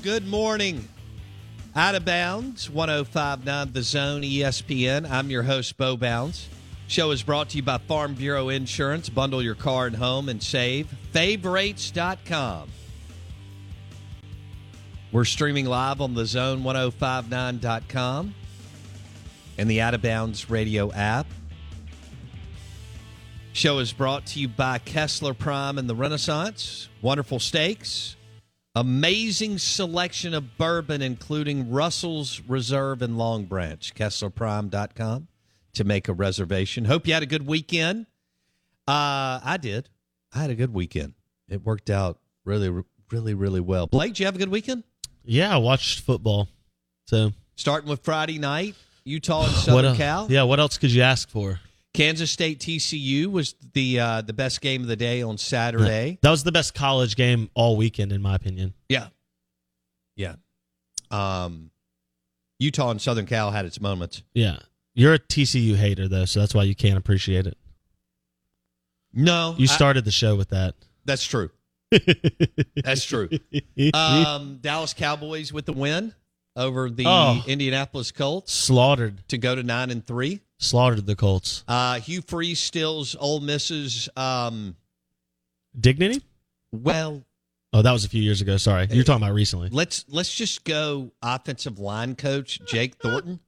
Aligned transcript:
Good 0.00 0.26
morning. 0.26 0.88
Out 1.76 1.94
of 1.94 2.04
bounds, 2.04 2.70
1059 2.70 3.72
The 3.72 3.82
Zone 3.82 4.22
ESPN. 4.22 5.10
I'm 5.10 5.30
your 5.30 5.42
host, 5.42 5.76
Bo 5.76 5.96
Bounds. 5.96 6.48
Show 6.86 7.10
is 7.10 7.22
brought 7.22 7.50
to 7.50 7.56
you 7.56 7.62
by 7.62 7.78
Farm 7.78 8.14
Bureau 8.14 8.48
Insurance. 8.48 9.08
Bundle 9.08 9.42
your 9.42 9.54
car 9.54 9.86
and 9.86 9.96
home 9.96 10.28
and 10.28 10.42
save. 10.42 10.88
Favorites.com. 11.12 12.68
We're 15.10 15.24
streaming 15.24 15.66
live 15.66 16.00
on 16.00 16.14
the 16.14 16.22
zone1059.com 16.22 18.34
and 19.58 19.70
the 19.70 19.80
Out 19.80 19.94
of 19.94 20.02
Bounds 20.02 20.50
radio 20.50 20.92
app. 20.92 21.26
Show 23.52 23.78
is 23.78 23.92
brought 23.92 24.26
to 24.26 24.40
you 24.40 24.48
by 24.48 24.78
Kessler 24.78 25.34
Prime 25.34 25.78
and 25.78 25.88
the 25.88 25.94
Renaissance. 25.94 26.88
Wonderful 27.02 27.38
steaks. 27.38 28.16
Amazing 28.74 29.58
selection 29.58 30.32
of 30.32 30.56
bourbon, 30.56 31.02
including 31.02 31.70
Russell's 31.70 32.40
Reserve 32.48 33.02
and 33.02 33.18
Long 33.18 33.44
Branch. 33.44 33.94
KesslerPrime.com 33.94 35.28
to 35.74 35.84
make 35.84 36.08
a 36.08 36.12
reservation. 36.14 36.86
Hope 36.86 37.06
you 37.06 37.12
had 37.12 37.22
a 37.22 37.26
good 37.26 37.46
weekend. 37.46 38.06
Uh, 38.88 39.40
I 39.44 39.58
did. 39.60 39.88
I 40.34 40.38
had 40.38 40.50
a 40.50 40.54
good 40.54 40.72
weekend. 40.72 41.14
It 41.48 41.64
worked 41.64 41.90
out 41.90 42.18
really, 42.44 42.82
really, 43.10 43.34
really 43.34 43.60
well. 43.60 43.86
Blake, 43.86 44.12
did 44.14 44.20
you 44.20 44.26
have 44.26 44.36
a 44.36 44.38
good 44.38 44.48
weekend? 44.48 44.84
Yeah, 45.24 45.54
I 45.54 45.58
watched 45.58 46.00
football. 46.00 46.48
So 47.06 47.32
Starting 47.56 47.90
with 47.90 48.00
Friday 48.02 48.38
night, 48.38 48.74
Utah 49.04 49.44
and 49.44 49.52
Southern 49.56 49.84
else? 49.86 49.98
Cal. 49.98 50.26
Yeah, 50.30 50.44
what 50.44 50.60
else 50.60 50.78
could 50.78 50.90
you 50.90 51.02
ask 51.02 51.28
for? 51.28 51.60
Kansas 51.94 52.30
State 52.30 52.58
TCU 52.60 53.26
was 53.26 53.54
the 53.74 54.00
uh, 54.00 54.20
the 54.22 54.32
best 54.32 54.60
game 54.60 54.80
of 54.82 54.88
the 54.88 54.96
day 54.96 55.22
on 55.22 55.36
Saturday. 55.38 56.18
That 56.22 56.30
was 56.30 56.42
the 56.44 56.52
best 56.52 56.74
college 56.74 57.16
game 57.16 57.50
all 57.54 57.76
weekend, 57.76 58.12
in 58.12 58.22
my 58.22 58.34
opinion. 58.34 58.72
Yeah. 58.88 59.08
Yeah. 60.16 60.36
Um, 61.10 61.70
Utah 62.58 62.90
and 62.90 63.00
Southern 63.00 63.26
Cal 63.26 63.50
had 63.50 63.66
its 63.66 63.80
moments. 63.80 64.22
Yeah, 64.34 64.58
you're 64.94 65.14
a 65.14 65.18
TCU 65.18 65.74
hater 65.76 66.08
though, 66.08 66.24
so 66.24 66.40
that's 66.40 66.54
why 66.54 66.62
you 66.62 66.74
can't 66.74 66.96
appreciate 66.96 67.46
it. 67.46 67.58
No, 69.12 69.54
You 69.58 69.64
I- 69.64 69.74
started 69.74 70.04
the 70.06 70.10
show 70.10 70.36
with 70.36 70.48
that. 70.50 70.74
that's 71.04 71.24
true. 71.24 71.50
That's 72.82 73.04
true. 73.04 73.28
Um, 73.92 74.60
Dallas 74.62 74.94
Cowboys 74.94 75.52
with 75.52 75.66
the 75.66 75.74
win 75.74 76.14
over 76.56 76.88
the 76.88 77.04
Oh. 77.06 77.42
Indianapolis 77.46 78.10
Colts 78.12 78.50
slaughtered, 78.50 79.28
to 79.28 79.36
go 79.36 79.54
to 79.54 79.62
nine 79.62 79.90
and 79.90 80.06
three. 80.06 80.40
Slaughtered 80.62 81.04
the 81.06 81.16
Colts. 81.16 81.64
Uh, 81.68 82.00
Hugh 82.00 82.22
Freeze 82.22 82.60
stills 82.60 83.14
Ole 83.18 83.40
Miss's. 83.40 84.08
Um, 84.16 84.76
Dignity? 85.78 86.22
well, 86.70 87.24
Oh, 87.74 87.80
that 87.80 87.92
was 87.92 88.04
a 88.04 88.08
few 88.10 88.20
years 88.20 88.42
ago. 88.42 88.58
Sorry, 88.58 88.86
you're 88.90 89.02
talking 89.02 89.22
about 89.22 89.34
recently. 89.34 89.70
let's 89.72 90.04
let's 90.08 90.34
just 90.34 90.64
go. 90.64 91.10
Offensive 91.22 91.78
line 91.78 92.14
coach 92.16 92.60
Jake 92.66 92.96
Thornton 92.96 93.40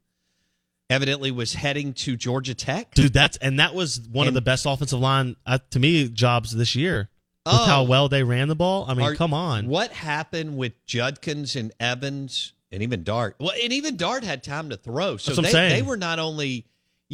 evidently 0.89 1.31
was 1.31 1.53
heading 1.53 1.93
to 1.93 2.17
Georgia 2.17 2.55
Tech. 2.55 2.95
Dude, 2.95 3.13
that's 3.13 3.37
and 3.39 3.61
that 3.61 3.75
was 3.75 4.01
one 4.11 4.27
of 4.29 4.33
the 4.33 4.41
best 4.41 4.65
offensive 4.67 4.99
line 5.01 5.37
uh, 5.45 5.59
to 5.71 5.79
me 5.79 6.09
jobs 6.09 6.57
this 6.57 6.75
year. 6.75 7.11
With 7.45 7.55
Oh. 7.55 7.65
how 7.67 7.83
well 7.83 8.09
they 8.09 8.23
ran 8.23 8.49
the 8.49 8.55
ball. 8.55 8.87
I 8.89 8.95
mean, 8.95 9.05
Are- 9.07 9.15
come 9.15 9.35
on. 9.35 9.67
What 9.67 9.91
happened 9.93 10.57
with 10.57 10.73
Judkins 10.87 11.55
and 11.57 11.73
Evans 11.79 12.55
and 12.73 12.83
even 12.83 13.03
Dart? 13.05 13.37
Well, 13.39 13.53
and 13.63 13.71
even 13.75 13.99
Dart 13.99 14.25
had 14.25 14.43
time 14.43 14.71
to 14.71 14.79
throw. 14.79 15.19
So 15.19 15.33
That's 15.33 15.37
what 15.37 15.39
I'm 15.39 15.43
they, 15.45 15.51
saying. 15.53 15.71
they 15.75 15.83
were 15.87 15.99
not 15.99 16.19
only, 16.19 16.65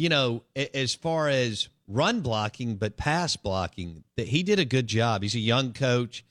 you 0.01 0.09
know, 0.09 0.41
as 0.55 0.95
far 0.95 1.29
as 1.29 1.69
run 1.87 2.21
blocking, 2.21 2.75
but 2.75 2.97
pass 2.97 3.35
blocking. 3.35 4.03
That 4.17 4.27
he 4.27 4.41
did 4.41 4.57
a 4.57 4.65
good 4.65 4.87
job. 4.87 5.21
He's 5.21 5.35
a 5.35 5.39
young 5.39 5.73
coach. 5.73 6.25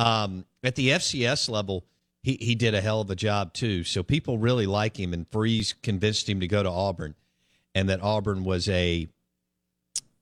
Um, 0.00 0.44
at 0.64 0.74
the 0.74 0.88
FCS 0.88 1.48
level, 1.48 1.84
he, 2.24 2.36
he 2.40 2.56
did 2.56 2.74
a 2.74 2.80
hell 2.80 3.00
of 3.00 3.10
a 3.10 3.14
job 3.14 3.52
too. 3.52 3.84
So 3.84 4.02
people 4.02 4.38
really 4.38 4.66
like 4.66 4.98
him, 4.98 5.12
and 5.12 5.28
Freeze 5.28 5.72
convinced 5.84 6.28
him 6.28 6.40
to 6.40 6.48
go 6.48 6.64
to 6.64 6.68
Auburn, 6.68 7.14
and 7.76 7.88
that 7.90 8.02
Auburn 8.02 8.42
was 8.42 8.68
a 8.68 9.06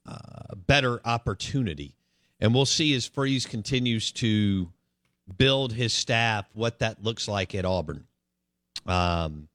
uh, 0.04 0.54
better 0.66 1.00
opportunity. 1.02 1.94
And 2.38 2.52
we'll 2.54 2.66
see 2.66 2.94
as 2.94 3.06
Freeze 3.06 3.46
continues 3.46 4.12
to 4.12 4.68
build 5.38 5.72
his 5.72 5.94
staff 5.94 6.50
what 6.52 6.80
that 6.80 7.02
looks 7.02 7.28
like 7.28 7.54
at 7.54 7.64
Auburn. 7.64 8.04
Um, 8.84 9.48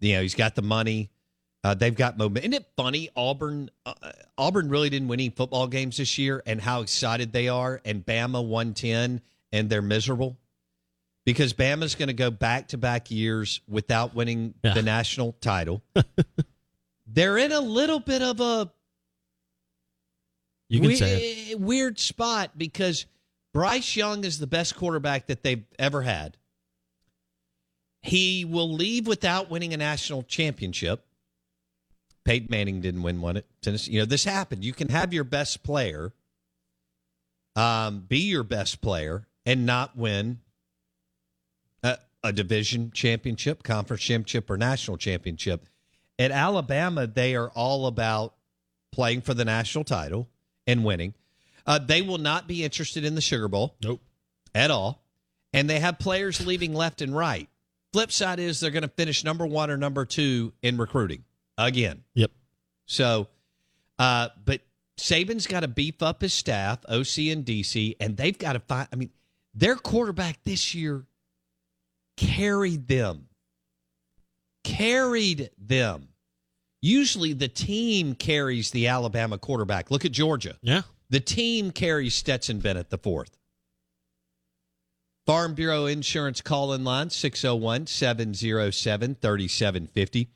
you 0.00 0.14
know, 0.14 0.22
he's 0.22 0.34
got 0.34 0.54
the 0.54 0.62
money. 0.62 1.10
Uh, 1.68 1.74
they've 1.74 1.94
got 1.94 2.16
momentum. 2.16 2.50
Isn't 2.50 2.62
it 2.62 2.66
funny? 2.78 3.10
Auburn, 3.14 3.68
uh, 3.84 3.92
Auburn 4.38 4.70
really 4.70 4.88
didn't 4.88 5.08
win 5.08 5.20
any 5.20 5.28
football 5.28 5.66
games 5.66 5.98
this 5.98 6.16
year, 6.16 6.42
and 6.46 6.58
how 6.62 6.80
excited 6.80 7.30
they 7.30 7.48
are. 7.48 7.78
And 7.84 8.06
Bama 8.06 8.42
won 8.42 8.72
ten, 8.72 9.20
and 9.52 9.68
they're 9.68 9.82
miserable 9.82 10.38
because 11.26 11.52
Bama's 11.52 11.94
going 11.94 12.06
to 12.06 12.14
go 12.14 12.30
back 12.30 12.68
to 12.68 12.78
back 12.78 13.10
years 13.10 13.60
without 13.68 14.14
winning 14.14 14.54
Yeah. 14.64 14.72
the 14.72 14.82
national 14.82 15.32
title. 15.42 15.82
they're 17.06 17.36
in 17.36 17.52
a 17.52 17.60
little 17.60 18.00
bit 18.00 18.22
of 18.22 18.40
a 18.40 18.72
You 20.70 20.80
can 20.80 20.88
we- 20.88 20.96
say 20.96 21.50
it. 21.50 21.60
Weird 21.60 21.98
spot 21.98 22.56
because 22.56 23.04
Bryce 23.52 23.94
Young 23.94 24.24
is 24.24 24.38
the 24.38 24.46
best 24.46 24.74
quarterback 24.74 25.26
that 25.26 25.42
they've 25.42 25.66
ever 25.78 26.00
had. 26.00 26.38
He 28.00 28.46
will 28.46 28.72
leave 28.72 29.06
without 29.06 29.50
winning 29.50 29.74
a 29.74 29.76
national 29.76 30.22
championship. 30.22 31.04
Peyton 32.28 32.48
Manning 32.50 32.82
didn't 32.82 33.02
win 33.02 33.22
one 33.22 33.38
at 33.38 33.46
Tennessee. 33.62 33.92
You 33.92 34.00
know, 34.00 34.04
this 34.04 34.24
happened. 34.24 34.62
You 34.62 34.74
can 34.74 34.90
have 34.90 35.14
your 35.14 35.24
best 35.24 35.62
player, 35.62 36.12
um, 37.56 38.00
be 38.00 38.18
your 38.18 38.42
best 38.42 38.82
player, 38.82 39.26
and 39.46 39.64
not 39.64 39.96
win 39.96 40.40
a, 41.82 41.96
a 42.22 42.34
division 42.34 42.90
championship, 42.90 43.62
conference 43.62 44.02
championship, 44.02 44.50
or 44.50 44.58
national 44.58 44.98
championship. 44.98 45.70
At 46.18 46.30
Alabama, 46.30 47.06
they 47.06 47.34
are 47.34 47.48
all 47.48 47.86
about 47.86 48.34
playing 48.92 49.22
for 49.22 49.32
the 49.32 49.46
national 49.46 49.84
title 49.84 50.28
and 50.66 50.84
winning. 50.84 51.14
Uh, 51.66 51.78
they 51.78 52.02
will 52.02 52.18
not 52.18 52.46
be 52.46 52.62
interested 52.62 53.06
in 53.06 53.14
the 53.14 53.22
Sugar 53.22 53.48
Bowl. 53.48 53.74
Nope. 53.82 54.02
At 54.54 54.70
all. 54.70 55.02
And 55.54 55.70
they 55.70 55.80
have 55.80 55.98
players 55.98 56.46
leaving 56.46 56.74
left 56.74 57.00
and 57.00 57.16
right. 57.16 57.48
Flip 57.94 58.12
side 58.12 58.38
is 58.38 58.60
they're 58.60 58.70
going 58.70 58.82
to 58.82 58.88
finish 58.88 59.24
number 59.24 59.46
one 59.46 59.70
or 59.70 59.78
number 59.78 60.04
two 60.04 60.52
in 60.60 60.76
recruiting 60.76 61.24
again. 61.58 62.04
Yep. 62.14 62.30
So, 62.86 63.28
uh, 63.98 64.28
but 64.44 64.62
Saban's 64.96 65.46
got 65.46 65.60
to 65.60 65.68
beef 65.68 66.02
up 66.02 66.22
his 66.22 66.32
staff, 66.32 66.78
OC 66.88 67.18
and 67.28 67.44
DC, 67.44 67.96
and 68.00 68.16
they've 68.16 68.38
got 68.38 68.54
to 68.54 68.60
find. 68.60 68.88
I 68.92 68.96
mean, 68.96 69.10
their 69.54 69.76
quarterback 69.76 70.38
this 70.44 70.74
year 70.74 71.04
carried 72.16 72.88
them. 72.88 73.28
Carried 74.64 75.50
them. 75.58 76.08
Usually 76.80 77.32
the 77.32 77.48
team 77.48 78.14
carries 78.14 78.70
the 78.70 78.86
Alabama 78.86 79.38
quarterback. 79.38 79.90
Look 79.90 80.04
at 80.04 80.12
Georgia. 80.12 80.56
Yeah. 80.62 80.82
The 81.10 81.20
team 81.20 81.70
carries 81.70 82.14
Stetson 82.14 82.60
Bennett 82.60 82.90
the 82.90 82.98
fourth. 82.98 83.36
Farm 85.26 85.54
Bureau 85.54 85.86
Insurance 85.86 86.40
call 86.40 86.72
in 86.72 86.84
line 86.84 87.10
601 87.10 87.86
707 87.86 89.16
3750. 89.20 90.30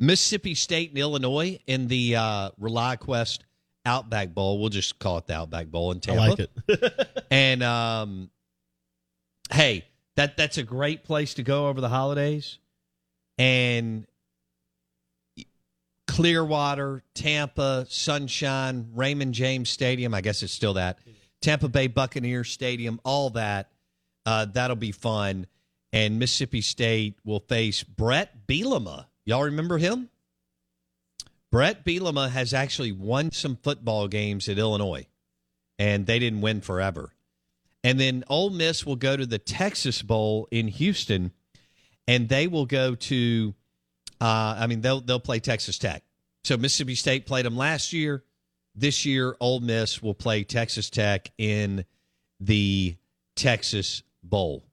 Mississippi 0.00 0.54
State 0.54 0.90
and 0.90 0.98
Illinois 0.98 1.60
in 1.66 1.86
the 1.86 2.16
uh, 2.16 2.50
ReliaQuest 2.60 3.40
Outback 3.84 4.34
Bowl. 4.34 4.58
We'll 4.58 4.70
just 4.70 4.98
call 4.98 5.18
it 5.18 5.26
the 5.26 5.34
Outback 5.34 5.66
Bowl 5.66 5.92
in 5.92 6.00
Tampa. 6.00 6.22
I 6.22 6.28
like 6.28 6.38
it. 6.40 7.06
And 7.32 7.62
um, 7.62 8.30
hey, 9.52 9.84
that 10.16 10.36
that's 10.36 10.58
a 10.58 10.64
great 10.64 11.04
place 11.04 11.34
to 11.34 11.44
go 11.44 11.68
over 11.68 11.80
the 11.80 11.88
holidays. 11.88 12.58
And 13.38 14.04
Clearwater, 16.08 17.04
Tampa, 17.14 17.86
Sunshine, 17.88 18.88
Raymond 18.94 19.32
James 19.32 19.70
Stadium. 19.70 20.12
I 20.12 20.22
guess 20.22 20.42
it's 20.42 20.52
still 20.52 20.74
that. 20.74 20.98
Tampa 21.40 21.68
Bay 21.68 21.86
Buccaneers 21.86 22.50
Stadium, 22.50 23.00
all 23.04 23.30
that. 23.30 23.70
Uh, 24.26 24.46
that'll 24.46 24.74
be 24.74 24.92
fun. 24.92 25.46
And 25.92 26.18
Mississippi 26.18 26.62
State 26.62 27.18
will 27.24 27.40
face 27.40 27.84
Bret 27.84 28.46
Bielema. 28.48 29.06
Y'all 29.30 29.44
remember 29.44 29.78
him? 29.78 30.08
Bret 31.52 31.84
Bielema 31.84 32.28
has 32.30 32.52
actually 32.52 32.90
won 32.90 33.30
some 33.30 33.54
football 33.62 34.08
games 34.08 34.48
at 34.48 34.58
Illinois, 34.58 35.06
and 35.78 36.04
they 36.04 36.18
didn't 36.18 36.40
win 36.40 36.60
forever. 36.60 37.12
And 37.84 38.00
then 38.00 38.24
Ole 38.26 38.50
Miss 38.50 38.84
will 38.84 38.96
go 38.96 39.16
to 39.16 39.24
the 39.24 39.38
Texas 39.38 40.02
Bowl 40.02 40.48
in 40.50 40.66
Houston, 40.66 41.30
and 42.08 42.28
they 42.28 42.48
will 42.48 42.66
go 42.66 42.96
to. 42.96 43.54
Uh, 44.20 44.56
I 44.58 44.66
mean, 44.66 44.80
they'll 44.80 45.00
they'll 45.00 45.20
play 45.20 45.38
Texas 45.38 45.78
Tech. 45.78 46.02
So 46.42 46.56
Mississippi 46.56 46.96
State 46.96 47.24
played 47.24 47.46
them 47.46 47.56
last 47.56 47.92
year. 47.92 48.24
This 48.74 49.06
year, 49.06 49.36
Ole 49.38 49.60
Miss 49.60 50.02
will 50.02 50.12
play 50.12 50.42
Texas 50.42 50.90
Tech 50.90 51.30
in 51.38 51.84
the 52.40 52.96
Texas 53.36 54.02
Bowl, 54.24 54.64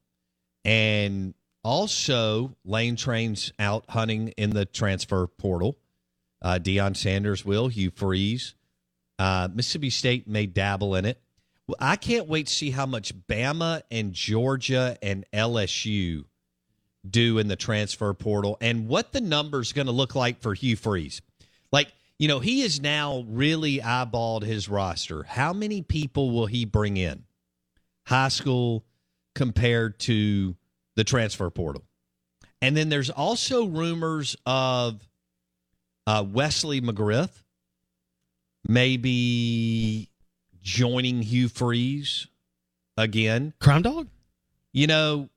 and 0.64 1.34
also 1.68 2.56
Lane 2.64 2.96
Train's 2.96 3.52
out 3.58 3.84
hunting 3.90 4.28
in 4.38 4.50
the 4.50 4.64
transfer 4.64 5.26
portal. 5.26 5.76
Uh, 6.40 6.58
Deion 6.58 6.96
Sanders 6.96 7.44
will, 7.44 7.68
Hugh 7.68 7.90
Freeze. 7.90 8.54
Uh, 9.18 9.48
Mississippi 9.52 9.90
State 9.90 10.26
may 10.26 10.46
dabble 10.46 10.94
in 10.94 11.04
it. 11.04 11.20
Well, 11.66 11.76
I 11.78 11.96
can't 11.96 12.26
wait 12.26 12.46
to 12.46 12.52
see 12.54 12.70
how 12.70 12.86
much 12.86 13.14
Bama 13.26 13.82
and 13.90 14.14
Georgia 14.14 14.96
and 15.02 15.26
LSU 15.30 16.24
do 17.08 17.36
in 17.36 17.48
the 17.48 17.56
transfer 17.56 18.14
portal 18.14 18.56
and 18.62 18.88
what 18.88 19.12
the 19.12 19.20
number's 19.20 19.74
going 19.74 19.88
to 19.88 19.92
look 19.92 20.14
like 20.14 20.40
for 20.40 20.54
Hugh 20.54 20.76
Freeze. 20.76 21.20
Like, 21.70 21.92
you 22.18 22.28
know, 22.28 22.38
he 22.38 22.62
has 22.62 22.80
now 22.80 23.26
really 23.28 23.80
eyeballed 23.80 24.42
his 24.42 24.70
roster. 24.70 25.22
How 25.24 25.52
many 25.52 25.82
people 25.82 26.30
will 26.30 26.46
he 26.46 26.64
bring 26.64 26.96
in? 26.96 27.24
High 28.06 28.28
school 28.28 28.86
compared 29.34 29.98
to 30.00 30.56
the 30.98 31.04
transfer 31.04 31.48
portal. 31.48 31.84
And 32.60 32.76
then 32.76 32.88
there's 32.88 33.08
also 33.08 33.66
rumors 33.66 34.36
of 34.44 35.08
uh, 36.08 36.24
Wesley 36.26 36.80
McGriff 36.80 37.30
maybe 38.66 40.10
joining 40.60 41.22
Hugh 41.22 41.48
Freeze 41.48 42.26
again. 42.96 43.54
Crime 43.60 43.82
Dog? 43.82 44.08
You 44.72 44.88
know, 44.88 45.28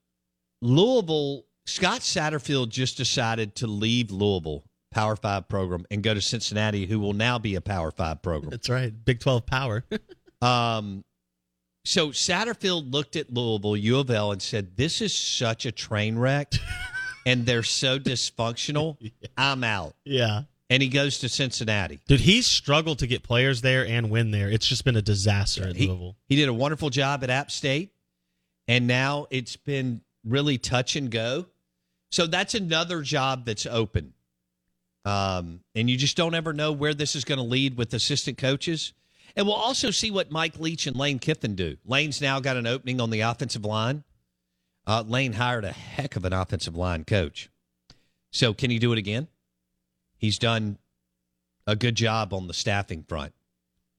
Louisville, 0.63 1.45
Scott 1.67 1.99
Satterfield 1.99 2.69
just 2.69 2.97
decided 2.97 3.53
to 3.57 3.67
leave 3.67 4.09
Louisville 4.09 4.63
Power 4.91 5.15
Five 5.15 5.47
program 5.47 5.85
and 5.91 6.01
go 6.01 6.15
to 6.15 6.21
Cincinnati, 6.21 6.87
who 6.87 6.99
will 6.99 7.13
now 7.13 7.37
be 7.37 7.53
a 7.53 7.61
Power 7.61 7.91
Five 7.91 8.23
program. 8.23 8.49
That's 8.49 8.67
right. 8.67 8.91
Big 9.05 9.19
12 9.19 9.45
power. 9.45 9.85
Um, 10.43 11.03
so 11.83 12.09
Satterfield 12.09 12.91
looked 12.93 13.15
at 13.15 13.31
Louisville, 13.33 13.75
U 13.77 13.99
of 13.99 14.09
L, 14.09 14.31
and 14.31 14.41
said, 14.41 14.75
This 14.77 15.01
is 15.01 15.13
such 15.17 15.65
a 15.65 15.71
train 15.71 16.17
wreck 16.17 16.53
and 17.25 17.45
they're 17.45 17.63
so 17.63 17.97
dysfunctional. 17.99 18.97
I'm 19.37 19.63
out. 19.63 19.95
yeah. 20.05 20.43
And 20.69 20.81
he 20.81 20.87
goes 20.87 21.19
to 21.19 21.27
Cincinnati. 21.27 21.99
Dude, 22.07 22.21
he's 22.21 22.47
struggled 22.47 22.99
to 22.99 23.07
get 23.07 23.23
players 23.23 23.59
there 23.59 23.85
and 23.85 24.09
win 24.09 24.31
there. 24.31 24.49
It's 24.49 24.65
just 24.65 24.85
been 24.85 24.95
a 24.95 25.01
disaster 25.01 25.67
at 25.67 25.75
He, 25.75 25.85
Louisville. 25.87 26.15
he 26.29 26.37
did 26.37 26.47
a 26.47 26.53
wonderful 26.53 26.89
job 26.89 27.25
at 27.25 27.29
App 27.29 27.51
State, 27.51 27.91
and 28.69 28.87
now 28.87 29.27
it's 29.31 29.57
been 29.57 29.99
really 30.25 30.57
touch 30.57 30.95
and 30.95 31.11
go. 31.11 31.47
So 32.09 32.25
that's 32.25 32.55
another 32.55 33.01
job 33.01 33.43
that's 33.45 33.65
open. 33.65 34.13
Um, 35.03 35.59
and 35.75 35.89
you 35.89 35.97
just 35.97 36.15
don't 36.15 36.35
ever 36.35 36.53
know 36.53 36.71
where 36.71 36.93
this 36.93 37.17
is 37.17 37.25
going 37.25 37.39
to 37.39 37.43
lead 37.43 37.75
with 37.75 37.93
assistant 37.93 38.37
coaches. 38.37 38.93
And 39.35 39.45
we'll 39.45 39.55
also 39.55 39.91
see 39.91 40.11
what 40.11 40.31
Mike 40.31 40.59
Leach 40.59 40.87
and 40.87 40.95
Lane 40.95 41.19
Kiffin 41.19 41.55
do. 41.55 41.77
Lane's 41.85 42.21
now 42.21 42.39
got 42.39 42.57
an 42.57 42.67
opening 42.67 42.99
on 42.99 43.09
the 43.09 43.21
offensive 43.21 43.65
line. 43.65 44.03
Uh, 44.85 45.03
Lane 45.07 45.33
hired 45.33 45.63
a 45.63 45.71
heck 45.71 46.15
of 46.15 46.25
an 46.25 46.33
offensive 46.33 46.75
line 46.75 47.03
coach. 47.03 47.49
So 48.31 48.53
can 48.53 48.71
he 48.71 48.79
do 48.79 48.91
it 48.91 48.97
again? 48.97 49.27
He's 50.17 50.39
done 50.39 50.77
a 51.67 51.75
good 51.75 51.95
job 51.95 52.33
on 52.33 52.47
the 52.47 52.53
staffing 52.53 53.03
front, 53.03 53.33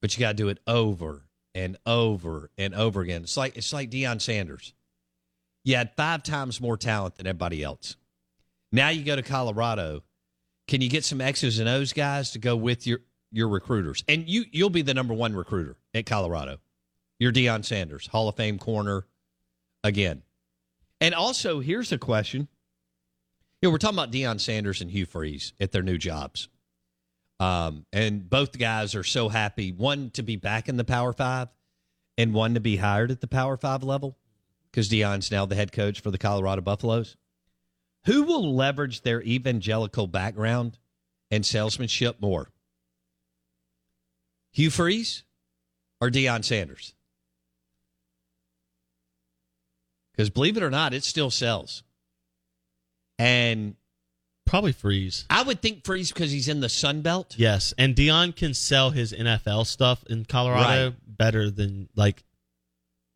but 0.00 0.16
you 0.16 0.20
got 0.20 0.28
to 0.28 0.34
do 0.34 0.48
it 0.48 0.58
over 0.66 1.22
and 1.54 1.76
over 1.86 2.50
and 2.58 2.74
over 2.74 3.00
again. 3.00 3.22
It's 3.22 3.36
like 3.36 3.56
it's 3.56 3.72
like 3.72 3.90
Deion 3.90 4.20
Sanders. 4.20 4.72
You 5.64 5.76
had 5.76 5.94
five 5.96 6.22
times 6.22 6.60
more 6.60 6.76
talent 6.76 7.16
than 7.16 7.26
everybody 7.26 7.62
else. 7.62 7.96
Now 8.72 8.88
you 8.88 9.04
go 9.04 9.16
to 9.16 9.22
Colorado. 9.22 10.02
Can 10.66 10.80
you 10.80 10.88
get 10.88 11.04
some 11.04 11.20
X's 11.20 11.58
and 11.58 11.68
O's 11.68 11.92
guys 11.92 12.30
to 12.32 12.38
go 12.38 12.56
with 12.56 12.86
your 12.86 13.00
your 13.32 13.48
recruiters? 13.48 14.04
And 14.08 14.28
you 14.28 14.44
you'll 14.50 14.70
be 14.70 14.82
the 14.82 14.94
number 14.94 15.14
one 15.14 15.34
recruiter 15.34 15.76
at 15.94 16.06
Colorado. 16.06 16.58
You're 17.18 17.32
Deion 17.32 17.64
Sanders, 17.64 18.06
Hall 18.06 18.28
of 18.28 18.36
Fame 18.36 18.58
corner 18.58 19.06
again. 19.84 20.22
And 21.00 21.14
also, 21.14 21.60
here's 21.60 21.92
a 21.92 21.98
question. 21.98 22.48
You 23.60 23.68
know, 23.68 23.72
we're 23.72 23.78
talking 23.78 23.98
about 23.98 24.12
Deion 24.12 24.40
Sanders 24.40 24.80
and 24.80 24.90
Hugh 24.90 25.06
Freeze 25.06 25.52
at 25.60 25.72
their 25.72 25.82
new 25.82 25.98
jobs. 25.98 26.48
Um, 27.40 27.86
and 27.92 28.28
both 28.28 28.56
guys 28.56 28.94
are 28.94 29.02
so 29.02 29.28
happy, 29.28 29.72
one 29.72 30.10
to 30.10 30.22
be 30.22 30.36
back 30.36 30.68
in 30.68 30.76
the 30.76 30.84
Power 30.84 31.12
Five 31.12 31.48
and 32.16 32.34
one 32.34 32.54
to 32.54 32.60
be 32.60 32.76
hired 32.76 33.10
at 33.10 33.20
the 33.20 33.26
Power 33.26 33.56
Five 33.56 33.82
level 33.82 34.16
because 34.70 34.88
Deion's 34.88 35.30
now 35.30 35.44
the 35.44 35.56
head 35.56 35.72
coach 35.72 36.00
for 36.00 36.12
the 36.12 36.18
Colorado 36.18 36.62
Buffaloes. 36.62 37.16
Who 38.06 38.22
will 38.22 38.54
leverage 38.54 39.02
their 39.02 39.22
evangelical 39.22 40.06
background 40.06 40.78
and 41.32 41.44
salesmanship 41.44 42.20
more? 42.20 42.51
Hugh 44.52 44.70
Freeze 44.70 45.22
or 46.00 46.10
Deion 46.10 46.44
Sanders? 46.44 46.94
Because 50.12 50.30
believe 50.30 50.56
it 50.56 50.62
or 50.62 50.70
not, 50.70 50.92
it 50.92 51.04
still 51.04 51.30
sells. 51.30 51.82
And 53.18 53.76
Probably 54.44 54.72
Freeze. 54.72 55.24
I 55.30 55.42
would 55.42 55.62
think 55.62 55.84
Freeze 55.84 56.12
because 56.12 56.30
he's 56.32 56.48
in 56.48 56.60
the 56.60 56.68
Sun 56.68 57.00
Belt. 57.02 57.36
Yes, 57.38 57.72
and 57.78 57.94
Deion 57.94 58.34
can 58.36 58.52
sell 58.54 58.90
his 58.90 59.12
NFL 59.12 59.66
stuff 59.66 60.04
in 60.10 60.24
Colorado 60.24 60.88
Right. 60.90 60.94
better 61.06 61.48
than 61.48 61.88
like 61.94 62.22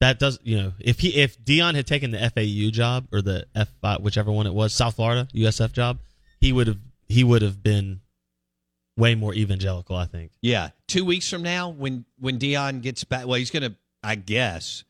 that. 0.00 0.18
Does 0.18 0.38
you 0.44 0.56
know 0.56 0.72
if 0.78 1.00
he 1.00 1.08
if 1.16 1.38
Deion 1.44 1.74
had 1.74 1.86
taken 1.86 2.12
the 2.12 2.18
FAU 2.30 2.70
job 2.70 3.08
or 3.12 3.20
the 3.20 3.46
F 3.54 3.68
whichever 4.00 4.30
one 4.32 4.46
it 4.46 4.54
was 4.54 4.72
South 4.72 4.94
Florida 4.96 5.28
USF 5.34 5.72
job, 5.72 5.98
he 6.40 6.52
would 6.52 6.68
have 6.68 6.78
he 7.08 7.24
would 7.24 7.42
have 7.42 7.62
been 7.62 8.00
way 8.96 9.14
more 9.14 9.34
evangelical. 9.34 9.96
I 9.96 10.06
think. 10.06 10.32
Yeah, 10.42 10.70
two 10.88 11.04
weeks 11.04 11.28
from 11.30 11.42
now, 11.42 11.70
when 11.70 12.04
when 12.18 12.38
Deion 12.38 12.82
gets 12.82 13.04
back, 13.04 13.26
well, 13.26 13.38
he's 13.38 13.50
going 13.50 13.62
to, 13.62 13.74
I 14.02 14.14
guess, 14.14 14.84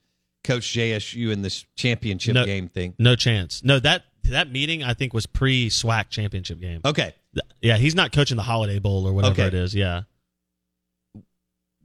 coach 0.44 0.64
JSU 0.72 1.32
in 1.32 1.42
this 1.42 1.64
championship 1.76 2.34
No. 2.34 2.44
game 2.44 2.68
thing. 2.68 2.94
No 2.98 3.16
chance. 3.16 3.62
No 3.64 3.78
that 3.80 4.04
that 4.24 4.50
meeting 4.50 4.82
I 4.84 4.94
think 4.94 5.12
was 5.14 5.26
pre 5.26 5.68
SWAC 5.68 6.08
championship 6.10 6.60
game. 6.60 6.80
Okay, 6.84 7.14
Yeah, 7.60 7.76
he's 7.76 7.94
not 7.94 8.12
coaching 8.12 8.36
the 8.36 8.42
Holiday 8.42 8.78
Bowl 8.78 9.06
or 9.06 9.12
whatever 9.12 9.32
Okay. 9.32 9.46
it 9.46 9.54
is. 9.54 9.74
Yeah. 9.74 10.02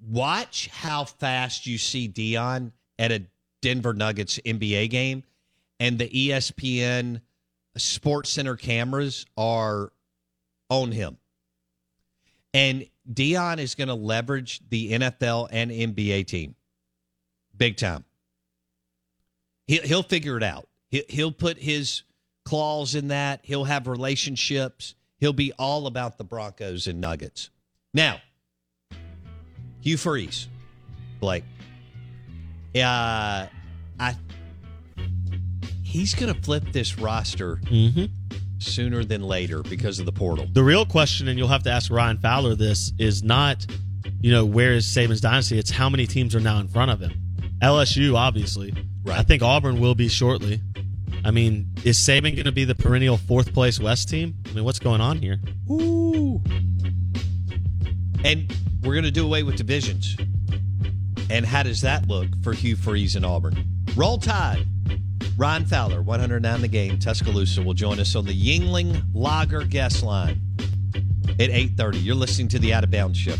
Watch 0.03 0.67
how 0.69 1.05
fast 1.05 1.67
you 1.67 1.77
see 1.77 2.07
Deion 2.09 2.71
at 2.97 3.11
a 3.11 3.23
Denver 3.61 3.93
Nuggets 3.93 4.39
NBA 4.45 4.89
game, 4.89 5.23
and 5.79 5.99
the 5.99 6.07
ESPN 6.09 7.21
Sports 7.77 8.31
Center 8.31 8.55
cameras 8.55 9.25
are 9.37 9.91
on 10.69 10.91
him. 10.91 11.17
And 12.53 12.85
Deion 13.11 13.59
is 13.59 13.75
going 13.75 13.87
to 13.87 13.93
leverage 13.93 14.61
the 14.69 14.91
NFL 14.91 15.47
and 15.51 15.71
NBA 15.71 16.27
team 16.27 16.55
big 17.61 17.77
time. 17.77 18.03
He'll, 19.67 19.83
he'll 19.83 20.03
figure 20.03 20.35
it 20.35 20.43
out. 20.43 20.67
He'll, 20.89 21.31
put 21.31 21.57
his 21.57 22.03
claws 22.43 22.95
in 22.95 23.09
that. 23.09 23.41
He'll 23.43 23.63
have 23.63 23.87
relationships. 23.87 24.95
He'll 25.19 25.31
be 25.31 25.53
all 25.59 25.87
about 25.87 26.17
the 26.17 26.23
Broncos 26.23 26.87
and 26.87 26.99
Nuggets. 26.99 27.49
Now, 27.93 28.19
Hugh 29.79 29.97
Freeze, 29.97 30.49
Blake. 31.19 31.43
Uh, 32.75 33.45
I 33.99 34.15
he's 35.83 36.15
going 36.15 36.33
to 36.33 36.41
flip 36.41 36.71
this 36.71 36.97
roster 36.97 37.57
Mm-hmm. 37.65 38.05
Sooner 38.61 39.03
than 39.03 39.21
later 39.21 39.61
because 39.63 39.99
of 39.99 40.05
the 40.05 40.11
portal. 40.11 40.47
The 40.51 40.63
real 40.63 40.85
question, 40.85 41.27
and 41.27 41.37
you'll 41.37 41.47
have 41.47 41.63
to 41.63 41.71
ask 41.71 41.91
Ryan 41.91 42.17
Fowler 42.17 42.55
this, 42.55 42.93
is 42.97 43.23
not, 43.23 43.65
you 44.21 44.31
know, 44.31 44.45
where 44.45 44.73
is 44.73 44.85
Saban's 44.85 45.21
dynasty? 45.21 45.57
It's 45.57 45.71
how 45.71 45.89
many 45.89 46.07
teams 46.07 46.35
are 46.35 46.39
now 46.39 46.59
in 46.59 46.67
front 46.67 46.91
of 46.91 46.99
him. 46.99 47.11
LSU, 47.61 48.15
obviously. 48.15 48.73
Right. 49.03 49.19
I 49.19 49.23
think 49.23 49.41
Auburn 49.41 49.79
will 49.79 49.95
be 49.95 50.07
shortly. 50.07 50.61
I 51.23 51.31
mean, 51.31 51.73
is 51.83 51.97
Saban 51.97 52.35
going 52.35 52.45
to 52.45 52.51
be 52.51 52.65
the 52.65 52.75
perennial 52.75 53.17
fourth 53.17 53.53
place 53.53 53.79
West 53.79 54.09
team? 54.09 54.35
I 54.49 54.53
mean, 54.53 54.63
what's 54.63 54.79
going 54.79 55.01
on 55.01 55.19
here? 55.19 55.39
Ooh. 55.69 56.41
And 58.23 58.51
we're 58.83 58.93
going 58.93 59.03
to 59.03 59.11
do 59.11 59.25
away 59.25 59.43
with 59.43 59.55
divisions. 59.55 60.15
And 61.29 61.45
how 61.45 61.63
does 61.63 61.81
that 61.81 62.07
look 62.07 62.27
for 62.43 62.53
Hugh 62.53 62.75
Freeze 62.75 63.15
and 63.15 63.25
Auburn? 63.25 63.65
Roll 63.95 64.17
Tide. 64.17 64.65
Ryan 65.41 65.65
Fowler, 65.65 66.03
109 66.03 66.61
the 66.61 66.67
game, 66.67 66.99
Tuscaloosa, 66.99 67.63
will 67.63 67.73
join 67.73 67.99
us 67.99 68.15
on 68.15 68.25
the 68.25 68.31
Yuengling 68.31 69.03
Lager 69.11 69.63
guest 69.63 70.03
line 70.03 70.39
at 71.39 71.49
8.30. 71.49 72.03
You're 72.03 72.13
listening 72.13 72.47
to 72.49 72.59
the 72.59 72.71
Out 72.75 72.83
of 72.83 72.91
Bounds 72.91 73.17
Show. 73.17 73.33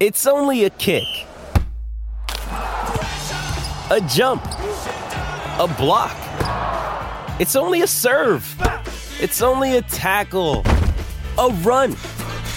It's 0.00 0.26
only 0.26 0.64
a 0.64 0.70
kick, 0.70 1.04
a 3.90 4.00
jump, 4.08 4.42
a 4.46 5.74
block. 5.76 6.16
It's 7.38 7.56
only 7.56 7.82
a 7.82 7.86
serve. 7.86 8.56
It's 9.20 9.42
only 9.42 9.76
a 9.76 9.82
tackle, 9.82 10.62
a 11.36 11.50
run. 11.62 11.94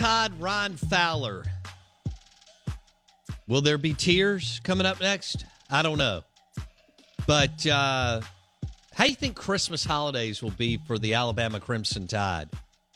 Roll 0.00 0.28
Ron 0.38 0.76
Fowler. 0.76 1.44
Will 3.48 3.60
there 3.60 3.78
be 3.78 3.92
tears 3.94 4.60
coming 4.64 4.86
up 4.86 5.00
next? 5.00 5.44
I 5.70 5.82
don't 5.82 5.98
know. 5.98 6.22
But 7.26 7.66
uh, 7.66 8.20
how 8.94 9.04
do 9.04 9.10
you 9.10 9.16
think 9.16 9.36
Christmas 9.36 9.84
holidays 9.84 10.42
will 10.42 10.50
be 10.50 10.78
for 10.86 10.98
the 10.98 11.14
Alabama 11.14 11.60
Crimson 11.60 12.06
Tide? 12.06 12.48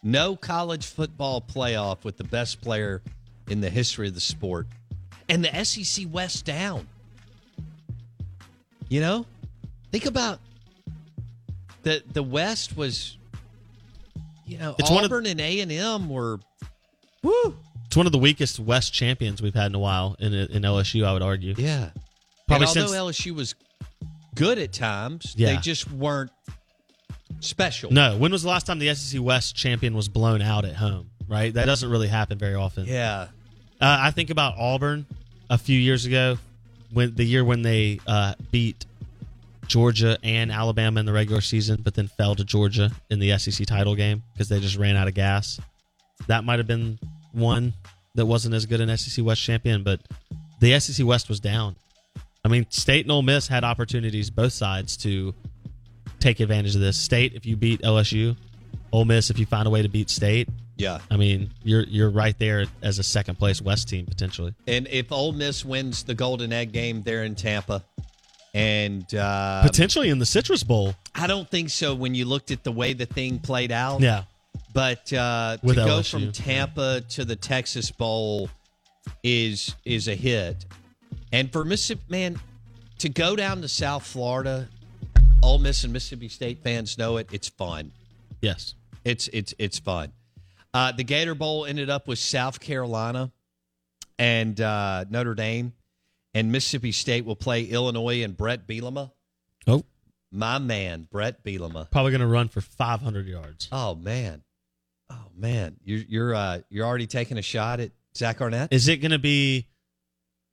No 0.02 0.36
college 0.36 0.86
football 0.86 1.40
playoff 1.40 2.04
with 2.04 2.16
the 2.16 2.24
best 2.24 2.60
player 2.60 3.02
in 3.48 3.60
the 3.60 3.70
history 3.70 4.08
of 4.08 4.14
the 4.14 4.20
sport. 4.20 4.66
And 5.28 5.44
the 5.44 5.64
SEC 5.64 6.06
West 6.10 6.44
down. 6.44 6.86
You 8.88 9.00
know? 9.00 9.26
Think 9.90 10.06
about 10.06 10.40
the 11.82 12.02
the 12.12 12.22
West 12.22 12.76
was 12.76 13.16
you 14.44 14.58
know, 14.58 14.76
It's 14.78 14.90
one 14.90 15.04
of- 15.04 15.10
Auburn 15.10 15.26
and 15.26 15.40
A 15.40 15.60
and 15.60 15.72
M 15.72 16.08
were 16.08 16.38
woo. 17.26 17.56
It's 17.86 17.96
one 17.96 18.06
of 18.06 18.12
the 18.12 18.18
weakest 18.18 18.58
West 18.58 18.92
champions 18.92 19.40
we've 19.40 19.54
had 19.54 19.66
in 19.66 19.74
a 19.74 19.78
while 19.78 20.16
in 20.18 20.32
in 20.34 20.62
LSU. 20.62 21.04
I 21.04 21.12
would 21.12 21.22
argue. 21.22 21.54
Yeah. 21.56 21.90
Probably 22.48 22.66
and 22.68 22.78
although 22.78 23.10
LSU 23.10 23.32
was 23.34 23.54
good 24.34 24.58
at 24.58 24.72
times, 24.72 25.34
Yeah. 25.36 25.54
they 25.54 25.56
just 25.58 25.90
weren't 25.90 26.30
special. 27.40 27.90
no. 27.92 28.16
When 28.16 28.32
was 28.32 28.42
the 28.42 28.48
last 28.48 28.66
time 28.66 28.78
the 28.78 28.94
SEC 28.94 29.20
West 29.20 29.54
champion 29.56 29.94
was 29.94 30.08
blown 30.08 30.42
out 30.42 30.64
at 30.64 30.74
home? 30.76 31.10
Right. 31.28 31.52
That 31.52 31.64
doesn't 31.66 31.88
really 31.90 32.08
happen 32.08 32.38
very 32.38 32.54
often. 32.54 32.86
Yeah. 32.86 33.28
Uh, 33.80 33.98
I 34.00 34.10
think 34.10 34.30
about 34.30 34.54
Auburn 34.56 35.06
a 35.50 35.58
few 35.58 35.78
years 35.78 36.06
ago, 36.06 36.38
when 36.92 37.14
the 37.14 37.24
year 37.24 37.44
when 37.44 37.62
they 37.62 38.00
uh, 38.06 38.34
beat 38.50 38.86
Georgia 39.66 40.16
and 40.22 40.52
Alabama 40.52 41.00
in 41.00 41.06
the 41.06 41.12
regular 41.12 41.40
season, 41.40 41.80
but 41.82 41.94
then 41.94 42.06
fell 42.08 42.34
to 42.36 42.44
Georgia 42.44 42.90
in 43.10 43.18
the 43.18 43.36
SEC 43.38 43.66
title 43.66 43.94
game 43.96 44.22
because 44.32 44.48
they 44.48 44.60
just 44.60 44.76
ran 44.76 44.96
out 44.96 45.08
of 45.08 45.14
gas. 45.14 45.60
That 46.28 46.44
might 46.44 46.58
have 46.58 46.66
been 46.68 46.98
one 47.36 47.74
that 48.14 48.26
wasn't 48.26 48.54
as 48.54 48.66
good 48.66 48.80
an 48.80 48.96
SEC 48.96 49.24
West 49.24 49.42
champion, 49.42 49.82
but 49.82 50.00
the 50.60 50.78
SEC 50.80 51.06
West 51.06 51.28
was 51.28 51.38
down. 51.40 51.76
I 52.44 52.48
mean, 52.48 52.66
State 52.70 53.04
and 53.04 53.12
Ole 53.12 53.22
Miss 53.22 53.48
had 53.48 53.64
opportunities 53.64 54.30
both 54.30 54.52
sides 54.52 54.96
to 54.98 55.34
take 56.20 56.40
advantage 56.40 56.74
of 56.74 56.80
this. 56.80 56.96
State, 56.96 57.34
if 57.34 57.44
you 57.44 57.56
beat 57.56 57.82
LSU, 57.82 58.36
Ole 58.92 59.04
Miss, 59.04 59.30
if 59.30 59.38
you 59.38 59.46
find 59.46 59.66
a 59.66 59.70
way 59.70 59.82
to 59.82 59.88
beat 59.88 60.08
State, 60.10 60.48
Yeah. 60.76 61.00
I 61.10 61.16
mean, 61.16 61.50
you're 61.64 61.82
you're 61.84 62.10
right 62.10 62.38
there 62.38 62.66
as 62.82 62.98
a 62.98 63.02
second 63.02 63.36
place 63.36 63.60
West 63.60 63.88
team 63.88 64.06
potentially. 64.06 64.54
And 64.66 64.86
if 64.88 65.10
Ole 65.10 65.32
Miss 65.32 65.64
wins 65.64 66.04
the 66.04 66.14
Golden 66.14 66.52
Egg 66.52 66.72
game 66.72 67.02
there 67.02 67.24
in 67.24 67.34
Tampa, 67.34 67.82
and 68.54 69.14
uh, 69.14 69.62
potentially 69.62 70.08
in 70.08 70.18
the 70.18 70.26
Citrus 70.26 70.62
Bowl. 70.64 70.94
I 71.14 71.26
don't 71.26 71.48
think 71.50 71.68
so 71.70 71.94
when 71.94 72.14
you 72.14 72.24
looked 72.24 72.50
at 72.50 72.64
the 72.64 72.72
way 72.72 72.94
the 72.94 73.06
thing 73.06 73.38
played 73.38 73.70
out. 73.70 74.00
Yeah. 74.00 74.22
But 74.72 75.12
uh, 75.12 75.56
to 75.56 75.66
With 75.66 75.76
go 75.76 76.02
from 76.02 76.32
Tampa 76.32 77.02
to 77.10 77.24
the 77.24 77.36
Texas 77.36 77.90
Bowl 77.90 78.50
is 79.22 79.74
is 79.84 80.08
a 80.08 80.14
hit. 80.14 80.66
And 81.32 81.52
for 81.52 81.64
Mississippi, 81.64 82.02
man, 82.08 82.40
to 82.98 83.08
go 83.08 83.36
down 83.36 83.62
to 83.62 83.68
South 83.68 84.06
Florida, 84.06 84.68
Ole 85.42 85.58
Miss 85.58 85.84
and 85.84 85.92
Mississippi 85.92 86.28
State 86.28 86.62
fans 86.62 86.98
know 86.98 87.16
it. 87.16 87.28
It's 87.32 87.48
fun. 87.48 87.92
Yes. 88.40 88.74
It's 89.04 89.28
it's 89.28 89.54
it's 89.58 89.78
fun. 89.78 90.12
Uh, 90.74 90.92
the 90.92 91.04
Gator 91.04 91.34
Bowl 91.34 91.64
ended 91.64 91.88
up 91.88 92.06
with 92.06 92.18
South 92.18 92.60
Carolina 92.60 93.32
and 94.18 94.60
uh, 94.60 95.04
Notre 95.08 95.34
Dame, 95.34 95.72
and 96.34 96.52
Mississippi 96.52 96.92
State 96.92 97.24
will 97.24 97.36
play 97.36 97.62
Illinois 97.64 98.22
and 98.22 98.36
Bret 98.36 98.66
Bielema. 98.66 99.10
Oh, 99.66 99.84
my 100.30 100.58
man, 100.58 101.08
Bret 101.10 101.42
Bielema. 101.44 101.90
Probably 101.90 102.12
going 102.12 102.20
to 102.20 102.26
run 102.26 102.48
for 102.48 102.60
500 102.60 103.26
yards. 103.26 103.68
Oh 103.72 103.94
man, 103.94 104.42
oh 105.10 105.26
man, 105.36 105.76
you're 105.84 106.04
you're 106.08 106.34
uh, 106.34 106.60
you're 106.68 106.86
already 106.86 107.06
taking 107.06 107.38
a 107.38 107.42
shot 107.42 107.80
at 107.80 107.92
Zach 108.16 108.40
Arnett. 108.40 108.72
Is 108.72 108.88
it 108.88 108.98
going 108.98 109.10
to 109.12 109.18
be 109.18 109.68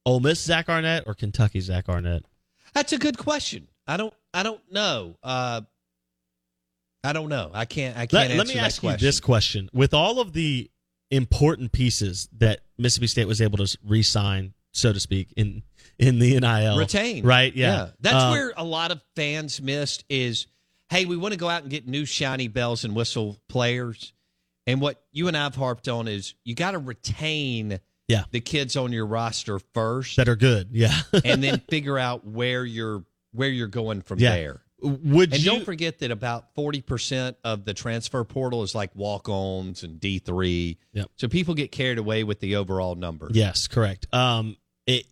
Ole 0.06 0.20
Miss 0.20 0.40
Zach 0.42 0.70
Arnett 0.70 1.04
or 1.08 1.14
Kentucky 1.14 1.60
Zach 1.62 1.90
Arnett? 1.90 2.24
That's 2.74 2.94
a 2.94 2.98
good 2.98 3.18
question. 3.18 3.68
I 3.88 3.98
don't 3.98 4.14
I 4.34 4.44
don't 4.44 4.62
know. 4.72 5.16
Uh, 5.22 5.62
I 7.04 7.14
don't 7.14 7.30
know. 7.30 7.52
I 7.54 7.66
can't. 7.66 7.96
I 7.98 8.06
can't 8.06 8.14
Let, 8.14 8.32
answer 8.32 8.38
let 8.38 8.48
me 8.48 8.56
ask 8.60 8.82
question. 8.82 9.00
you 9.00 9.06
this 9.08 9.20
question: 9.20 9.70
With 9.74 9.94
all 9.94 10.20
of 10.20 10.34
the 10.34 10.70
important 11.12 11.72
pieces 11.72 12.30
that 12.38 12.62
Mississippi 12.78 13.08
State 13.08 13.28
was 13.28 13.42
able 13.42 13.58
to 13.58 13.78
re-sign, 13.86 14.54
so 14.72 14.94
to 14.94 15.00
speak, 15.00 15.34
in 15.36 15.64
in 16.00 16.20
the 16.20 16.40
NIL, 16.40 16.78
retain 16.78 17.26
right? 17.26 17.54
Yeah, 17.56 17.90
That's 18.00 18.16
Uh, 18.16 18.30
where 18.32 18.54
a 18.56 18.64
lot 18.64 18.92
of 18.92 19.02
fans 19.16 19.62
missed 19.62 20.06
is, 20.10 20.48
hey, 20.90 21.06
we 21.06 21.18
want 21.18 21.34
to 21.34 21.38
go 21.38 21.50
out 21.50 21.62
and 21.64 21.70
get 21.70 21.88
new 21.88 22.06
shiny 22.06 22.48
bells 22.48 22.84
and 22.86 22.96
whistle 22.96 23.38
players, 23.50 24.14
and 24.68 24.82
what 24.82 25.02
you 25.12 25.28
and 25.28 25.36
I've 25.38 25.56
harped 25.56 25.88
on 25.88 26.08
is 26.08 26.34
you 26.44 26.56
got 26.56 26.72
to 26.72 26.78
retain 26.80 27.80
yeah 28.08 28.24
the 28.32 28.42
kids 28.42 28.76
on 28.76 28.92
your 28.92 29.06
roster 29.06 29.60
first, 29.74 30.18
that 30.18 30.28
are 30.30 30.36
good. 30.36 30.70
Yeah, 30.72 30.94
and 31.26 31.44
then 31.44 31.60
figure 31.70 31.98
out 31.98 32.26
where 32.26 32.66
you're 32.66 33.04
where 33.32 33.50
you're 33.50 33.68
going 33.68 34.02
from 34.02 34.20
Yeah. 34.20 34.36
there. 34.36 34.62
Would 34.82 35.32
and 35.34 35.42
you? 35.42 35.50
don't 35.50 35.64
forget 35.64 36.00
that 36.00 36.12
about 36.12 36.54
forty 36.56 36.82
percent 36.82 37.38
of 37.46 37.64
the 37.64 37.74
transfer 37.74 38.22
portal 38.26 38.64
is 38.64 38.76
like 38.76 38.92
walk-ons 38.96 39.84
and 39.84 39.98
D 40.00 40.20
three. 40.20 40.78
Yep. 40.92 41.10
So 41.16 41.28
people 41.30 41.54
get 41.54 41.72
carried 41.72 41.98
away 42.00 42.26
with 42.26 42.42
the 42.42 42.58
overall 42.58 42.96
number. 42.96 43.30
Yes, 43.32 43.68
correct. 43.68 44.08
Um, 44.14 44.58
it 44.86 45.06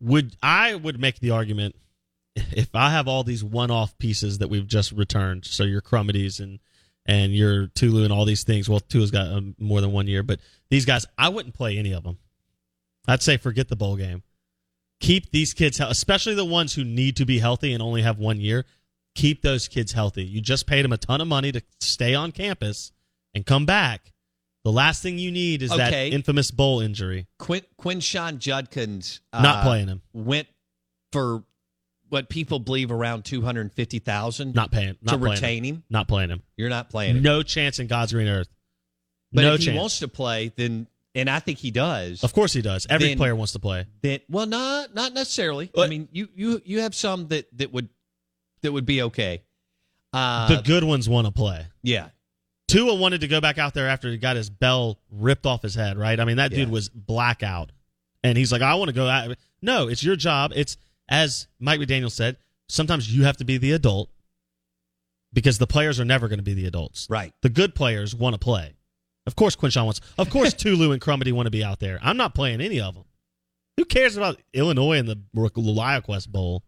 would 0.00 0.36
I 0.40 0.74
would 0.76 1.00
make 1.00 1.18
the 1.18 1.30
argument 1.32 1.74
if 2.36 2.68
I 2.74 2.90
have 2.90 3.08
all 3.08 3.24
these 3.24 3.42
one-off 3.42 3.98
pieces 3.98 4.38
that 4.38 4.48
we've 4.50 4.66
just 4.68 4.92
returned, 4.92 5.46
so 5.46 5.64
your 5.64 5.80
Crumedys 5.80 6.38
and 6.38 6.60
and 7.06 7.34
your 7.34 7.68
Tulu 7.68 8.04
and 8.04 8.12
all 8.12 8.24
these 8.24 8.44
things. 8.44 8.68
Well, 8.68 8.80
Tulu's 8.80 9.10
got 9.10 9.28
um, 9.28 9.54
more 9.58 9.80
than 9.80 9.92
one 9.92 10.06
year, 10.06 10.22
but 10.22 10.40
these 10.70 10.84
guys, 10.84 11.06
I 11.16 11.28
wouldn't 11.28 11.54
play 11.54 11.78
any 11.78 11.92
of 11.92 12.02
them. 12.04 12.18
I'd 13.08 13.22
say 13.22 13.36
forget 13.36 13.68
the 13.68 13.76
bowl 13.76 13.96
game. 13.96 14.22
Keep 15.00 15.30
these 15.30 15.54
kids, 15.54 15.78
especially 15.80 16.34
the 16.34 16.44
ones 16.44 16.74
who 16.74 16.82
need 16.82 17.16
to 17.16 17.24
be 17.24 17.38
healthy 17.38 17.72
and 17.72 17.82
only 17.82 18.02
have 18.02 18.18
one 18.18 18.40
year. 18.40 18.64
Keep 19.14 19.42
those 19.42 19.68
kids 19.68 19.92
healthy. 19.92 20.24
You 20.24 20.40
just 20.40 20.66
paid 20.66 20.84
them 20.84 20.92
a 20.92 20.96
ton 20.98 21.20
of 21.20 21.28
money 21.28 21.52
to 21.52 21.62
stay 21.80 22.14
on 22.14 22.32
campus 22.32 22.92
and 23.34 23.46
come 23.46 23.66
back. 23.66 24.12
The 24.64 24.72
last 24.72 25.02
thing 25.02 25.18
you 25.18 25.30
need 25.30 25.62
is 25.62 25.70
that 25.70 25.92
infamous 25.92 26.50
bowl 26.50 26.80
injury. 26.80 27.28
Quin 27.38 27.62
Quinshon 27.80 28.38
Judkins 28.38 29.20
uh, 29.32 29.40
Not 29.40 29.62
playing 29.62 29.86
him. 29.86 30.02
went 30.12 30.48
for 31.12 31.44
what 32.08 32.28
people 32.28 32.58
believe 32.58 32.90
around 32.90 33.24
two 33.24 33.42
hundred 33.42 33.72
fifty 33.72 33.98
thousand. 33.98 34.54
Not 34.54 34.70
paying. 34.70 34.96
Not 35.02 35.12
to 35.12 35.18
playing 35.18 35.34
retain 35.34 35.64
him. 35.64 35.74
him. 35.76 35.84
Not 35.90 36.08
playing 36.08 36.30
him. 36.30 36.42
You're 36.56 36.68
not 36.70 36.90
playing 36.90 37.16
him. 37.16 37.22
No 37.22 37.42
chance 37.42 37.78
in 37.78 37.86
God's 37.86 38.12
green 38.12 38.28
earth. 38.28 38.48
but 39.32 39.42
no 39.42 39.54
if 39.54 39.60
chance. 39.60 39.72
he 39.72 39.78
wants 39.78 39.98
to 40.00 40.08
play, 40.08 40.52
then 40.56 40.86
and 41.14 41.30
I 41.30 41.38
think 41.40 41.58
he 41.58 41.70
does. 41.70 42.22
of 42.24 42.32
course 42.32 42.52
he 42.52 42.62
does. 42.62 42.86
Every 42.90 43.08
Then- 43.08 43.16
player 43.18 43.34
wants 43.34 43.52
to 43.54 43.58
play. 43.58 43.86
Then 44.02 44.20
well, 44.28 44.46
not 44.46 44.94
not 44.94 45.12
necessarily. 45.14 45.66
I 45.66 45.70
But- 45.74 45.90
mean, 45.90 46.08
you 46.12 46.28
you 46.34 46.62
you 46.64 46.80
have 46.80 46.94
some 46.94 47.28
that 47.28 47.46
that 47.58 47.72
would 47.72 47.88
that 48.62 48.72
would 48.72 48.86
be 48.86 49.02
okay. 49.02 49.42
Uh, 50.12 50.48
the 50.48 50.62
good 50.62 50.84
ones 50.84 51.08
want 51.08 51.26
to 51.26 51.32
play. 51.32 51.66
yeah, 51.82 52.08
Tua 52.68 52.94
wanted 52.94 53.20
to 53.22 53.28
go 53.28 53.40
back 53.40 53.58
out 53.58 53.74
there 53.74 53.88
after 53.88 54.10
he 54.10 54.16
got 54.16 54.36
his 54.36 54.48
bell 54.48 54.98
ripped 55.10 55.44
off 55.46 55.62
his 55.62 55.74
head, 55.74 55.98
right? 55.98 56.18
I 56.18 56.24
mean, 56.24 56.36
that 56.38 56.52
dude 56.52 56.70
was 56.70 56.88
blackout. 56.88 57.72
And 58.24 58.36
he's 58.38 58.50
like, 58.50 58.62
I 58.62 58.74
want 58.76 58.88
to 58.88 58.94
go 58.94 59.06
out. 59.08 59.36
No, 59.62 59.88
it's 59.88 60.02
your 60.02 60.16
job. 60.16 60.52
It's, 60.56 60.76
as 61.08 61.46
Mike 61.60 61.80
McDaniel 61.80 62.10
said, 62.10 62.36
sometimes 62.68 63.14
you 63.14 63.24
have 63.24 63.36
to 63.38 63.44
be 63.44 63.58
the 63.58 63.72
adult 63.72 64.10
because 65.32 65.58
the 65.58 65.66
players 65.66 66.00
are 66.00 66.04
never 66.04 66.28
going 66.28 66.38
to 66.38 66.42
be 66.44 66.54
the 66.54 66.66
adults. 66.66 67.06
right. 67.10 67.32
The 67.42 67.48
good 67.50 67.74
players 67.74 68.14
want 68.14 68.34
to 68.34 68.38
play. 68.38 68.74
Of 69.26 69.34
course, 69.36 69.56
Quinshon 69.56 69.84
wants. 69.84 70.00
Of 70.18 70.30
course, 70.30 70.52
Tulu 70.54 70.92
and 70.92 71.00
Crumedy 71.02 71.32
want 71.32 71.46
to 71.46 71.50
be 71.50 71.64
out 71.64 71.80
there. 71.80 71.98
I'm 72.02 72.16
not 72.16 72.34
playing 72.34 72.60
any 72.60 72.80
of 72.80 72.94
them. 72.94 73.04
Who 73.76 73.84
cares 73.84 74.16
about 74.16 74.40
Illinois 74.54 74.98
and 74.98 75.08
the 75.08 75.18
LiaQuest 75.34 76.28
Bowl? 76.28 76.62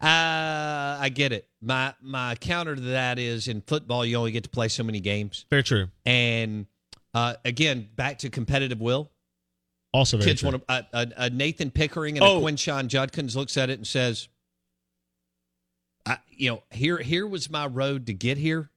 Uh, 0.00 0.96
I 1.00 1.10
get 1.12 1.32
it. 1.32 1.48
My 1.60 1.94
my 2.00 2.34
counter 2.36 2.74
to 2.74 2.80
that 2.80 3.18
is 3.18 3.48
in 3.48 3.60
football, 3.60 4.04
you 4.06 4.16
only 4.16 4.32
get 4.32 4.44
to 4.44 4.50
play 4.50 4.68
so 4.68 4.82
many 4.82 5.00
games, 5.00 5.44
Very 5.50 5.62
true. 5.62 5.88
and 6.06 6.66
uh, 7.14 7.34
again, 7.44 7.88
back 7.94 8.18
to 8.18 8.30
competitive 8.30 8.80
will. 8.80 9.10
Also 9.92 10.18
Kids 10.18 10.42
want 10.42 10.62
to. 10.68 11.30
Nathan 11.32 11.70
Pickering 11.70 12.16
and 12.16 12.24
Oh. 12.24 12.38
a 12.38 12.50
Quinshon 12.50 12.86
Judkins 12.88 13.36
looks 13.36 13.56
at 13.56 13.68
it 13.70 13.78
and 13.78 13.86
says, 13.86 14.28
I, 16.06 16.18
"You 16.30 16.50
know, 16.50 16.62
here 16.70 16.98
here 16.98 17.26
was 17.26 17.50
my 17.50 17.66
road 17.66 18.06
to 18.06 18.14
get 18.14 18.38
here, 18.38 18.70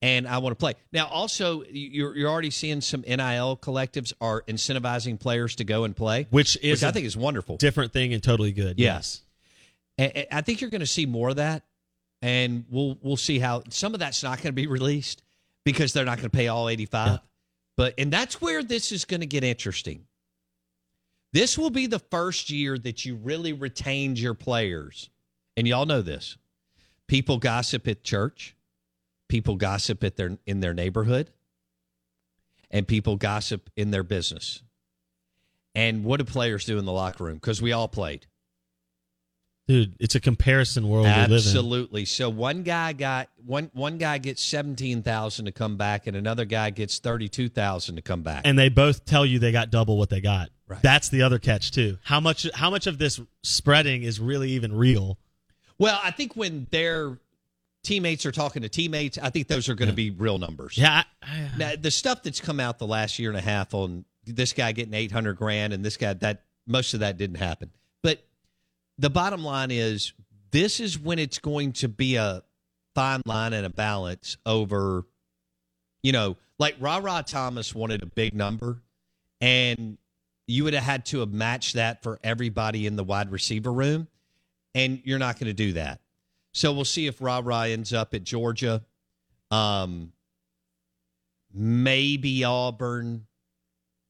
and 0.00 0.26
I 0.26 0.38
want 0.38 0.52
to 0.52 0.56
play." 0.56 0.74
Now, 0.92 1.06
also, 1.06 1.62
you're 1.70 2.16
you're 2.16 2.30
already 2.30 2.50
seeing 2.50 2.80
some 2.80 3.02
NIL 3.02 3.58
collectives 3.58 4.12
are 4.20 4.42
incentivizing 4.48 5.20
players 5.20 5.54
to 5.56 5.64
go 5.64 5.84
and 5.84 5.94
play, 5.94 6.26
which 6.30 6.56
is 6.62 6.80
which 6.80 6.82
I 6.88 6.92
think 6.92 7.06
is 7.06 7.16
wonderful. 7.16 7.58
different 7.58 7.92
thing 7.92 8.12
and 8.14 8.22
totally 8.22 8.52
good. 8.52 8.78
Yes. 8.78 9.22
And- 9.98 10.16
and 10.16 10.26
I 10.32 10.40
think 10.40 10.60
you're 10.62 10.70
going 10.70 10.80
to 10.80 10.86
see 10.86 11.04
more 11.06 11.28
of 11.28 11.36
that, 11.36 11.62
and 12.22 12.64
we'll 12.70 12.98
we'll 13.02 13.16
see 13.18 13.38
how 13.38 13.62
some 13.68 13.92
of 13.94 14.00
that's 14.00 14.22
not 14.22 14.38
going 14.38 14.46
to 14.48 14.52
be 14.52 14.66
released 14.66 15.22
because 15.64 15.92
they're 15.92 16.06
not 16.06 16.16
going 16.16 16.30
to 16.30 16.36
pay 16.36 16.48
all 16.48 16.68
85. 16.70 17.08
Yeah. 17.08 17.18
But 17.76 17.94
and 17.98 18.12
that's 18.12 18.40
where 18.40 18.62
this 18.64 18.90
is 18.90 19.04
going 19.04 19.20
to 19.20 19.26
get 19.26 19.44
interesting. 19.44 20.06
This 21.32 21.56
will 21.56 21.70
be 21.70 21.86
the 21.86 21.98
first 21.98 22.50
year 22.50 22.76
that 22.78 23.04
you 23.04 23.16
really 23.16 23.52
retained 23.52 24.18
your 24.18 24.34
players, 24.34 25.08
and 25.56 25.66
y'all 25.66 25.86
know 25.86 26.02
this. 26.02 26.36
People 27.08 27.38
gossip 27.38 27.88
at 27.88 28.04
church, 28.04 28.54
people 29.28 29.56
gossip 29.56 30.04
at 30.04 30.16
their 30.16 30.38
in 30.46 30.60
their 30.60 30.74
neighborhood, 30.74 31.30
and 32.70 32.86
people 32.86 33.16
gossip 33.16 33.70
in 33.76 33.90
their 33.90 34.02
business. 34.02 34.62
And 35.74 36.04
what 36.04 36.18
do 36.18 36.24
players 36.24 36.66
do 36.66 36.78
in 36.78 36.84
the 36.84 36.92
locker 36.92 37.24
room? 37.24 37.36
Because 37.36 37.62
we 37.62 37.72
all 37.72 37.88
played. 37.88 38.26
Dude, 39.68 39.94
it's 40.00 40.14
a 40.14 40.20
comparison 40.20 40.88
world 40.88 41.06
we 41.06 41.12
live 41.12 41.30
in. 41.30 41.34
Absolutely. 41.34 42.04
So 42.04 42.28
one 42.28 42.62
guy 42.62 42.92
got 42.92 43.30
one 43.46 43.70
one 43.72 43.96
guy 43.96 44.18
gets 44.18 44.42
seventeen 44.42 45.02
thousand 45.02 45.46
to 45.46 45.52
come 45.52 45.76
back, 45.76 46.06
and 46.06 46.16
another 46.16 46.44
guy 46.44 46.70
gets 46.70 46.98
thirty 46.98 47.28
two 47.28 47.48
thousand 47.48 47.96
to 47.96 48.02
come 48.02 48.22
back. 48.22 48.42
and 48.44 48.58
they 48.58 48.68
both 48.68 49.04
tell 49.06 49.24
you 49.24 49.38
they 49.38 49.52
got 49.52 49.70
double 49.70 49.96
what 49.96 50.10
they 50.10 50.20
got. 50.20 50.50
Right. 50.72 50.82
That's 50.82 51.08
the 51.08 51.22
other 51.22 51.38
catch 51.38 51.70
too. 51.70 51.98
How 52.02 52.20
much 52.20 52.46
how 52.54 52.70
much 52.70 52.86
of 52.86 52.98
this 52.98 53.20
spreading 53.42 54.02
is 54.02 54.20
really 54.20 54.50
even 54.52 54.74
real? 54.74 55.18
well, 55.78 56.00
I 56.02 56.10
think 56.12 56.36
when 56.36 56.66
their 56.70 57.18
teammates 57.82 58.24
are 58.24 58.32
talking 58.32 58.62
to 58.62 58.68
teammates, 58.68 59.18
I 59.18 59.30
think 59.30 59.48
those 59.48 59.68
are 59.68 59.74
going 59.74 59.88
to 59.88 59.94
be 59.94 60.10
real 60.10 60.38
numbers. 60.38 60.78
Yeah, 60.78 61.02
I, 61.22 61.26
I, 61.26 61.50
Now, 61.58 61.72
the 61.80 61.90
stuff 61.90 62.22
that's 62.22 62.40
come 62.40 62.60
out 62.60 62.78
the 62.78 62.86
last 62.86 63.18
year 63.18 63.30
and 63.30 63.38
a 63.38 63.42
half 63.42 63.74
on 63.74 64.04
this 64.24 64.52
guy 64.52 64.72
getting 64.72 64.94
eight 64.94 65.10
hundred 65.10 65.36
grand 65.36 65.72
and 65.72 65.84
this 65.84 65.96
guy 65.96 66.12
that 66.14 66.44
most 66.66 66.94
of 66.94 67.00
that 67.00 67.18
didn't 67.18 67.36
happen. 67.36 67.70
But 68.02 68.24
the 68.98 69.10
bottom 69.10 69.42
line 69.42 69.70
is 69.70 70.12
this 70.52 70.78
is 70.78 70.98
when 70.98 71.18
it's 71.18 71.38
going 71.38 71.72
to 71.74 71.88
be 71.88 72.16
a 72.16 72.42
fine 72.94 73.22
line 73.26 73.52
and 73.52 73.66
a 73.66 73.70
balance 73.70 74.36
over, 74.46 75.04
you 76.02 76.12
know, 76.12 76.36
like 76.58 76.76
Ra 76.78 76.98
Ra 76.98 77.22
Thomas 77.22 77.74
wanted 77.74 78.02
a 78.02 78.06
big 78.06 78.34
number, 78.34 78.80
and 79.40 79.98
you 80.52 80.64
would 80.64 80.74
have 80.74 80.84
had 80.84 81.06
to 81.06 81.20
have 81.20 81.32
matched 81.32 81.74
that 81.74 82.02
for 82.02 82.20
everybody 82.22 82.86
in 82.86 82.96
the 82.96 83.04
wide 83.04 83.30
receiver 83.30 83.72
room, 83.72 84.06
and 84.74 85.00
you're 85.04 85.18
not 85.18 85.38
going 85.38 85.46
to 85.46 85.54
do 85.54 85.72
that. 85.72 86.00
So 86.52 86.72
we'll 86.72 86.84
see 86.84 87.06
if 87.06 87.22
Ra 87.22 87.40
Ra 87.42 87.62
ends 87.62 87.94
up 87.94 88.12
at 88.12 88.22
Georgia. 88.22 88.84
Um, 89.50 90.12
maybe 91.54 92.44
Auburn, 92.44 93.26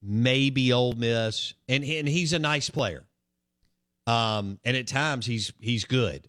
maybe 0.03 0.73
Ole 0.73 0.95
Miss, 0.95 1.55
and 1.69 1.85
and 1.85 2.09
he's 2.09 2.33
a 2.33 2.39
nice 2.41 2.69
player. 2.69 3.05
Um, 4.09 4.59
and 4.65 4.77
at 4.77 4.89
times 4.89 5.27
he's 5.27 5.53
he's 5.61 5.85
good, 5.85 6.29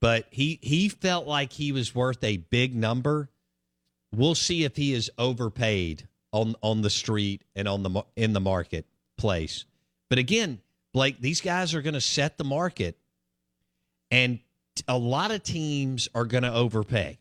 but 0.00 0.26
he 0.30 0.60
he 0.62 0.88
felt 0.88 1.26
like 1.26 1.52
he 1.52 1.72
was 1.72 1.94
worth 1.94 2.22
a 2.22 2.36
big 2.36 2.76
number. 2.76 3.28
We'll 4.14 4.36
see 4.36 4.62
if 4.62 4.76
he 4.76 4.92
is 4.92 5.10
overpaid 5.18 6.06
on 6.30 6.54
on 6.62 6.82
the 6.82 6.90
street 6.90 7.42
and 7.56 7.66
on 7.66 7.82
the 7.82 8.04
in 8.14 8.34
the 8.34 8.40
marketplace. 9.12 9.64
But 10.08 10.18
again, 10.18 10.60
Blake, 10.92 11.20
these 11.20 11.40
guys 11.40 11.74
are 11.74 11.82
going 11.82 11.94
to 11.94 12.00
set 12.00 12.38
the 12.38 12.44
market, 12.44 12.98
and 14.10 14.40
a 14.86 14.98
lot 14.98 15.30
of 15.30 15.42
teams 15.42 16.08
are 16.14 16.24
going 16.24 16.42
to 16.42 16.52
overpay 16.52 17.18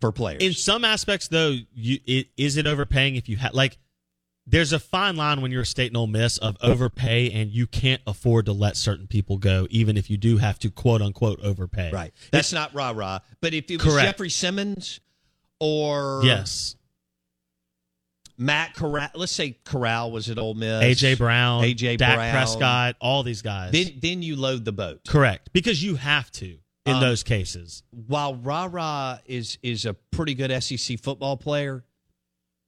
for 0.00 0.12
players. 0.12 0.42
in 0.42 0.54
some 0.54 0.84
aspects 0.84 1.28
though, 1.28 1.56
you 1.74 1.98
it, 2.06 2.28
is 2.36 2.56
it 2.56 2.66
overpaying 2.66 3.16
if 3.16 3.28
you 3.28 3.36
have 3.36 3.52
like 3.52 3.76
there's 4.46 4.72
a 4.72 4.78
fine 4.78 5.14
line 5.16 5.42
when 5.42 5.50
you're 5.50 5.60
a 5.62 5.66
state 5.66 5.88
and 5.88 5.96
Ole 5.96 6.06
Miss 6.06 6.38
of 6.38 6.56
overpay 6.62 7.30
and 7.32 7.50
you 7.50 7.66
can't 7.66 8.00
afford 8.06 8.46
to 8.46 8.52
let 8.52 8.76
certain 8.78 9.06
people 9.06 9.36
go, 9.36 9.66
even 9.68 9.98
if 9.98 10.08
you 10.08 10.16
do 10.16 10.38
have 10.38 10.58
to 10.60 10.70
quote 10.70 11.02
unquote 11.02 11.38
overpay. 11.40 11.90
Right. 11.92 12.14
That's 12.32 12.52
not 12.52 12.74
rah 12.74 12.92
rah. 12.96 13.18
But 13.42 13.52
if 13.52 13.70
it 13.70 13.82
was 13.82 13.92
Correct. 13.92 14.06
Jeffrey 14.06 14.30
Simmons 14.30 15.00
or 15.60 16.22
Yes. 16.24 16.76
Matt 18.40 18.74
Corral, 18.74 19.10
let's 19.14 19.32
say 19.32 19.58
Corral 19.64 20.10
was 20.10 20.30
at 20.30 20.38
Ole 20.38 20.54
Miss, 20.54 20.82
AJ 21.02 21.18
Brown, 21.18 21.62
AJ 21.62 21.98
Dak 21.98 22.16
Brown, 22.16 22.32
Prescott, 22.32 22.96
all 23.00 23.22
these 23.22 23.42
guys. 23.42 23.70
then 23.72 23.98
then 24.00 24.22
you 24.22 24.34
load 24.34 24.64
the 24.64 24.72
boat. 24.72 25.02
Correct. 25.06 25.50
Because 25.52 25.82
you 25.84 25.96
have 25.96 26.30
to 26.32 26.56
in 26.86 26.94
Um, 26.94 27.00
those 27.02 27.22
cases. 27.22 27.82
While 27.90 28.34
rah 28.36 28.66
rah 28.70 29.18
is 29.26 29.58
is 29.62 29.84
a 29.84 29.92
pretty 29.92 30.34
good 30.34 30.50
SEC 30.62 30.98
football 30.98 31.36
player, 31.36 31.84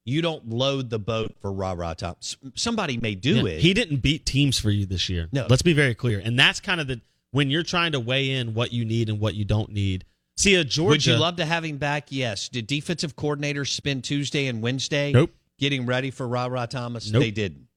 you 0.05 0.21
don't 0.21 0.47
load 0.49 0.91
the 0.91 0.99
boat 0.99 1.33
for 1.41 1.51
rah 1.51 1.71
rah 1.75 1.95
top. 1.95 2.19
S- 2.21 2.35
Somebody 2.53 2.97
may 2.97 3.15
do 3.15 3.37
Yeah, 3.37 3.53
it. 3.53 3.61
He 3.61 3.73
didn't 3.73 3.97
beat 4.03 4.25
teams 4.27 4.59
for 4.59 4.69
you 4.69 4.85
this 4.85 5.09
year. 5.09 5.27
No. 5.31 5.47
Let's 5.49 5.61
be 5.63 5.73
very 5.73 5.95
clear. 5.95 6.21
And 6.23 6.37
that's 6.37 6.59
kind 6.59 6.79
of 6.81 6.87
the 6.87 7.01
when 7.31 7.49
you're 7.49 7.63
trying 7.63 7.93
to 7.93 7.99
weigh 7.99 8.29
in 8.29 8.53
what 8.53 8.71
you 8.71 8.85
need 8.85 9.09
and 9.09 9.19
what 9.19 9.33
you 9.33 9.43
don't 9.43 9.71
need. 9.71 10.05
See, 10.37 10.53
a 10.55 10.63
Georgia. 10.63 10.89
Would 10.89 11.05
you 11.07 11.15
love 11.17 11.37
to 11.37 11.45
have 11.45 11.63
him 11.65 11.77
back? 11.77 12.07
Yes. 12.11 12.47
Did 12.49 12.67
defensive 12.67 13.15
coordinators 13.15 13.69
spend 13.69 14.03
Tuesday 14.03 14.45
and 14.47 14.61
Wednesday 14.61 15.11
Nope. 15.11 15.31
Getting 15.59 15.85
ready 15.85 16.11
for 16.11 16.27
Ra 16.27 16.45
Ra 16.47 16.65
Thomas? 16.65 17.11
Nope. 17.11 17.21
They 17.21 17.31
didn't. 17.31 17.67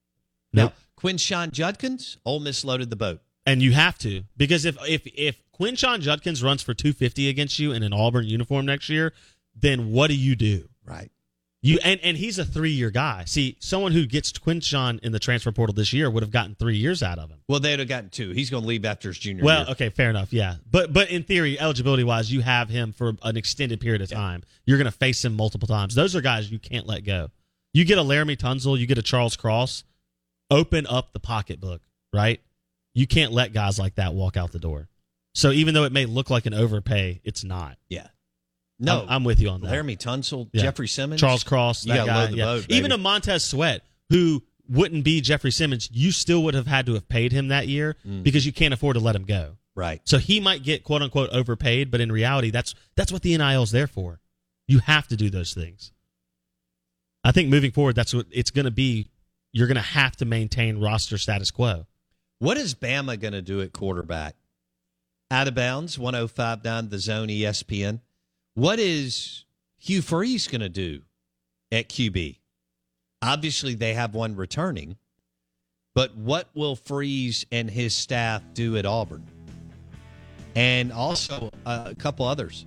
Nope. 0.53 0.73
Now, 0.73 1.03
Quinshon 1.03 1.53
Judkins, 1.53 2.17
Ole 2.25 2.41
Miss 2.41 2.65
loaded 2.65 2.91
the 2.91 2.97
boat. 2.97 3.21
and 3.45 3.63
you 3.63 3.73
have 3.73 3.99
to 3.99 4.23
because 4.37 4.65
if 4.65 4.77
if 4.89 5.07
if 5.07 5.43
Quinshon 5.59 6.01
Judkins 6.01 6.43
runs 6.43 6.63
for 6.63 6.75
250 6.75 7.29
against 7.29 7.59
you 7.59 7.73
in 7.73 7.83
an 7.83 7.93
Auburn 7.93 8.27
uniform 8.27 8.67
next 8.67 8.89
year, 8.89 9.13
then 9.55 9.91
what 9.93 10.09
do 10.09 10.17
you 10.17 10.35
do? 10.37 10.69
Right. 10.85 11.11
You 11.63 11.79
and 11.83 11.99
and 12.03 12.17
he's 12.17 12.39
a 12.39 12.45
three 12.45 12.71
year 12.71 12.91
guy. 12.91 13.25
See, 13.27 13.57
someone 13.61 13.93
who 13.93 14.07
gets 14.07 14.31
Quinshon 14.33 15.01
in 15.01 15.13
the 15.13 15.19
transfer 15.19 15.51
portal 15.53 15.75
this 15.75 15.93
year 15.93 16.09
would 16.11 16.23
have 16.23 16.31
gotten 16.31 16.55
three 16.55 16.77
years 16.77 17.03
out 17.03 17.19
of 17.19 17.29
him. 17.31 17.39
Well, 17.49 17.59
they'd 17.61 17.79
have 17.79 17.89
gotten 17.89 18.09
two. 18.11 18.31
He's 18.31 18.51
going 18.51 18.63
to 18.63 18.69
leave 18.69 18.85
after 18.85 19.09
his 19.09 19.19
junior 19.19 19.43
Well, 19.45 19.63
year. 19.63 19.71
okay, 19.73 19.89
fair 19.91 20.09
enough. 20.11 20.33
Yeah, 20.33 20.57
but 20.71 20.93
but 20.93 21.11
in 21.11 21.25
theory, 21.25 21.59
eligibility 21.59 22.05
wise, 22.05 22.31
you 22.33 22.41
have 22.43 22.69
him 22.69 22.93
for 22.93 23.15
an 23.23 23.37
extended 23.37 23.81
period 23.81 24.01
of 24.03 24.11
time. 24.11 24.45
You're 24.65 24.79
going 24.79 24.85
to 24.91 24.97
face 24.97 25.25
him 25.25 25.35
multiple 25.35 25.67
times. 25.67 25.95
Those 25.95 26.15
are 26.15 26.21
guys 26.21 26.51
you 26.51 26.59
can't 26.59 26.87
let 26.87 27.05
go. 27.05 27.31
You 27.77 27.85
get 27.85 27.99
a 27.99 28.03
Laremy 28.03 28.39
Tunsil, 28.39 28.79
you 28.79 28.87
get 28.87 28.97
a 28.97 29.03
Charles 29.03 29.37
Cross. 29.37 29.85
Open 30.51 30.87
up 30.87 31.13
the 31.13 31.21
pocketbook, 31.21 31.83
right? 32.11 32.41
You 32.95 33.07
can't 33.07 33.33
let 33.33 33.53
guys 33.53 33.79
like 33.79 33.97
that 33.97 34.15
walk 34.15 34.39
out 34.39 34.51
the 34.53 34.59
door. 34.59 34.89
So 35.35 35.51
even 35.51 35.75
though 35.75 35.85
it 35.85 35.93
may 35.93 36.07
look 36.07 36.31
like 36.31 36.47
an 36.47 36.55
overpay, 36.55 37.21
it's 37.23 37.45
not. 37.45 37.77
Yeah. 37.91 38.07
No, 38.79 39.03
I'm, 39.03 39.09
I'm 39.11 39.25
with 39.25 39.41
you 39.41 39.51
on 39.51 39.61
that. 39.61 39.71
Laremy 39.71 39.99
Tunsil, 39.99 40.49
Yeah. 40.55 40.63
Jeffrey 40.63 40.89
Simmons, 40.89 41.21
Charles 41.21 41.45
Cross, 41.45 41.83
that 41.83 42.07
guy. 42.07 42.29
yeah. 42.31 42.45
boat, 42.47 42.67
Even 42.71 42.93
a 42.93 42.97
Montez 42.99 43.45
Sweat, 43.45 43.83
who 44.09 44.43
wouldn't 44.71 45.05
be 45.05 45.21
Jeffrey 45.21 45.51
Simmons, 45.51 45.91
you 45.93 46.13
still 46.13 46.43
would 46.45 46.55
have 46.55 46.67
had 46.67 46.87
to 46.87 46.95
have 46.95 47.07
paid 47.11 47.31
him 47.33 47.49
that 47.49 47.69
year 47.69 47.97
Mm. 48.09 48.23
because 48.23 48.47
you 48.47 48.53
can't 48.55 48.73
afford 48.73 48.95
to 48.95 49.01
let 49.01 49.15
him 49.15 49.25
go. 49.25 49.59
Right. 49.75 50.01
So 50.05 50.17
he 50.17 50.41
might 50.41 50.63
get 50.63 50.83
quote 50.83 51.03
unquote 51.03 51.29
overpaid, 51.29 51.91
but 51.91 52.01
in 52.01 52.11
reality, 52.11 52.51
that's 52.51 52.75
that's 52.97 53.13
what 53.13 53.21
the 53.21 53.37
NIL 53.37 53.63
is 53.65 53.71
there 53.71 53.87
for. 53.87 54.21
You 54.67 54.79
have 54.79 55.07
to 55.09 55.17
do 55.17 55.29
those 55.29 55.53
things. 55.53 55.93
I 57.27 57.33
think 57.33 57.49
moving 57.49 57.73
forward, 57.73 57.97
that's 57.97 58.15
what 58.15 58.27
it's 58.31 58.53
going 58.53 58.67
to 58.67 58.71
be. 58.71 59.09
You're 59.53 59.67
going 59.67 59.75
to 59.75 59.81
have 59.81 60.15
to 60.19 60.25
maintain 60.25 60.79
roster 60.79 61.19
status 61.19 61.51
quo. 61.51 61.87
What 62.39 62.57
is 62.57 62.73
Bama 62.73 63.19
going 63.19 63.33
to 63.33 63.43
do 63.43 63.61
at 63.63 63.73
quarterback? 63.73 64.37
Out 65.33 65.49
of 65.49 65.57
bounds, 65.57 65.99
1059 65.99 66.89
the 66.89 67.01
zone 67.01 67.27
ESPN. 67.27 67.99
What 68.55 68.79
is 68.79 69.45
Hugh 69.77 70.03
Freeze 70.03 70.47
going 70.47 70.61
to 70.61 70.69
do 70.69 71.03
at 71.73 71.89
QB? 71.89 72.39
Obviously, 73.23 73.75
they 73.75 73.95
have 73.95 74.15
one 74.15 74.37
returning, 74.37 74.97
but 75.97 76.17
what 76.17 76.49
will 76.55 76.77
Freeze 76.77 77.45
and 77.51 77.69
his 77.69 77.93
staff 77.93 78.41
do 78.55 78.77
at 78.77 78.87
Auburn? 78.87 79.27
And 80.55 80.93
also 80.93 81.51
uh, 81.67 81.87
a 81.87 81.95
couple 81.97 82.25
others. 82.25 82.67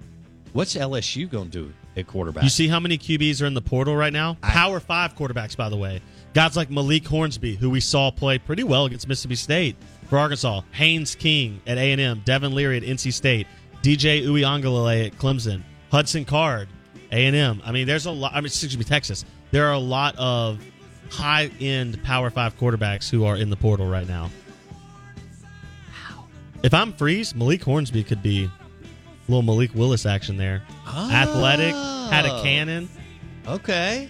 What's 0.52 0.76
LSU 0.76 1.30
going 1.30 1.50
to 1.50 1.68
do 1.68 1.74
at 1.96 2.08
quarterback? 2.08 2.44
You 2.44 2.50
see 2.50 2.68
how 2.68 2.80
many 2.80 2.98
QBs 2.98 3.42
are 3.42 3.46
in 3.46 3.54
the 3.54 3.62
portal 3.62 3.96
right 3.96 4.14
now? 4.14 4.38
Power 4.42 4.80
five 4.80 5.16
quarterbacks, 5.16 5.56
by 5.56 5.70
the 5.70 5.78
way. 5.78 6.02
Guys 6.34 6.56
like 6.56 6.70
Malik 6.70 7.08
Hornsby, 7.08 7.56
who 7.56 7.70
we 7.70 7.80
saw 7.80 8.12
play 8.12 8.38
pretty 8.38 8.64
well 8.64 8.86
against 8.86 9.08
Mississippi 9.08 9.36
State 9.36 9.76
for 10.10 10.18
Arkansas. 10.18 10.62
Haynes 10.72 11.16
King 11.16 11.62
at 11.66 11.78
A 11.78 11.92
and 11.92 12.00
M. 12.00 12.22
Devin 12.26 12.54
Leary 12.54 12.78
at 12.78 12.84
NC 12.84 13.14
State. 13.14 13.48
DJ 13.82 14.24
Uiagalelei 14.24 15.08
at 15.08 15.14
Clemson. 15.14 15.64
Hudson 15.92 16.26
Card, 16.26 16.68
A 17.12 17.26
and 17.26 17.36
M. 17.36 17.62
I 17.66 17.72
mean, 17.72 17.88
there's 17.88 18.06
a 18.06 18.12
lot. 18.12 18.34
I 18.34 18.38
mean, 18.38 18.46
excuse 18.46 18.78
me, 18.78 18.84
Texas. 18.84 19.26
There 19.52 19.66
are 19.68 19.74
a 19.74 19.80
lot 19.80 20.16
of 20.18 20.64
high 21.10 21.50
end 21.60 22.02
Power 22.04 22.30
Five 22.30 22.58
quarterbacks 22.58 23.10
who 23.10 23.26
are 23.26 23.36
in 23.36 23.50
the 23.50 23.56
portal 23.56 23.90
right 23.90 24.08
now. 24.08 24.30
If 26.62 26.74
I'm 26.74 26.92
Freeze, 26.94 27.34
Malik 27.34 27.64
Hornsby 27.64 28.04
could 28.04 28.22
be 28.22 28.52
little 29.30 29.44
Malik 29.44 29.74
Willis 29.76 30.06
action 30.06 30.38
there. 30.38 30.64
Athletic, 30.88 31.74
had 32.12 32.26
a 32.26 32.34
Oh. 32.34 32.44
cannon. 32.44 32.90
Okay. 33.48 34.10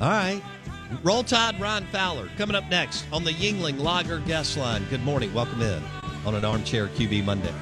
All 0.00 0.08
right. 0.08 0.42
Roll 1.02 1.22
Tide, 1.22 1.60
Ron 1.60 1.84
Fowler. 1.92 2.28
Coming 2.36 2.56
up 2.56 2.68
next 2.70 3.04
on 3.12 3.24
the 3.24 3.30
Yuengling 3.32 3.78
Lager 3.78 4.18
guest 4.20 4.56
line. 4.56 4.84
Good 4.90 5.02
morning. 5.04 5.32
Welcome 5.34 5.60
in 5.62 5.82
on 6.26 6.34
an 6.34 6.44
Armchair 6.44 6.88
QB 6.88 7.22
Monday. 7.24 7.52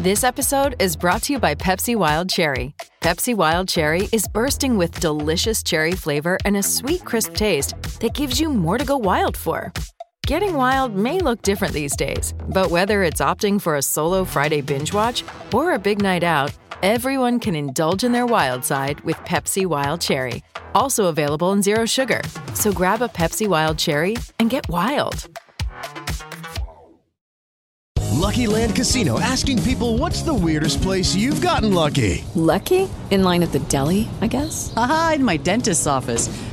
This 0.00 0.22
episode 0.22 0.76
is 0.80 0.96
brought 0.96 1.22
to 1.24 1.32
you 1.32 1.38
by 1.38 1.54
Pepsi 1.54 1.96
Wild 1.96 2.30
Cherry. 2.30 2.74
Pepsi 3.00 3.34
Wild 3.34 3.68
Cherry 3.68 4.08
is 4.12 4.28
bursting 4.28 4.78
with 4.78 4.98
delicious 5.00 5.62
cherry 5.62 5.92
flavor 5.92 6.38
and 6.44 6.56
a 6.56 6.62
sweet, 6.62 7.04
crisp 7.04 7.34
taste 7.34 7.74
that 8.00 8.14
gives 8.14 8.40
you 8.40 8.48
more 8.48 8.78
to 8.78 8.84
go 8.84 8.96
wild 8.96 9.36
for. 9.36 9.72
Getting 10.28 10.52
wild 10.52 10.94
may 10.94 11.20
look 11.20 11.40
different 11.40 11.72
these 11.72 11.96
days, 11.96 12.34
but 12.50 12.70
whether 12.70 13.02
it's 13.02 13.22
opting 13.22 13.58
for 13.58 13.76
a 13.76 13.82
solo 13.82 14.26
Friday 14.26 14.60
binge 14.60 14.92
watch 14.92 15.24
or 15.54 15.72
a 15.72 15.78
big 15.78 16.02
night 16.02 16.22
out, 16.22 16.52
everyone 16.82 17.40
can 17.40 17.54
indulge 17.54 18.04
in 18.04 18.12
their 18.12 18.26
wild 18.26 18.62
side 18.62 19.00
with 19.00 19.16
Pepsi 19.24 19.64
Wild 19.64 20.02
Cherry. 20.02 20.42
Also 20.74 21.06
available 21.06 21.52
in 21.52 21.62
Zero 21.62 21.86
Sugar. 21.86 22.20
So 22.52 22.70
grab 22.70 23.00
a 23.00 23.08
Pepsi 23.08 23.48
Wild 23.48 23.78
Cherry 23.78 24.16
and 24.38 24.50
get 24.50 24.68
wild. 24.68 25.30
Lucky 28.18 28.46
Land 28.46 28.76
Casino 28.76 29.18
asking 29.20 29.62
people 29.62 29.96
what's 29.96 30.20
the 30.20 30.34
weirdest 30.34 30.82
place 30.82 31.14
you've 31.14 31.40
gotten 31.40 31.72
lucky? 31.72 32.22
Lucky? 32.34 32.90
In 33.10 33.22
line 33.22 33.42
at 33.42 33.52
the 33.52 33.60
deli, 33.60 34.06
I 34.20 34.26
guess? 34.26 34.74
Aha, 34.76 35.12
in 35.14 35.24
my 35.24 35.38
dentist's 35.38 35.86
office. 35.86 36.28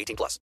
18 0.00 0.16
plus. 0.16 0.38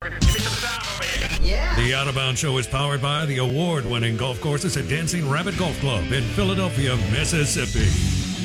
The 0.00 1.94
Out 1.94 2.08
of 2.08 2.14
Bounds 2.14 2.40
Show 2.40 2.58
is 2.58 2.66
powered 2.66 3.00
by 3.00 3.24
the 3.26 3.38
award 3.38 3.86
winning 3.86 4.16
golf 4.16 4.40
courses 4.40 4.76
at 4.76 4.88
Dancing 4.88 5.28
Rabbit 5.28 5.56
Golf 5.56 5.78
Club 5.80 6.10
in 6.12 6.22
Philadelphia, 6.34 6.96
Mississippi. 7.12 8.35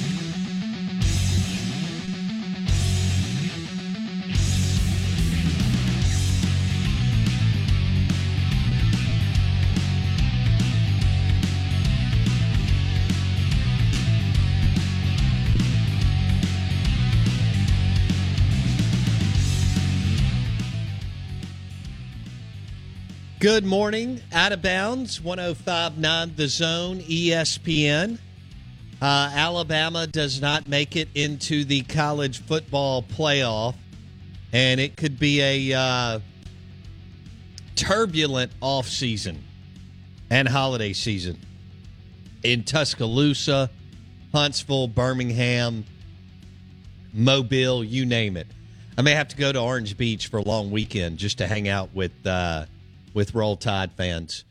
Good 23.42 23.66
morning. 23.66 24.22
Out 24.32 24.52
of 24.52 24.62
bounds, 24.62 25.20
1059 25.20 26.34
The 26.36 26.48
Zone, 26.48 27.00
ESPN. 27.00 28.20
Uh, 29.02 29.32
Alabama 29.34 30.06
does 30.06 30.40
not 30.40 30.68
make 30.68 30.96
it 30.96 31.10
into 31.16 31.66
the 31.66 31.82
college 31.82 32.40
football 32.44 33.02
playoff, 33.02 33.74
and 34.54 34.80
it 34.80 34.96
could 34.96 35.18
be 35.18 35.42
a 35.42 35.76
uh, 35.76 36.20
turbulent 37.76 38.52
offseason 38.62 39.38
and 40.30 40.48
holiday 40.48 40.94
season 40.94 41.40
in 42.44 42.64
Tuscaloosa, 42.64 43.72
Huntsville, 44.32 44.88
Birmingham, 44.88 45.84
Mobile, 47.12 47.84
you 47.84 48.06
name 48.06 48.38
it. 48.38 48.46
I 49.00 49.02
may 49.02 49.16
have 49.16 49.30
to 49.30 49.36
go 49.36 49.52
to 49.52 49.60
Orange 49.60 49.98
Beach 49.98 50.28
for 50.28 50.38
a 50.38 50.44
long 50.44 50.70
weekend 50.70 51.18
just 51.18 51.40
to 51.40 51.48
hang 51.48 51.68
out 51.68 51.92
with 51.96 52.12
uh, 52.28 52.68
with 53.14 53.36
Roll 53.36 53.56
Tide 53.56 53.92
fans. 53.94 54.44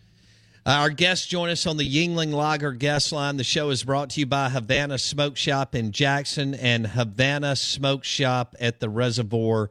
Uh, 0.67 0.71
our 0.71 0.91
guests 0.91 1.27
join 1.27 1.49
us 1.49 1.67
on 1.67 1.79
the 1.79 1.89
Yuengling 1.89 2.33
Lager 2.33 2.73
guest 2.73 3.13
line. 3.13 3.39
The 3.39 3.45
show 3.45 3.71
is 3.71 3.83
brought 3.83 4.11
to 4.11 4.21
you 4.21 4.27
by 4.27 4.51
Havana 4.51 4.99
Smoke 4.99 5.37
Shop 5.37 5.75
in 5.75 5.91
Jackson 5.91 6.55
and 6.55 6.87
Havana 6.87 7.57
Smoke 7.57 8.05
Shop 8.05 8.55
at 8.61 8.79
the 8.79 8.91
Reservoir 8.91 9.71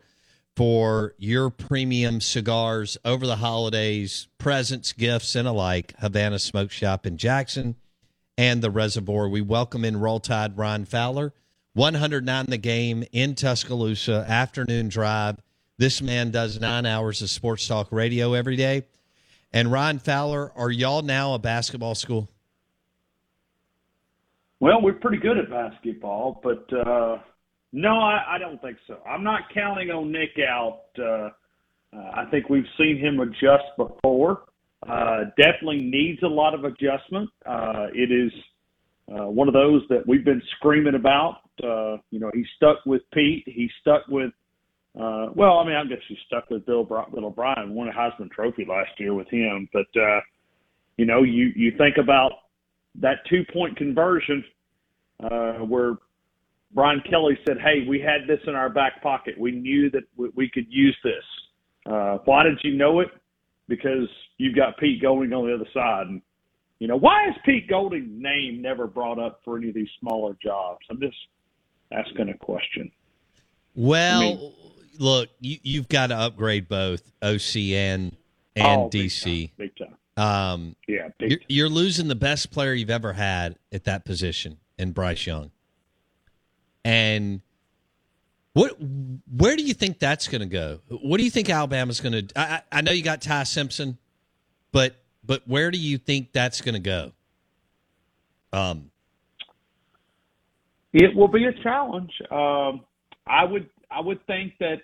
for 0.56 1.14
your 1.18 1.50
premium 1.50 2.20
cigars 2.20 2.98
over 3.06 3.28
the 3.28 3.38
holidays, 3.38 4.28
presents, 4.40 4.92
gifts, 4.92 5.36
and 5.36 5.48
alike. 5.48 5.94
Havana 6.00 6.40
Smoke 6.40 6.72
Shop 6.72 7.06
in 7.06 7.18
Jackson 7.18 7.76
and 8.38 8.62
the 8.62 8.72
Reservoir. 8.72 9.30
We 9.30 9.42
welcome 9.42 9.86
in 9.86 9.98
Roll 9.98 10.20
Tide 10.20 10.58
Ryan 10.58 10.86
Fowler. 10.86 11.34
109 11.74 12.46
the 12.48 12.58
game 12.58 13.04
in 13.12 13.36
Tuscaloosa, 13.36 14.26
afternoon 14.28 14.90
drive. 14.90 15.38
This 15.80 16.02
man 16.02 16.30
does 16.32 16.60
nine 16.60 16.86
hours 16.86 17.22
of 17.22 17.30
sports 17.30 17.66
talk 17.66 17.88
radio 17.90 18.34
every 18.34 18.58
day. 18.58 18.84
And 19.54 19.72
Ryan 19.72 19.98
Fowler, 19.98 20.52
are 20.58 20.70
y'all 20.70 21.04
now 21.04 21.36
a 21.36 21.40
basketball 21.40 21.96
school? 21.96 22.28
Well, 24.60 24.82
we're 24.82 24.92
pretty 24.92 25.20
good 25.20 25.38
at 25.38 25.50
basketball, 25.50 26.42
but 26.44 26.68
uh, 26.74 27.20
no, 27.72 27.92
I, 27.92 28.36
I 28.36 28.38
don't 28.38 28.62
think 28.62 28.76
so. 28.88 28.98
I'm 29.08 29.24
not 29.24 29.44
counting 29.54 29.90
on 29.90 30.12
Nick 30.12 30.32
out. 30.46 30.82
Uh, 31.00 31.04
uh, 31.04 31.30
I 31.94 32.26
think 32.30 32.50
we've 32.50 32.68
seen 32.78 33.00
him 33.00 33.22
adjust 33.22 33.64
before. 33.78 34.44
Uh, 34.86 35.28
definitely 35.38 35.80
needs 35.80 36.22
a 36.24 36.28
lot 36.28 36.54
of 36.54 36.66
adjustment. 36.66 37.30
Uh, 37.46 37.88
it 37.94 38.12
is 38.12 38.34
uh, 39.10 39.28
one 39.28 39.48
of 39.48 39.54
those 39.54 39.84
that 39.88 40.06
we've 40.06 40.26
been 40.26 40.42
screaming 40.58 40.96
about. 40.96 41.38
Uh, 41.64 41.96
you 42.12 42.20
know, 42.20 42.30
he's 42.34 42.48
stuck 42.58 42.86
with 42.86 43.02
Pete. 43.14 43.46
He's 43.48 43.72
stuck 43.80 44.06
with 44.10 44.34
uh, 44.98 45.28
well, 45.36 45.60
I 45.60 45.66
mean, 45.66 45.76
I 45.76 45.86
guess 45.86 46.00
he's 46.08 46.18
stuck 46.28 46.50
with 46.50 46.66
Bill, 46.66 46.84
Bill 46.84 47.26
O'Brien, 47.26 47.74
won 47.76 47.90
a 47.90 47.92
Heisman 47.92 48.32
Trophy 48.32 48.66
last 48.68 48.92
year 48.98 49.14
with 49.14 49.30
him. 49.30 49.70
But 49.72 49.88
uh, 50.00 50.20
you 50.98 51.06
know, 51.06 51.24
you 51.24 51.52
you 51.56 51.72
think 51.78 51.98
about 51.98 52.32
that 52.96 53.18
two 53.30 53.44
point 53.54 53.78
conversion 53.78 54.44
uh, 55.24 55.54
where 55.60 55.98
Brian 56.74 57.02
Kelly 57.10 57.38
said, 57.48 57.58
"Hey, 57.60 57.86
we 57.88 58.00
had 58.00 58.28
this 58.28 58.40
in 58.48 58.56
our 58.56 58.70
back 58.70 59.02
pocket. 59.04 59.36
We 59.40 59.52
knew 59.52 59.90
that 59.92 60.04
we, 60.18 60.30
we 60.36 60.50
could 60.50 60.66
use 60.70 60.98
this. 61.04 61.92
Uh, 61.92 62.18
why 62.26 62.44
did 62.44 62.60
you 62.64 62.76
know 62.76 63.00
it? 63.00 63.10
Because 63.68 64.10
you've 64.38 64.56
got 64.56 64.78
Pete 64.78 65.02
Golding 65.02 65.34
on 65.34 65.48
the 65.48 65.54
other 65.54 65.70
side." 65.74 66.08
And 66.08 66.22
you 66.80 66.88
know, 66.88 66.98
why 66.98 67.28
is 67.28 67.36
Pete 67.46 67.70
Golding's 67.70 68.10
name 68.10 68.62
never 68.62 68.88
brought 68.88 69.20
up 69.20 69.42
for 69.46 69.58
any 69.58 69.70
of 69.70 69.76
these 69.76 69.90
smaller 70.00 70.36
jobs? 70.42 70.80
I'm 70.90 71.00
just 71.00 71.18
asking 71.92 72.30
a 72.30 72.38
question. 72.38 72.92
Well, 73.76 74.18
I 74.18 74.24
mean, 74.24 74.52
look, 75.00 75.30
you, 75.40 75.80
have 75.80 75.90
got 75.90 76.08
to 76.08 76.16
upgrade 76.16 76.68
both 76.68 77.02
OC 77.24 77.56
and 77.74 78.16
and 78.56 78.82
oh, 78.82 78.90
DC. 78.92 79.52
Big 79.58 79.76
time. 79.76 79.88
Big 79.88 79.88
time. 79.88 79.96
Um, 80.18 80.76
yeah, 80.86 81.08
you're, 81.20 81.40
you're, 81.48 81.70
losing 81.70 82.10
the 82.10 82.16
best 82.16 82.52
player 82.52 82.74
you've 82.74 82.90
ever 82.90 83.14
had 83.14 83.58
at 83.72 83.86
that 83.86 84.04
position 84.04 84.58
in 84.78 84.92
Bryce 84.92 85.26
Young. 85.26 85.50
And 86.84 87.40
what? 88.52 88.76
Where 89.32 89.56
do 89.56 89.64
you 89.64 89.74
think 89.74 89.98
that's 89.98 90.28
going 90.28 90.42
to 90.42 90.48
go? 90.48 90.82
What 90.90 91.20
do 91.20 91.24
you 91.24 91.32
think 91.32 91.50
Alabama's 91.50 92.02
going 92.02 92.28
to? 92.28 92.40
I, 92.40 92.62
I 92.70 92.82
know 92.82 92.92
you 92.92 93.02
got 93.02 93.22
Ty 93.22 93.44
Simpson, 93.44 93.98
but 94.74 94.98
but 95.24 95.48
where 95.48 95.72
do 95.72 95.78
you 95.78 95.98
think 95.98 96.34
that's 96.34 96.60
going 96.60 96.74
to 96.74 96.82
go? 96.82 97.14
Um, 98.52 98.92
it 100.92 101.16
will 101.16 101.30
be 101.30 101.46
a 101.46 101.54
challenge. 101.64 102.12
Um, 102.30 102.82
I 103.26 103.46
would 103.46 103.70
I 103.90 104.02
would 104.02 104.26
think 104.28 104.58
that 104.60 104.82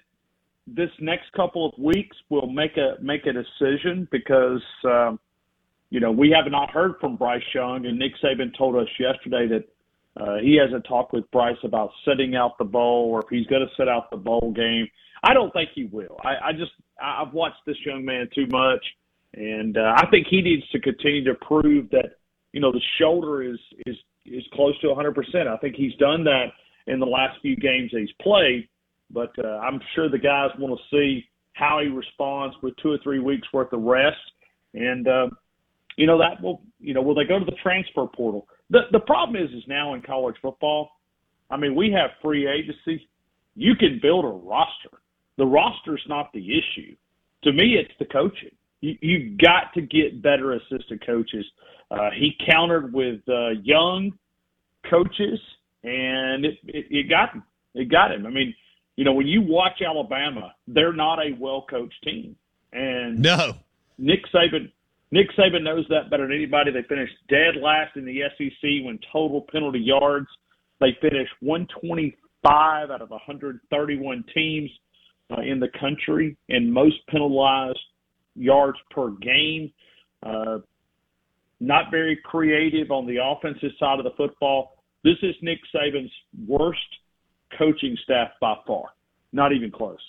this 0.68 0.90
next 1.00 1.32
couple 1.34 1.68
of 1.68 1.74
weeks 1.78 2.16
we'll 2.30 2.48
make 2.48 2.78
a 2.78 3.02
make 3.02 3.26
a 3.26 3.34
decision 3.34 4.08
because 4.12 4.62
um, 4.86 5.20
you 5.90 6.00
know 6.00 6.12
we 6.12 6.32
have 6.32 6.52
not 6.52 6.72
heard 6.72 6.96
from 7.00 7.16
Bryce 7.16 7.44
Young 7.54 7.86
and 7.86 8.00
Nick 8.00 8.14
Saban 8.24 8.56
told 8.58 8.76
us 8.76 8.88
yesterday 9.00 9.48
that 9.48 9.66
uh, 10.22 10.38
he 10.38 10.56
hasn't 10.56 10.86
talked 10.86 11.14
with 11.14 11.30
Bryce 11.32 11.58
about 11.64 11.92
sitting 12.08 12.36
out 12.36 12.58
the 12.58 12.66
bowl 12.66 13.10
or 13.12 13.20
if 13.20 13.26
he's 13.30 13.46
going 13.48 13.62
to 13.62 13.74
sit 13.78 13.90
out 13.90 14.10
the 14.10 14.18
bowl 14.18 14.54
game. 14.56 14.88
I 15.24 15.34
don't 15.34 15.52
think 15.54 15.70
he 15.76 15.86
will. 15.86 16.18
I, 16.24 16.50
I 16.50 16.52
just 16.52 16.72
I've 17.02 17.34
watched 17.34 17.66
this 17.66 17.78
young 17.86 18.06
man 18.06 18.30
too 18.34 18.48
much, 18.52 18.84
and 19.34 19.78
uh, 19.78 19.94
I 19.98 20.10
think 20.10 20.28
he 20.30 20.42
needs 20.42 20.68
to 20.70 20.80
continue 20.80 21.24
to 21.26 21.36
prove 21.36 21.90
that 21.92 22.18
you 22.54 22.62
know 22.62 22.72
the 22.72 22.82
shoulder 23.00 23.44
is 23.44 23.60
is 23.86 23.96
is 24.26 24.44
close 24.54 24.80
to 24.82 24.88
100%. 24.88 25.48
I 25.48 25.58
think 25.58 25.76
he's 25.76 25.94
done 25.96 26.24
that 26.24 26.48
in 26.88 27.00
the 27.00 27.06
last 27.06 27.40
few 27.42 27.56
games 27.56 27.92
that 27.92 28.00
he's 28.00 28.10
played. 28.22 28.68
But 29.12 29.32
uh, 29.44 29.60
I'm 29.60 29.80
sure 29.94 30.10
the 30.10 30.18
guys 30.18 30.50
want 30.58 30.80
to 30.80 30.96
see 30.96 31.26
how 31.54 31.80
he 31.82 31.88
responds 31.88 32.56
with 32.62 32.76
two 32.82 32.92
or 32.92 32.98
three 33.04 33.20
weeks 33.20 33.48
worth 33.54 33.72
of 33.72 33.82
rest, 33.82 34.18
and 34.74 35.08
uh, 35.08 35.28
you 35.96 36.06
know 36.06 36.18
that 36.18 36.42
will 36.42 36.62
you 36.80 36.94
know 36.94 37.02
will 37.02 37.16
they 37.16 37.24
go 37.24 37.40
to 37.40 37.46
the 37.46 37.56
transfer 37.64 38.06
portal? 38.08 38.48
The 38.70 38.82
the 38.92 39.00
problem 39.00 39.42
is 39.42 39.52
is 39.52 39.64
now 39.68 39.94
in 39.94 40.02
college 40.02 40.36
football. 40.42 40.90
I 41.50 41.58
mean, 41.58 41.76
we 41.76 41.92
have 41.92 42.12
free 42.22 42.48
agency. 42.48 43.08
You 43.56 43.76
can 43.76 44.00
build 44.02 44.26
a 44.26 44.30
roster. 44.30 44.98
The 45.38 45.46
roster's 45.46 46.04
not 46.08 46.32
the 46.34 46.44
issue. 46.44 46.96
To 47.44 47.54
me, 47.54 47.78
it's 47.80 47.94
the 48.00 48.06
coaching. 48.06 48.52
You, 48.82 48.98
you've 49.02 49.38
got 49.38 49.74
to 49.76 49.82
get 49.82 50.22
better 50.22 50.54
assistant 50.54 51.06
coaches. 51.06 51.46
Uh, 51.92 52.10
he 52.18 52.36
countered 52.50 52.94
with 52.94 53.22
uh, 53.30 53.50
young 53.64 54.12
coaches, 54.90 55.40
and 55.84 56.46
it, 56.46 56.58
it, 56.66 56.86
it 56.90 57.10
got 57.10 57.34
him. 57.34 57.44
It 57.76 57.92
got 57.92 58.12
him. 58.12 58.26
I 58.26 58.30
mean, 58.30 58.54
you 58.96 59.04
know, 59.04 59.14
when 59.14 59.28
you 59.28 59.42
watch 59.42 59.82
Alabama, 59.86 60.54
they're 60.68 60.94
not 60.94 61.20
a 61.20 61.36
well 61.40 61.66
coached 61.70 62.02
team. 62.04 62.36
And 62.72 63.20
no, 63.20 63.54
Nick 63.98 64.22
Saban, 64.34 64.72
Nick 65.12 65.28
Saban 65.38 65.64
knows 65.64 65.86
that 65.90 66.10
better 66.10 66.28
than 66.28 66.36
anybody. 66.36 66.72
They 66.72 66.84
finished 66.84 67.14
dead 67.30 67.56
last 67.62 67.96
in 67.96 68.06
the 68.06 68.22
SEC 68.38 68.86
when 68.86 69.00
total 69.12 69.46
penalty 69.52 69.80
yards. 69.80 70.28
They 70.80 70.98
finished 71.02 71.32
125 71.42 72.92
out 72.92 73.02
of 73.02 73.10
131 73.10 74.26
teams 74.34 74.70
uh, 75.32 75.42
in 75.42 75.60
the 75.60 75.70
country, 75.80 76.38
and 76.50 76.72
most 76.72 76.96
penalized 77.10 77.80
yards 78.36 78.78
per 78.92 79.12
game. 79.12 79.72
Uh, 80.24 80.60
not 81.62 81.90
very 81.92 82.20
creative 82.24 82.92
on 82.92 83.06
the 83.06 83.18
offensive 83.24 83.72
side 83.80 84.00
of 84.00 84.04
the 84.04 84.12
football. 84.18 84.84
This 85.04 85.16
is 85.22 85.36
Nick 85.42 85.60
Saban's 85.74 86.12
worst 86.48 86.80
coaching 87.58 87.98
staff 88.04 88.30
by 88.40 88.56
far. 88.66 88.86
Not 89.32 89.52
even 89.54 89.72
close. 89.72 90.00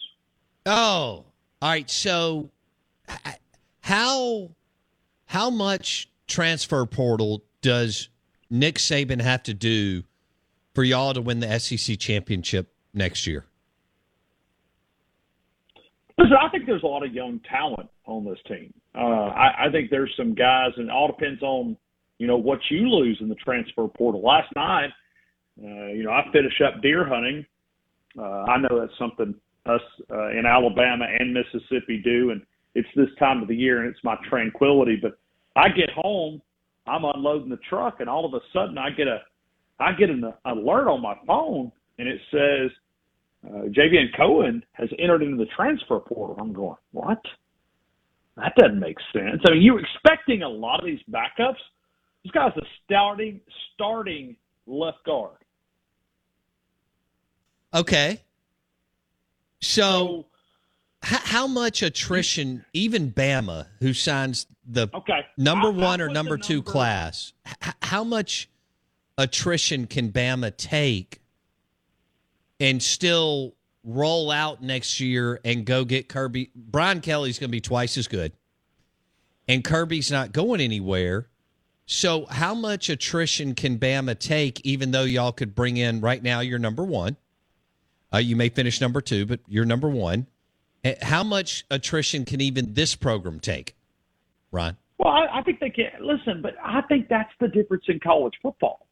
Oh, 0.64 1.24
all 1.62 1.68
right. 1.68 1.90
So, 1.90 2.50
how 3.80 4.50
how 5.26 5.50
much 5.50 6.08
transfer 6.26 6.84
portal 6.86 7.44
does 7.60 8.08
Nick 8.50 8.76
Saban 8.76 9.20
have 9.20 9.42
to 9.44 9.54
do 9.54 10.04
for 10.74 10.84
y'all 10.84 11.14
to 11.14 11.20
win 11.20 11.40
the 11.40 11.58
SEC 11.58 11.98
championship 11.98 12.72
next 12.92 13.26
year? 13.26 13.46
Listen, 16.18 16.36
I 16.40 16.48
think 16.48 16.66
there's 16.66 16.82
a 16.82 16.86
lot 16.86 17.04
of 17.04 17.12
young 17.12 17.40
talent 17.40 17.90
on 18.06 18.24
this 18.24 18.38
team. 18.48 18.72
Uh, 18.94 19.28
I, 19.28 19.66
I 19.66 19.70
think 19.70 19.90
there's 19.90 20.12
some 20.16 20.34
guys, 20.34 20.70
and 20.76 20.86
it 20.86 20.90
all 20.90 21.08
depends 21.08 21.42
on 21.42 21.76
you 22.18 22.26
know 22.26 22.36
what 22.36 22.58
you 22.70 22.88
lose 22.88 23.18
in 23.20 23.28
the 23.28 23.34
transfer 23.34 23.86
portal. 23.88 24.22
Last 24.22 24.48
night, 24.56 24.90
uh, 25.62 25.86
you 25.86 26.04
know, 26.04 26.10
I 26.10 26.24
finish 26.32 26.60
up 26.66 26.82
deer 26.82 27.06
hunting. 27.06 27.44
Uh, 28.18 28.44
I 28.44 28.58
know 28.58 28.80
that's 28.80 28.98
something 28.98 29.34
us 29.66 29.80
uh, 30.10 30.30
in 30.30 30.46
Alabama 30.46 31.06
and 31.18 31.34
Mississippi 31.34 32.00
do, 32.02 32.30
and 32.30 32.42
it's 32.74 32.88
this 32.94 33.08
time 33.18 33.42
of 33.42 33.48
the 33.48 33.56
year, 33.56 33.82
and 33.82 33.92
it's 33.92 34.04
my 34.04 34.16
tranquility. 34.28 34.96
But 35.00 35.18
I 35.56 35.68
get 35.68 35.90
home, 35.90 36.40
I'm 36.86 37.04
unloading 37.04 37.48
the 37.48 37.58
truck, 37.68 38.00
and 38.00 38.08
all 38.08 38.24
of 38.24 38.34
a 38.34 38.40
sudden 38.52 38.78
I 38.78 38.90
get 38.90 39.08
a 39.08 39.20
I 39.78 39.92
get 39.92 40.08
an 40.08 40.24
alert 40.46 40.88
on 40.88 41.02
my 41.02 41.14
phone, 41.26 41.70
and 41.98 42.08
it 42.08 42.20
says 42.30 42.70
uh, 43.46 43.64
Javion 43.68 44.16
Cohen 44.16 44.64
has 44.72 44.88
entered 44.98 45.22
into 45.22 45.36
the 45.36 45.50
transfer 45.54 46.00
portal. 46.00 46.36
I'm 46.40 46.52
going, 46.52 46.76
what? 46.92 47.20
That 48.36 48.54
doesn't 48.56 48.80
make 48.80 48.96
sense. 49.12 49.42
I 49.46 49.52
mean, 49.52 49.62
you're 49.62 49.80
expecting 49.80 50.42
a 50.42 50.48
lot 50.48 50.80
of 50.80 50.86
these 50.86 51.00
backups. 51.10 51.60
This 52.22 52.32
guy's 52.32 52.56
a 52.56 52.66
starting 52.84 53.40
starting 53.74 54.36
left 54.66 55.04
guard. 55.04 55.36
Okay. 57.74 58.22
So, 59.60 60.26
h- 61.04 61.20
how 61.24 61.46
much 61.46 61.82
attrition, 61.82 62.64
even 62.72 63.12
Bama, 63.12 63.66
who 63.80 63.92
signs 63.92 64.46
the 64.66 64.88
okay. 64.94 65.26
number 65.36 65.68
I, 65.68 65.70
one 65.70 66.00
I 66.00 66.04
or 66.04 66.08
number 66.08 66.36
two 66.36 66.56
number. 66.56 66.70
class, 66.70 67.32
h- 67.46 67.74
how 67.82 68.04
much 68.04 68.48
attrition 69.18 69.86
can 69.86 70.12
Bama 70.12 70.54
take 70.56 71.20
and 72.60 72.82
still 72.82 73.54
roll 73.82 74.30
out 74.30 74.62
next 74.62 75.00
year 75.00 75.40
and 75.44 75.64
go 75.64 75.84
get 75.84 76.08
Kirby? 76.08 76.50
Brian 76.54 77.00
Kelly's 77.00 77.38
going 77.38 77.48
to 77.48 77.52
be 77.52 77.60
twice 77.60 77.96
as 77.96 78.08
good, 78.08 78.32
and 79.48 79.64
Kirby's 79.64 80.10
not 80.10 80.32
going 80.32 80.60
anywhere. 80.60 81.28
So, 81.86 82.26
how 82.26 82.54
much 82.54 82.90
attrition 82.90 83.54
can 83.54 83.78
Bama 83.78 84.18
take, 84.18 84.60
even 84.66 84.90
though 84.90 85.04
y'all 85.04 85.32
could 85.32 85.54
bring 85.54 85.76
in 85.76 86.00
right 86.00 86.22
now 86.22 86.40
your 86.40 86.58
number 86.58 86.82
one? 86.84 87.16
Uh, 88.16 88.18
you 88.18 88.34
may 88.34 88.48
finish 88.48 88.80
number 88.80 89.02
two, 89.02 89.26
but 89.26 89.40
you're 89.46 89.66
number 89.66 89.90
one. 89.90 90.26
How 91.02 91.22
much 91.22 91.66
attrition 91.70 92.24
can 92.24 92.40
even 92.40 92.72
this 92.72 92.94
program 92.94 93.40
take, 93.40 93.76
Ron? 94.50 94.78
Well, 94.98 95.12
I, 95.12 95.40
I 95.40 95.42
think 95.42 95.60
they 95.60 95.68
can 95.68 95.90
listen, 96.00 96.40
but 96.40 96.54
I 96.64 96.80
think 96.88 97.08
that's 97.10 97.32
the 97.40 97.48
difference 97.48 97.84
in 97.88 98.00
college 98.00 98.32
football. 98.40 98.86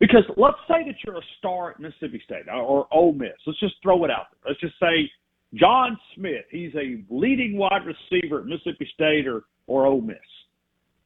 Because 0.00 0.22
let's 0.38 0.56
say 0.68 0.86
that 0.86 0.94
you're 1.04 1.18
a 1.18 1.26
star 1.38 1.72
at 1.72 1.80
Mississippi 1.80 2.22
State 2.24 2.48
or, 2.48 2.62
or 2.62 2.86
Ole 2.92 3.12
Miss. 3.12 3.32
Let's 3.46 3.60
just 3.60 3.74
throw 3.82 4.04
it 4.04 4.10
out 4.10 4.26
there. 4.32 4.52
Let's 4.52 4.60
just 4.60 4.78
say 4.80 5.10
John 5.54 5.98
Smith. 6.14 6.46
He's 6.50 6.74
a 6.76 7.04
leading 7.10 7.58
wide 7.58 7.82
receiver 7.84 8.40
at 8.40 8.46
Mississippi 8.46 8.88
State 8.94 9.26
or 9.26 9.44
or 9.66 9.84
Ole 9.86 10.00
Miss. 10.00 10.16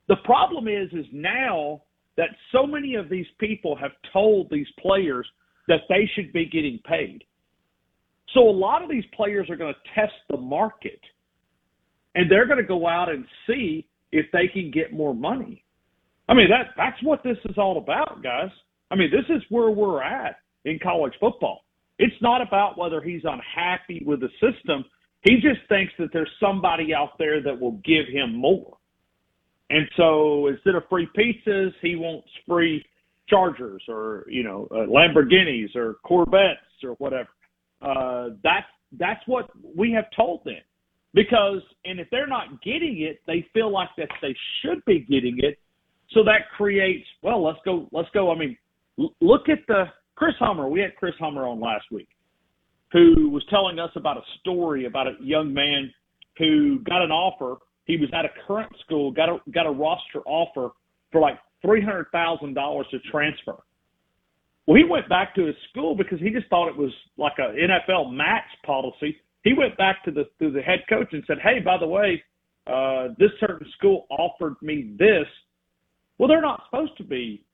The 0.08 0.16
problem 0.24 0.68
is, 0.68 0.92
is 0.92 1.06
now 1.12 1.82
that 2.16 2.30
so 2.52 2.66
many 2.66 2.94
of 2.94 3.08
these 3.08 3.26
people 3.38 3.74
have 3.76 3.92
told 4.12 4.50
these 4.50 4.66
players 4.80 5.26
that 5.68 5.82
they 5.88 6.10
should 6.14 6.32
be 6.32 6.46
getting 6.46 6.80
paid. 6.84 7.24
So 8.34 8.40
a 8.40 8.50
lot 8.50 8.82
of 8.82 8.90
these 8.90 9.04
players 9.14 9.48
are 9.48 9.56
going 9.56 9.72
to 9.72 10.00
test 10.00 10.14
the 10.28 10.36
market 10.36 11.00
and 12.14 12.30
they're 12.30 12.46
going 12.46 12.58
to 12.58 12.66
go 12.66 12.86
out 12.86 13.08
and 13.08 13.24
see 13.46 13.86
if 14.12 14.26
they 14.32 14.48
can 14.48 14.70
get 14.70 14.92
more 14.92 15.14
money. 15.14 15.64
I 16.28 16.34
mean 16.34 16.48
that 16.50 16.74
that's 16.76 17.02
what 17.02 17.22
this 17.22 17.38
is 17.46 17.56
all 17.56 17.78
about, 17.78 18.22
guys. 18.22 18.50
I 18.90 18.96
mean, 18.96 19.10
this 19.10 19.24
is 19.34 19.42
where 19.50 19.70
we're 19.70 20.02
at 20.02 20.36
in 20.64 20.78
college 20.82 21.12
football. 21.20 21.64
It's 21.98 22.14
not 22.22 22.40
about 22.46 22.78
whether 22.78 23.00
he's 23.00 23.22
unhappy 23.24 24.02
with 24.06 24.20
the 24.20 24.28
system. 24.40 24.84
He 25.22 25.36
just 25.36 25.60
thinks 25.68 25.92
that 25.98 26.08
there's 26.12 26.30
somebody 26.40 26.94
out 26.94 27.18
there 27.18 27.42
that 27.42 27.58
will 27.58 27.80
give 27.84 28.06
him 28.10 28.34
more. 28.34 28.76
And 29.70 29.86
so 29.96 30.46
instead 30.46 30.74
of 30.74 30.84
free 30.88 31.08
pizzas, 31.16 31.72
he 31.82 31.96
wants 31.96 32.28
free 32.46 32.84
Chargers 33.28 33.82
or 33.88 34.24
you 34.28 34.42
know 34.42 34.68
uh, 34.70 34.86
Lamborghinis 34.86 35.74
or 35.76 35.94
Corvettes 36.04 36.60
or 36.82 36.92
whatever. 36.92 37.28
Uh, 37.82 38.30
that's 38.42 38.66
that's 38.98 39.20
what 39.26 39.50
we 39.76 39.92
have 39.92 40.06
told 40.16 40.44
them 40.44 40.60
because 41.14 41.60
and 41.84 42.00
if 42.00 42.08
they're 42.10 42.26
not 42.26 42.62
getting 42.62 43.00
it, 43.00 43.20
they 43.26 43.46
feel 43.52 43.72
like 43.72 43.90
that 43.96 44.08
they 44.22 44.34
should 44.60 44.84
be 44.84 45.00
getting 45.00 45.38
it. 45.38 45.58
So 46.12 46.22
that 46.24 46.50
creates 46.56 47.06
well, 47.22 47.44
let's 47.44 47.58
go, 47.64 47.88
let's 47.92 48.08
go. 48.14 48.32
I 48.32 48.38
mean, 48.38 48.56
l- 48.98 49.14
look 49.20 49.48
at 49.48 49.58
the 49.68 49.84
Chris 50.14 50.34
Hummer. 50.38 50.68
We 50.68 50.80
had 50.80 50.96
Chris 50.96 51.14
Hummer 51.18 51.46
on 51.46 51.60
last 51.60 51.86
week, 51.90 52.08
who 52.92 53.28
was 53.30 53.44
telling 53.50 53.78
us 53.78 53.90
about 53.96 54.16
a 54.16 54.22
story 54.40 54.86
about 54.86 55.06
a 55.06 55.14
young 55.20 55.52
man 55.52 55.92
who 56.38 56.80
got 56.80 57.02
an 57.02 57.10
offer. 57.10 57.58
He 57.84 57.96
was 57.96 58.08
at 58.12 58.24
a 58.24 58.30
current 58.46 58.72
school, 58.84 59.10
got 59.10 59.28
a 59.28 59.38
got 59.50 59.66
a 59.66 59.70
roster 59.70 60.20
offer 60.26 60.70
for 61.10 61.20
like 61.20 61.38
three 61.62 61.82
hundred 61.82 62.06
thousand 62.12 62.54
dollars 62.54 62.86
to 62.90 62.98
transfer. 63.10 63.56
Well, 64.66 64.76
he 64.76 64.84
went 64.84 65.08
back 65.08 65.34
to 65.36 65.46
his 65.46 65.56
school 65.70 65.96
because 65.96 66.20
he 66.20 66.30
just 66.30 66.46
thought 66.48 66.68
it 66.68 66.76
was 66.76 66.92
like 67.16 67.38
a 67.38 67.54
NFL 67.54 68.12
match 68.12 68.44
policy. 68.66 69.16
He 69.42 69.54
went 69.54 69.76
back 69.78 70.04
to 70.04 70.10
the 70.10 70.24
to 70.40 70.50
the 70.50 70.60
head 70.60 70.80
coach 70.88 71.08
and 71.12 71.24
said, 71.26 71.38
"Hey, 71.42 71.60
by 71.60 71.78
the 71.78 71.86
way, 71.86 72.22
uh, 72.66 73.08
this 73.18 73.30
certain 73.40 73.66
school 73.76 74.06
offered 74.10 74.56
me 74.60 74.94
this." 74.98 75.26
Well, 76.18 76.28
they're 76.28 76.42
not 76.42 76.64
supposed 76.68 76.96
to 76.98 77.04
be 77.04 77.44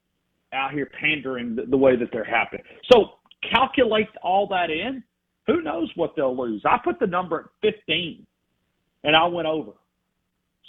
out 0.52 0.72
here 0.72 0.90
pandering 0.98 1.54
the, 1.56 1.66
the 1.66 1.76
way 1.76 1.96
that 1.96 2.08
they're 2.12 2.24
happening. 2.24 2.64
So 2.90 3.10
calculate 3.52 4.08
all 4.22 4.46
that 4.48 4.70
in. 4.70 5.02
Who 5.46 5.62
knows 5.62 5.90
what 5.96 6.14
they'll 6.16 6.36
lose? 6.36 6.62
I 6.64 6.78
put 6.82 6.98
the 6.98 7.06
number 7.06 7.50
at 7.62 7.70
15, 7.76 8.26
and 9.04 9.14
I 9.14 9.26
went 9.26 9.46
over. 9.46 9.72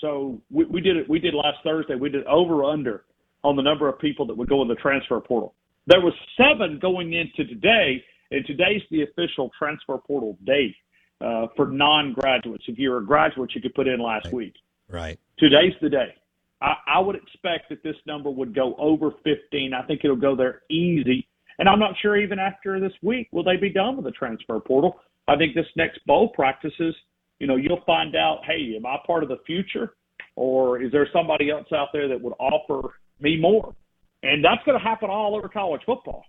So 0.02 0.42
we, 0.52 0.66
we 0.66 0.82
did 0.82 0.98
it. 0.98 1.10
We 1.10 1.20
did 1.20 1.34
last 1.34 1.60
Thursday. 1.64 1.96
We 1.96 2.10
did 2.10 2.26
over 2.28 2.66
under 2.66 3.06
on 3.46 3.56
the 3.56 3.62
number 3.62 3.88
of 3.88 4.00
people 4.00 4.26
that 4.26 4.36
would 4.36 4.50
go 4.50 4.62
in 4.64 4.68
the 4.68 4.76
transfer 4.76 5.20
portal. 5.20 5.54
There 5.88 6.02
was 6.02 6.14
seven 6.36 6.80
going 6.80 7.14
into 7.14 7.46
today, 7.46 8.04
and 8.32 8.44
today's 8.46 8.82
the 8.90 9.04
official 9.04 9.52
transfer 9.58 10.00
portal 10.00 10.36
date 10.46 10.76
uh, 11.22 11.48
for 11.56 11.68
non-graduates. 11.68 12.64
If 12.68 12.80
you're 12.80 12.98
a 12.98 13.06
graduate, 13.06 13.52
you 13.54 13.62
could 13.62 13.76
put 13.76 13.88
in 13.88 14.00
last 14.00 14.34
week. 14.34 14.56
Right. 14.90 15.20
Today's 15.38 15.74
the 15.80 15.90
day. 15.90 16.16
I, 16.60 16.74
I 16.88 17.00
would 17.00 17.16
expect 17.16 17.70
that 17.70 17.84
this 17.84 17.96
number 18.08 18.32
would 18.32 18.56
go 18.56 18.76
over 18.80 19.12
15. 19.24 19.74
I 19.74 19.86
think 19.86 20.02
it'll 20.04 20.16
go 20.16 20.36
there 20.36 20.64
easy. 20.72 21.28
And 21.60 21.70
I'm 21.70 21.80
not 21.80 21.92
sure 22.02 22.18
even 22.18 22.40
after 22.40 22.80
this 22.80 22.94
week 23.04 23.28
will 23.32 23.44
they 23.44 23.58
be 23.58 23.70
done 23.70 23.96
with 23.96 24.06
the 24.06 24.12
transfer 24.12 24.60
portal. 24.60 25.00
I 25.28 25.38
think 25.38 25.54
this 25.54 25.68
next 25.76 26.04
bowl 26.06 26.30
practices, 26.30 26.96
you 27.40 27.46
know, 27.46 27.56
you'll 27.58 27.84
find 27.86 28.16
out, 28.16 28.40
hey, 28.46 28.74
am 28.76 28.86
I 28.86 28.98
part 29.06 29.24
of 29.24 29.30
the 29.30 29.38
future, 29.46 29.94
or 30.36 30.82
is 30.82 30.92
there 30.92 31.08
somebody 31.14 31.52
else 31.52 31.68
out 31.74 31.90
there 31.94 32.08
that 32.08 32.22
would 32.22 32.34
offer 32.40 32.96
me 33.20 33.38
more? 33.38 33.76
And 34.24 34.44
that's 34.44 34.64
going 34.66 34.78
to 34.78 34.84
happen 34.84 35.10
all 35.10 35.36
over 35.36 35.48
college 35.48 35.82
football. 35.86 36.24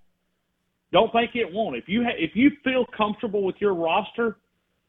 Don't 0.93 1.11
think 1.13 1.33
it 1.35 1.53
won't. 1.53 1.77
If 1.77 1.85
you 1.89 2.05
ha- 2.05 2.17
if 2.17 2.33
you 2.35 2.51
feel 2.63 2.87
comfortable 2.97 3.43
with 3.43 3.57
your 3.59 3.75
roster, 3.75 4.37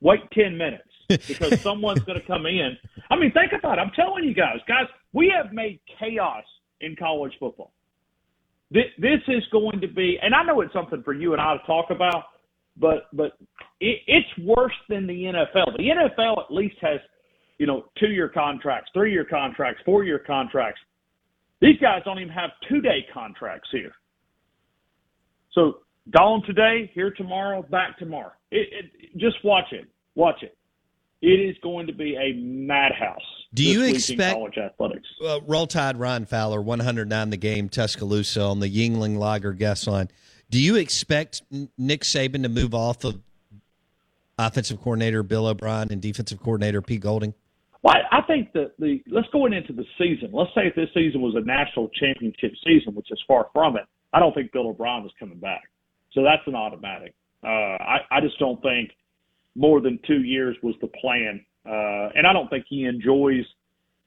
wait 0.02 0.20
10 0.32 0.58
minutes 0.58 0.84
because 1.08 1.60
someone's 1.62 2.02
going 2.02 2.20
to 2.20 2.26
come 2.26 2.46
in. 2.46 2.78
I 3.10 3.16
mean, 3.16 3.32
think 3.32 3.54
about 3.58 3.78
it. 3.78 3.82
I'm 3.82 3.92
telling 3.92 4.24
you 4.24 4.34
guys, 4.34 4.58
guys, 4.68 4.86
we 5.14 5.34
have 5.36 5.54
made 5.54 5.80
chaos 6.00 6.44
in 6.82 6.96
college 6.96 7.34
football. 7.40 7.72
This, 8.70 8.86
this 9.00 9.22
is 9.28 9.44
going 9.52 9.80
to 9.82 9.88
be, 9.88 10.20
and 10.22 10.36
I 10.36 10.44
know 10.44 10.62
it's 10.62 10.74
something 10.74 11.02
for 11.04 11.14
you 11.14 11.34
and 11.34 11.42
I 11.42 11.56
to 11.56 11.64
talk 11.66 11.90
about, 11.90 12.26
but 12.80 13.08
but 13.14 13.38
it, 13.80 14.02
it's 14.08 14.28
worse 14.46 14.74
than 14.90 15.08
the 15.08 15.14
NFL. 15.14 15.78
The 15.78 15.84
NFL 15.84 16.44
at 16.44 16.54
least 16.54 16.76
has, 16.82 17.00
you 17.58 17.66
know, 17.66 17.86
two 18.00 18.10
year 18.10 18.30
contracts, 18.30 18.92
three 18.94 19.12
year 19.12 19.26
contracts, 19.26 19.82
four 19.86 20.04
year 20.04 20.20
contracts. 20.20 20.80
These 21.62 21.80
guys 21.82 22.02
don't 22.06 22.20
even 22.20 22.34
have 22.34 22.52
two 22.70 22.82
day 22.82 23.06
contracts 23.13 23.70
here. 23.72 23.91
So 25.54 25.80
gone 26.12 26.43
today, 26.46 26.91
here 26.93 27.12
tomorrow, 27.12 27.63
back 27.63 27.98
tomorrow. 27.98 28.34
It, 28.52 28.67
it, 28.72 29.17
just 29.17 29.38
watch 29.43 29.72
it. 29.72 29.88
Watch 30.15 30.43
it. 30.43 30.56
It 31.22 31.28
is 31.50 31.56
going 31.63 31.88
to 31.88 31.93
be 31.93 32.15
a 32.15 32.34
madhouse. 32.34 33.20
Do 33.54 33.63
you 33.63 33.80
this 33.80 33.86
week 33.86 33.89
in 33.89 33.96
expect 33.96 34.36
college 34.36 34.58
athletics? 34.58 35.08
uh, 35.26 35.39
Roll 35.48 35.65
Tide 35.65 35.98
Ryan 35.98 36.26
Fowler, 36.26 36.62
109 36.62 37.30
the 37.32 37.38
game, 37.38 37.70
Tuscaloosa 37.70 38.41
on 38.41 38.60
the 38.60 38.70
Yuengling 38.70 39.17
Lager 39.17 39.54
guest 39.54 39.88
line? 39.88 40.10
Do 40.52 40.62
you 40.62 40.76
expect 40.76 41.41
Nick 41.78 42.04
Saban 42.04 42.43
to 42.43 42.50
move 42.50 42.76
off 42.76 43.04
of 43.04 43.20
offensive 44.38 44.80
coordinator 44.80 45.24
Bill 45.24 45.48
O'Brien 45.48 45.91
and 45.91 46.02
defensive 46.02 46.39
coordinator 46.39 46.82
Pete 46.82 47.02
Golding? 47.02 47.34
Well, 47.84 47.96
I 48.12 48.22
think 48.24 48.54
that 48.54 48.72
the 48.80 49.02
let's 49.10 49.28
go 49.32 49.46
into 49.46 49.74
the 49.74 49.86
season. 49.98 50.30
Let's 50.34 50.52
say 50.56 50.68
if 50.68 50.76
this 50.76 50.90
season 50.94 51.22
was 51.22 51.36
a 51.36 51.42
national 51.42 51.90
championship 51.90 52.52
season, 52.66 52.96
which 52.96 53.12
is 53.12 53.22
far 53.28 53.48
from 53.54 53.78
it. 53.78 53.84
I 54.13 54.20
don't 54.20 54.34
think 54.34 54.52
Bill 54.52 54.68
O'Brien 54.70 55.06
is 55.06 55.12
coming 55.20 55.38
back, 55.38 55.63
so 56.13 56.24
that's 56.24 56.42
an 56.48 56.56
automatic. 56.56 57.13
Uh, 57.44 57.48
I, 57.48 57.98
I 58.10 58.22
just 58.22 58.40
don't 58.40 58.62
think 58.62 58.92
more 59.56 59.82
than 59.82 60.00
two 60.08 60.24
years 60.24 60.56
was 60.63 60.76
the 60.82 60.88
plan, 60.88 61.46
uh, 61.66 62.10
and 62.16 62.26
I 62.26 62.34
don't 62.34 62.50
think 62.50 62.66
he 62.68 62.86
enjoys 62.86 63.46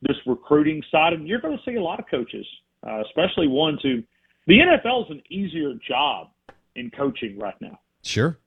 this 0.03 0.17
recruiting 0.27 0.83
side. 0.91 1.13
And 1.13 1.29
you're 1.29 1.41
going 1.41 1.57
to 1.57 1.63
see 1.65 1.77
a 1.77 1.83
lot 1.83 1.99
of 1.99 2.07
coaches, 2.11 2.47
uh, 2.87 3.03
especially 3.07 3.47
ones 3.47 3.81
who 3.83 4.03
the 4.47 4.59
NFL 4.59 5.05
is 5.05 5.11
an 5.11 5.23
easier 5.29 5.75
job 5.87 6.29
in 6.77 6.91
coaching 6.91 7.39
right 7.39 7.61
now. 7.61 7.79
Sure. 8.03 8.39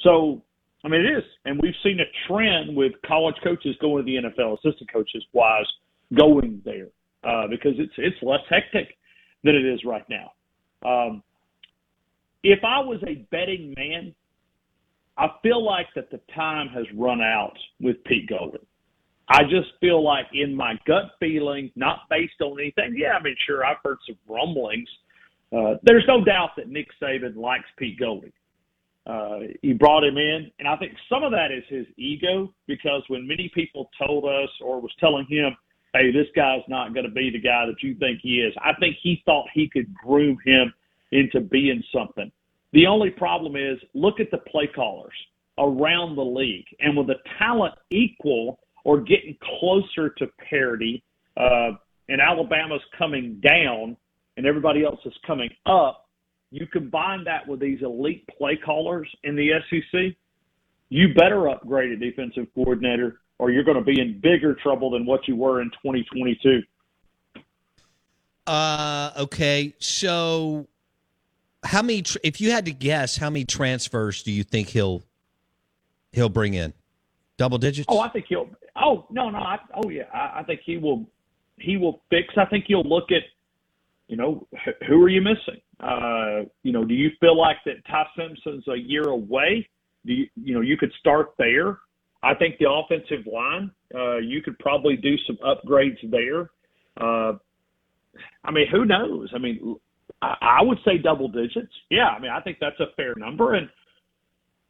So, 0.00 0.42
I 0.84 0.88
mean, 0.88 1.00
it 1.00 1.18
is. 1.18 1.24
And 1.44 1.60
we've 1.60 1.74
seen 1.82 1.98
a 2.00 2.28
trend 2.28 2.76
with 2.76 2.92
college 3.06 3.34
coaches 3.42 3.76
going 3.80 4.04
to 4.04 4.10
the 4.10 4.28
NFL, 4.28 4.58
assistant 4.58 4.92
coaches 4.92 5.24
wise, 5.32 5.66
going 6.16 6.62
there 6.64 6.88
uh, 7.24 7.46
because 7.48 7.72
it's 7.78 7.92
it's 7.98 8.16
less 8.22 8.40
hectic 8.48 8.96
than 9.44 9.54
it 9.54 9.64
is 9.64 9.80
right 9.84 10.04
now. 10.08 10.32
Um, 10.88 11.22
if 12.42 12.60
I 12.64 12.80
was 12.80 13.02
a 13.06 13.26
betting 13.30 13.74
man, 13.76 14.14
I 15.16 15.28
feel 15.42 15.64
like 15.64 15.86
that 15.96 16.10
the 16.10 16.20
time 16.34 16.68
has 16.68 16.84
run 16.96 17.20
out 17.20 17.56
with 17.80 18.02
Pete 18.04 18.28
Golding. 18.28 18.64
I 19.28 19.42
just 19.42 19.72
feel 19.80 20.02
like 20.02 20.26
in 20.32 20.54
my 20.54 20.74
gut 20.86 21.10
feeling, 21.20 21.70
not 21.76 22.08
based 22.08 22.40
on 22.40 22.58
anything. 22.58 22.94
Yeah, 22.96 23.12
I 23.18 23.22
mean, 23.22 23.36
sure, 23.46 23.64
I've 23.64 23.76
heard 23.84 23.98
some 24.06 24.16
rumblings. 24.28 24.88
Uh, 25.52 25.74
there's 25.82 26.04
no 26.06 26.24
doubt 26.24 26.50
that 26.56 26.68
Nick 26.68 26.88
Saban 27.02 27.36
likes 27.36 27.64
Pete 27.76 27.98
Golding. 27.98 28.32
Uh, 29.06 29.38
he 29.62 29.72
brought 29.72 30.04
him 30.04 30.18
in, 30.18 30.50
and 30.58 30.68
I 30.68 30.76
think 30.76 30.92
some 31.08 31.22
of 31.22 31.32
that 31.32 31.50
is 31.50 31.64
his 31.68 31.86
ego 31.96 32.52
because 32.66 33.02
when 33.08 33.26
many 33.26 33.50
people 33.54 33.90
told 33.98 34.24
us 34.24 34.50
or 34.60 34.80
was 34.80 34.94
telling 35.00 35.26
him, 35.26 35.56
"Hey, 35.94 36.10
this 36.10 36.26
guy's 36.36 36.66
not 36.68 36.92
going 36.92 37.06
to 37.06 37.12
be 37.12 37.30
the 37.30 37.40
guy 37.40 37.64
that 37.66 37.82
you 37.82 37.94
think 37.94 38.20
he 38.20 38.40
is," 38.40 38.54
I 38.58 38.74
think 38.74 38.96
he 39.02 39.22
thought 39.24 39.46
he 39.54 39.68
could 39.68 39.92
groom 39.94 40.36
him 40.44 40.74
into 41.12 41.40
being 41.40 41.82
something. 41.90 42.30
The 42.72 42.86
only 42.86 43.08
problem 43.10 43.56
is 43.56 43.78
look 43.94 44.20
at 44.20 44.30
the 44.30 44.38
play 44.38 44.66
callers 44.66 45.14
around 45.58 46.16
the 46.16 46.24
league, 46.24 46.66
and 46.80 46.96
with 46.96 47.06
the 47.06 47.16
talent 47.38 47.74
equal 47.90 48.60
or 48.84 49.00
getting 49.00 49.36
closer 49.58 50.10
to 50.10 50.26
parity, 50.50 51.02
uh, 51.36 51.72
and 52.08 52.20
Alabama's 52.20 52.82
coming 52.96 53.40
down, 53.40 53.96
and 54.36 54.46
everybody 54.46 54.84
else 54.84 55.00
is 55.06 55.14
coming 55.26 55.50
up 55.66 56.07
you 56.50 56.66
combine 56.66 57.24
that 57.24 57.46
with 57.46 57.60
these 57.60 57.82
elite 57.82 58.28
play 58.38 58.56
callers 58.56 59.08
in 59.24 59.36
the 59.36 59.50
SEC, 59.68 60.16
you 60.88 61.14
better 61.14 61.48
upgrade 61.48 61.90
a 61.90 61.96
defensive 61.96 62.46
coordinator 62.54 63.20
or 63.38 63.50
you're 63.50 63.64
going 63.64 63.76
to 63.76 63.84
be 63.84 64.00
in 64.00 64.20
bigger 64.20 64.54
trouble 64.54 64.90
than 64.90 65.06
what 65.06 65.28
you 65.28 65.36
were 65.36 65.60
in 65.60 65.70
2022. 65.70 66.62
Uh, 68.46 69.12
okay. 69.16 69.74
So, 69.78 70.66
how 71.62 71.82
many? 71.82 72.02
Tr- 72.02 72.18
if 72.22 72.40
you 72.40 72.50
had 72.50 72.64
to 72.64 72.72
guess, 72.72 73.16
how 73.16 73.28
many 73.28 73.44
transfers 73.44 74.22
do 74.22 74.32
you 74.32 74.42
think 74.42 74.68
he'll 74.68 75.02
he'll 76.12 76.30
bring 76.30 76.54
in? 76.54 76.72
Double 77.36 77.58
digits? 77.58 77.86
Oh, 77.90 78.00
I 78.00 78.08
think 78.08 78.24
he'll. 78.28 78.48
Oh 78.74 79.06
no, 79.10 79.28
no. 79.28 79.38
I, 79.38 79.58
oh 79.74 79.90
yeah, 79.90 80.04
I, 80.14 80.40
I 80.40 80.42
think 80.44 80.60
he 80.64 80.78
will. 80.78 81.06
he 81.58 81.76
will 81.76 82.00
fix. 82.08 82.34
I 82.38 82.46
think 82.46 82.64
you'll 82.68 82.88
look 82.88 83.12
at, 83.12 83.22
you 84.08 84.16
know, 84.16 84.46
who 84.88 85.02
are 85.02 85.08
you 85.08 85.20
missing? 85.20 85.60
Uh, 85.80 86.48
you 86.62 86.72
know, 86.72 86.84
do 86.84 86.94
you 86.94 87.10
feel 87.20 87.38
like 87.38 87.58
that 87.66 87.84
Ty 87.86 88.06
Simpson's 88.16 88.66
a 88.68 88.76
year 88.76 89.04
away? 89.04 89.68
Do 90.06 90.14
you, 90.14 90.26
you 90.34 90.54
know, 90.54 90.62
you 90.62 90.76
could 90.76 90.92
start 90.98 91.34
there. 91.38 91.78
I 92.22 92.34
think 92.34 92.58
the 92.58 92.68
offensive 92.68 93.26
line, 93.30 93.70
uh, 93.94 94.16
you 94.16 94.42
could 94.42 94.58
probably 94.58 94.96
do 94.96 95.14
some 95.26 95.36
upgrades 95.36 95.98
there. 96.10 96.50
Uh, 97.00 97.34
I 98.44 98.50
mean, 98.50 98.66
who 98.72 98.84
knows? 98.84 99.30
I 99.34 99.38
mean, 99.38 99.76
I, 100.22 100.34
I 100.40 100.62
would 100.62 100.78
say 100.84 100.98
double 100.98 101.28
digits. 101.28 101.72
Yeah, 101.90 102.08
I 102.08 102.18
mean, 102.18 102.30
I 102.30 102.40
think 102.40 102.58
that's 102.60 102.80
a 102.80 102.94
fair 102.96 103.14
number. 103.16 103.54
And 103.54 103.68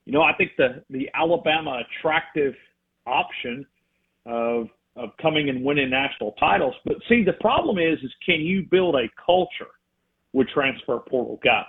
you 0.05 0.13
know, 0.13 0.23
I 0.23 0.33
think 0.37 0.53
the 0.59 0.83
the 0.91 1.09
Alabama 1.15 1.83
attractive 1.87 2.55
option 3.07 3.65
of 4.27 4.67
of 4.99 5.11
coming 5.21 5.49
and 5.49 5.65
winning 5.65 5.91
national 5.91 6.33
titles. 6.33 6.75
But 6.85 6.97
see, 7.09 7.25
the 7.25 7.33
problem 7.35 7.79
is, 7.79 7.99
is 8.03 8.11
can 8.25 8.41
you 8.41 8.67
build 8.71 8.95
a 8.95 9.09
culture 9.25 9.71
with 10.33 10.49
transfer 10.49 10.99
portal 11.09 11.39
guys? 11.43 11.65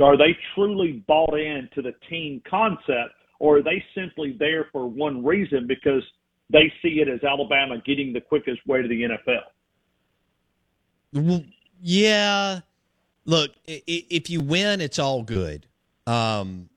Are 0.00 0.16
they 0.16 0.36
truly 0.54 1.04
bought 1.06 1.38
into 1.38 1.82
the 1.82 1.92
team 2.08 2.42
concept, 2.48 3.14
or 3.38 3.58
are 3.58 3.62
they 3.62 3.82
simply 3.94 4.36
there 4.38 4.66
for 4.72 4.88
one 4.88 5.24
reason 5.24 5.66
because 5.66 6.02
they 6.50 6.72
see 6.82 7.00
it 7.00 7.08
as 7.08 7.22
Alabama 7.22 7.76
getting 7.84 8.12
the 8.12 8.20
quickest 8.20 8.66
way 8.66 8.82
to 8.82 8.88
the 8.88 9.02
NFL? 9.02 9.42
Yeah. 11.80 12.60
Look, 13.24 13.52
if 13.66 14.30
you 14.30 14.40
win, 14.40 14.80
it's 14.80 14.98
all 14.98 15.22
good. 15.22 15.66
Um, 16.06 16.68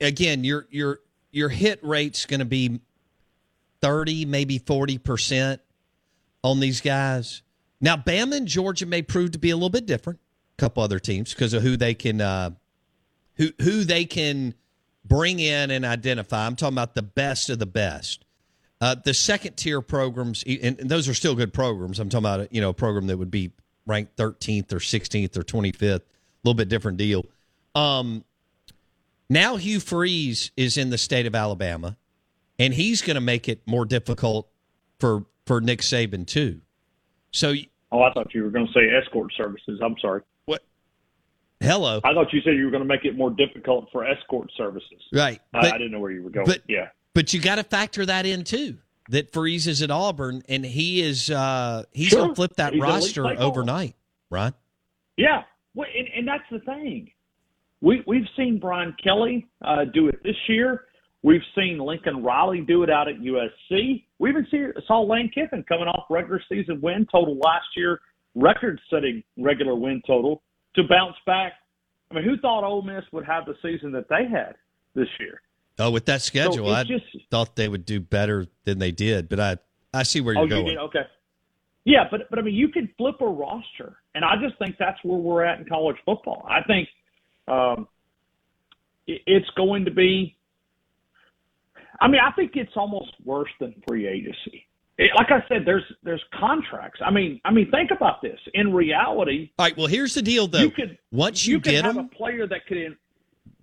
again, 0.00 0.42
your 0.42 0.66
your 0.70 1.00
your 1.30 1.48
hit 1.48 1.78
rate's 1.82 2.26
going 2.26 2.40
to 2.40 2.46
be 2.46 2.80
thirty, 3.84 4.24
maybe 4.24 4.58
forty 4.58 4.98
percent 4.98 5.60
on 6.42 6.60
these 6.60 6.80
guys. 6.80 7.42
Now, 7.80 7.96
Bama 7.96 8.36
and 8.36 8.48
Georgia 8.48 8.86
may 8.86 9.02
prove 9.02 9.32
to 9.32 9.38
be 9.38 9.50
a 9.50 9.56
little 9.56 9.70
bit 9.70 9.84
different. 9.86 10.20
A 10.58 10.60
couple 10.60 10.82
other 10.82 10.98
teams 10.98 11.34
because 11.34 11.52
of 11.52 11.62
who 11.62 11.76
they 11.76 11.94
can 11.94 12.20
uh, 12.20 12.50
who 13.34 13.50
who 13.60 13.84
they 13.84 14.04
can 14.04 14.54
bring 15.04 15.38
in 15.38 15.70
and 15.70 15.84
identify. 15.84 16.46
I'm 16.46 16.56
talking 16.56 16.74
about 16.74 16.94
the 16.94 17.02
best 17.02 17.50
of 17.50 17.58
the 17.58 17.66
best. 17.66 18.24
Uh, 18.80 18.94
the 19.02 19.14
second 19.14 19.56
tier 19.56 19.80
programs, 19.80 20.42
and, 20.46 20.78
and 20.80 20.90
those 20.90 21.08
are 21.08 21.14
still 21.14 21.34
good 21.34 21.52
programs. 21.52 21.98
I'm 21.98 22.08
talking 22.08 22.26
about 22.26 22.52
you 22.52 22.60
know 22.60 22.70
a 22.70 22.74
program 22.74 23.06
that 23.08 23.16
would 23.16 23.30
be 23.30 23.52
ranked 23.86 24.16
13th 24.16 24.72
or 24.72 24.78
16th 24.78 25.36
or 25.36 25.42
25th, 25.42 25.82
a 25.82 26.00
little 26.42 26.54
bit 26.54 26.68
different 26.68 26.98
deal. 26.98 27.26
Um, 27.74 28.24
now 29.28 29.56
Hugh 29.56 29.80
Freeze 29.80 30.50
is 30.56 30.76
in 30.76 30.90
the 30.90 30.98
state 30.98 31.26
of 31.26 31.34
Alabama, 31.34 31.96
and 32.58 32.74
he's 32.74 33.02
going 33.02 33.14
to 33.16 33.20
make 33.20 33.48
it 33.48 33.62
more 33.66 33.84
difficult 33.84 34.48
for 34.98 35.24
for 35.46 35.60
Nick 35.60 35.80
Saban 35.80 36.26
too. 36.26 36.60
So, 37.30 37.54
Oh, 37.92 38.02
I 38.02 38.12
thought 38.12 38.34
you 38.34 38.42
were 38.42 38.50
going 38.50 38.66
to 38.66 38.72
say 38.72 38.88
escort 38.90 39.32
services. 39.36 39.80
I'm 39.84 39.94
sorry. 40.00 40.22
What? 40.46 40.62
Hello. 41.60 42.00
I 42.04 42.12
thought 42.12 42.32
you 42.32 42.40
said 42.44 42.54
you 42.56 42.64
were 42.64 42.70
going 42.70 42.82
to 42.82 42.88
make 42.88 43.04
it 43.04 43.16
more 43.16 43.30
difficult 43.30 43.88
for 43.92 44.04
escort 44.04 44.50
services. 44.56 45.00
right? 45.12 45.40
I, 45.52 45.60
But- 45.62 45.74
I 45.74 45.78
didn't 45.78 45.92
know 45.92 46.00
where 46.00 46.10
you 46.10 46.22
were 46.22 46.30
going. 46.30 46.46
but- 46.46 46.62
yeah. 46.68 46.88
But 47.14 47.32
you 47.32 47.40
got 47.40 47.56
to 47.56 47.62
factor 47.62 48.04
that 48.06 48.26
in 48.26 48.42
too. 48.42 48.78
That 49.10 49.32
Freeze 49.32 49.66
is 49.68 49.82
at 49.82 49.90
Auburn, 49.92 50.42
and 50.48 50.64
he 50.64 51.00
is 51.02 51.30
uh, 51.30 51.84
he's 51.92 52.08
Sure. 52.08 52.20
going 52.20 52.30
to 52.30 52.34
flip 52.34 52.56
that 52.56 52.72
He's 52.72 52.82
roster 52.82 53.24
overnight, 53.40 53.94
right? 54.30 54.54
Yeah, 55.16 55.42
well, 55.74 55.86
and, 55.96 56.08
and 56.16 56.26
that's 56.26 56.42
the 56.50 56.58
thing. 56.60 57.10
We 57.82 58.02
we've 58.06 58.26
seen 58.36 58.58
Brian 58.58 58.96
Kelly 59.04 59.46
uh, 59.62 59.84
do 59.84 60.08
it 60.08 60.22
this 60.24 60.34
year. 60.48 60.86
We've 61.24 61.40
seen 61.56 61.78
Lincoln 61.78 62.22
Riley 62.22 62.60
do 62.60 62.82
it 62.82 62.90
out 62.90 63.08
at 63.08 63.14
USC. 63.18 64.04
We 64.18 64.28
even 64.28 64.46
see, 64.50 64.66
saw 64.86 65.00
Lane 65.00 65.30
Kiffin 65.34 65.64
coming 65.66 65.88
off 65.88 66.04
regular 66.10 66.38
season 66.50 66.82
win 66.82 67.06
total 67.10 67.38
last 67.38 67.64
year, 67.74 67.98
record-setting 68.34 69.22
regular 69.38 69.74
win 69.74 70.02
total 70.06 70.42
to 70.76 70.82
bounce 70.82 71.16
back. 71.24 71.54
I 72.10 72.14
mean, 72.14 72.24
who 72.24 72.36
thought 72.36 72.62
Ole 72.62 72.82
Miss 72.82 73.04
would 73.10 73.24
have 73.24 73.46
the 73.46 73.54
season 73.62 73.90
that 73.92 74.06
they 74.10 74.28
had 74.30 74.54
this 74.94 75.08
year? 75.18 75.40
Oh, 75.78 75.90
with 75.90 76.04
that 76.04 76.20
schedule, 76.20 76.70
I 76.70 76.84
just- 76.84 77.06
thought 77.30 77.56
they 77.56 77.68
would 77.68 77.86
do 77.86 78.00
better 78.00 78.46
than 78.64 78.78
they 78.78 78.92
did. 78.92 79.30
But 79.30 79.40
I 79.40 79.56
I 79.94 80.02
see 80.02 80.20
where 80.20 80.34
you're 80.34 80.44
oh, 80.44 80.46
going. 80.46 80.66
you 80.66 80.72
did 80.72 80.78
okay. 80.80 81.06
Yeah, 81.84 82.04
but 82.10 82.28
but 82.28 82.38
I 82.38 82.42
mean, 82.42 82.54
you 82.54 82.68
can 82.68 82.88
flip 82.98 83.16
a 83.22 83.26
roster, 83.26 83.96
and 84.14 84.26
I 84.26 84.34
just 84.42 84.58
think 84.58 84.76
that's 84.78 84.98
where 85.02 85.18
we're 85.18 85.44
at 85.44 85.58
in 85.58 85.64
college 85.64 85.96
football. 86.04 86.46
I 86.48 86.62
think 86.66 86.88
um, 87.48 87.88
it, 89.06 89.22
it's 89.26 89.48
going 89.56 89.86
to 89.86 89.90
be. 89.90 90.36
I 92.00 92.08
mean, 92.08 92.20
I 92.20 92.32
think 92.32 92.52
it's 92.54 92.72
almost 92.76 93.12
worse 93.24 93.50
than 93.60 93.74
free 93.86 94.06
agency. 94.06 94.66
It, 94.96 95.10
like 95.16 95.30
I 95.30 95.44
said, 95.48 95.62
there's 95.66 95.82
there's 96.02 96.22
contracts. 96.38 97.00
I 97.04 97.10
mean, 97.10 97.40
I 97.44 97.50
mean, 97.50 97.70
think 97.70 97.90
about 97.90 98.22
this. 98.22 98.38
In 98.54 98.72
reality, 98.72 99.50
All 99.58 99.66
right. 99.66 99.76
Well, 99.76 99.86
here's 99.86 100.14
the 100.14 100.22
deal, 100.22 100.46
though. 100.46 100.60
you 100.60 100.70
could 100.70 100.98
once 101.10 101.46
you, 101.46 101.56
could 101.60 101.72
get 101.72 101.84
have 101.84 101.96
them, 101.96 102.08
a 102.12 102.16
player 102.16 102.46
that 102.46 102.66
could. 102.66 102.76
In, 102.76 102.96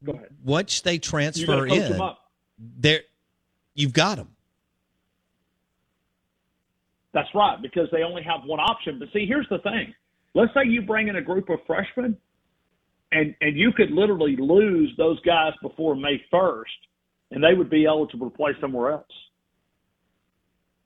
go 0.03 0.13
ahead. 0.13 0.29
once 0.43 0.81
they 0.81 0.97
transfer 0.97 1.67
in, 1.67 1.91
them 1.91 2.01
up. 2.01 2.19
there 2.59 3.01
you've 3.75 3.93
got 3.93 4.17
them. 4.17 4.29
That's 7.13 7.29
right, 7.35 7.61
because 7.61 7.89
they 7.91 8.03
only 8.03 8.23
have 8.23 8.41
one 8.45 8.59
option. 8.59 8.97
But 8.99 9.09
see, 9.13 9.25
here's 9.25 9.47
the 9.49 9.59
thing. 9.59 9.93
Let's 10.33 10.53
say 10.53 10.61
you 10.65 10.81
bring 10.81 11.09
in 11.09 11.17
a 11.17 11.21
group 11.21 11.49
of 11.49 11.59
freshmen 11.67 12.17
and 13.11 13.35
and 13.41 13.57
you 13.57 13.71
could 13.71 13.91
literally 13.91 14.35
lose 14.37 14.93
those 14.97 15.19
guys 15.21 15.53
before 15.61 15.95
May 15.95 16.23
1st 16.31 16.63
and 17.31 17.43
they 17.43 17.53
would 17.53 17.69
be 17.69 17.85
eligible 17.85 18.29
to 18.29 18.35
play 18.35 18.51
somewhere 18.59 18.91
else. 18.91 19.05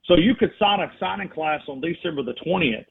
So 0.06 0.16
you 0.16 0.34
could 0.34 0.52
sign 0.58 0.80
a 0.80 0.90
signing 1.00 1.28
class 1.28 1.60
on 1.68 1.80
December 1.80 2.22
the 2.22 2.34
20th 2.46 2.86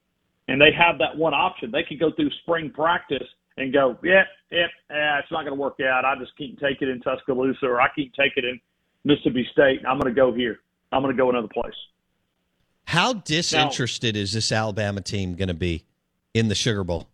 and 0.48 0.62
they 0.62 0.72
have 0.78 0.98
that 1.00 1.18
one 1.18 1.34
option. 1.34 1.72
They 1.72 1.84
could 1.84 2.00
go 2.00 2.12
through 2.12 2.30
spring 2.44 2.70
practice 2.70 3.28
and 3.58 3.74
go, 3.74 3.98
yeah, 4.04 4.24
yeah, 4.52 4.68
yeah 4.90 5.20
it's 5.20 5.32
not 5.32 5.44
going 5.44 5.56
to 5.56 5.62
work 5.62 5.80
out. 5.80 6.04
I 6.06 6.16
just 6.20 6.38
can't 6.38 6.60
take 6.60 6.82
it 6.82 6.90
in 6.90 7.02
Tuscaloosa 7.02 7.66
or 7.66 7.82
I 7.82 7.88
can't 7.96 8.14
take 8.14 8.34
it 8.36 8.44
in 8.44 8.60
Mississippi 9.06 9.48
State. 9.52 9.80
I'm 9.88 10.00
going 10.00 10.14
to 10.14 10.20
go 10.20 10.34
here. 10.34 10.60
I'm 10.92 11.02
going 11.02 11.16
to 11.16 11.18
go 11.18 11.30
another 11.30 11.48
place. 11.48 11.74
How 12.86 13.14
disinterested 13.14 14.16
is 14.16 14.34
this 14.34 14.52
Alabama 14.52 15.02
team 15.02 15.36
going 15.36 15.48
to 15.48 15.54
be 15.54 15.86
in 16.34 16.50
the 16.50 16.56
Sugar 16.56 16.84
Bowl? 16.84 17.08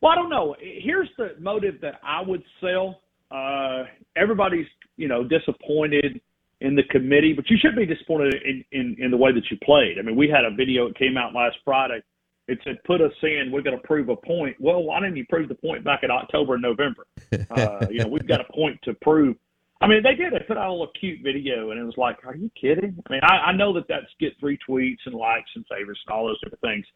Well, 0.00 0.12
I 0.12 0.14
don't 0.16 0.30
know. 0.30 0.56
Here's 0.60 1.08
the 1.16 1.34
motive 1.38 1.80
that 1.82 2.00
I 2.02 2.22
would 2.22 2.42
sell. 2.60 3.00
Uh, 3.30 3.84
everybody's, 4.16 4.66
you 4.96 5.08
know, 5.08 5.24
disappointed 5.24 6.20
in 6.60 6.74
the 6.74 6.82
committee, 6.84 7.32
but 7.34 7.48
you 7.50 7.56
should 7.60 7.76
be 7.76 7.84
disappointed 7.84 8.34
in, 8.44 8.64
in, 8.72 8.96
in 8.98 9.10
the 9.10 9.16
way 9.16 9.32
that 9.32 9.42
you 9.50 9.58
played. 9.62 9.98
I 9.98 10.02
mean, 10.02 10.16
we 10.16 10.28
had 10.28 10.44
a 10.44 10.54
video 10.54 10.88
that 10.88 10.98
came 10.98 11.16
out 11.16 11.34
last 11.34 11.56
Friday. 11.64 12.02
It 12.48 12.58
said, 12.64 12.78
put 12.84 13.00
us 13.00 13.12
in, 13.22 13.50
we're 13.52 13.62
going 13.62 13.76
to 13.76 13.86
prove 13.86 14.08
a 14.08 14.16
point. 14.16 14.56
Well, 14.60 14.84
why 14.84 15.00
didn't 15.00 15.16
you 15.16 15.26
prove 15.28 15.48
the 15.48 15.56
point 15.56 15.84
back 15.84 16.00
in 16.04 16.10
October 16.10 16.54
and 16.54 16.62
November? 16.62 17.06
Uh, 17.50 17.86
you 17.90 18.00
know, 18.00 18.08
we've 18.08 18.26
got 18.26 18.40
a 18.40 18.52
point 18.52 18.78
to 18.82 18.94
prove. 19.02 19.36
I 19.80 19.86
mean, 19.86 20.02
they 20.02 20.14
did. 20.14 20.32
They 20.32 20.44
put 20.46 20.56
out 20.56 20.68
a 20.68 20.72
little 20.72 20.90
cute 20.98 21.20
video, 21.22 21.70
and 21.70 21.80
it 21.80 21.84
was 21.84 21.96
like, 21.96 22.16
are 22.24 22.34
you 22.34 22.50
kidding? 22.60 22.96
I 23.06 23.12
mean, 23.12 23.20
I, 23.22 23.50
I 23.50 23.52
know 23.52 23.72
that 23.74 23.84
that's 23.88 24.06
get 24.18 24.32
gets 24.40 24.42
retweets 24.42 24.98
and 25.06 25.14
likes 25.14 25.50
and 25.54 25.64
favorites 25.70 26.00
and 26.06 26.14
all 26.14 26.26
those 26.26 26.40
different 26.40 26.60
things. 26.62 26.86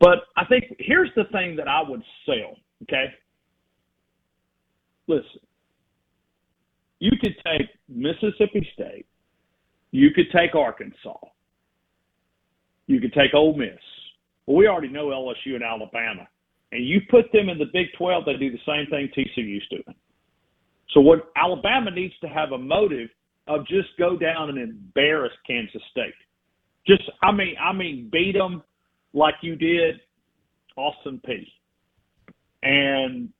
But 0.00 0.24
I 0.36 0.44
think 0.46 0.64
here's 0.78 1.10
the 1.16 1.24
thing 1.32 1.56
that 1.56 1.68
I 1.68 1.82
would 1.88 2.02
sell, 2.26 2.56
okay? 2.82 3.06
Listen, 5.06 5.40
you 7.00 7.12
could 7.20 7.36
take 7.44 7.68
Mississippi 7.88 8.66
State, 8.74 9.06
you 9.90 10.10
could 10.10 10.26
take 10.34 10.54
Arkansas, 10.54 11.18
you 12.86 13.00
could 13.00 13.12
take 13.12 13.34
Ole 13.34 13.56
Miss. 13.56 13.78
Well, 14.46 14.56
we 14.56 14.68
already 14.68 14.88
know 14.88 15.06
LSU 15.06 15.54
and 15.54 15.62
Alabama. 15.62 16.28
And 16.72 16.84
you 16.84 17.00
put 17.08 17.30
them 17.32 17.48
in 17.48 17.58
the 17.58 17.66
Big 17.72 17.86
12, 17.96 18.24
they 18.24 18.36
do 18.36 18.50
the 18.50 18.58
same 18.66 18.86
thing 18.90 19.08
TCU's 19.16 19.66
doing. 19.70 19.96
So 20.90 21.00
what 21.00 21.30
Alabama 21.36 21.90
needs 21.90 22.14
to 22.20 22.28
have 22.28 22.52
a 22.52 22.58
motive 22.58 23.08
of 23.46 23.66
just 23.66 23.88
go 23.98 24.16
down 24.16 24.48
and 24.48 24.58
embarrass 24.58 25.32
Kansas 25.46 25.82
State. 25.90 26.14
Just 26.86 27.02
I 27.22 27.32
mean 27.32 27.54
I 27.60 27.72
mean 27.72 28.08
beat 28.12 28.32
them 28.32 28.62
like 29.12 29.34
you 29.42 29.56
did 29.56 30.00
Austin 30.76 31.20
Peay 31.26 31.46
And 32.62 33.30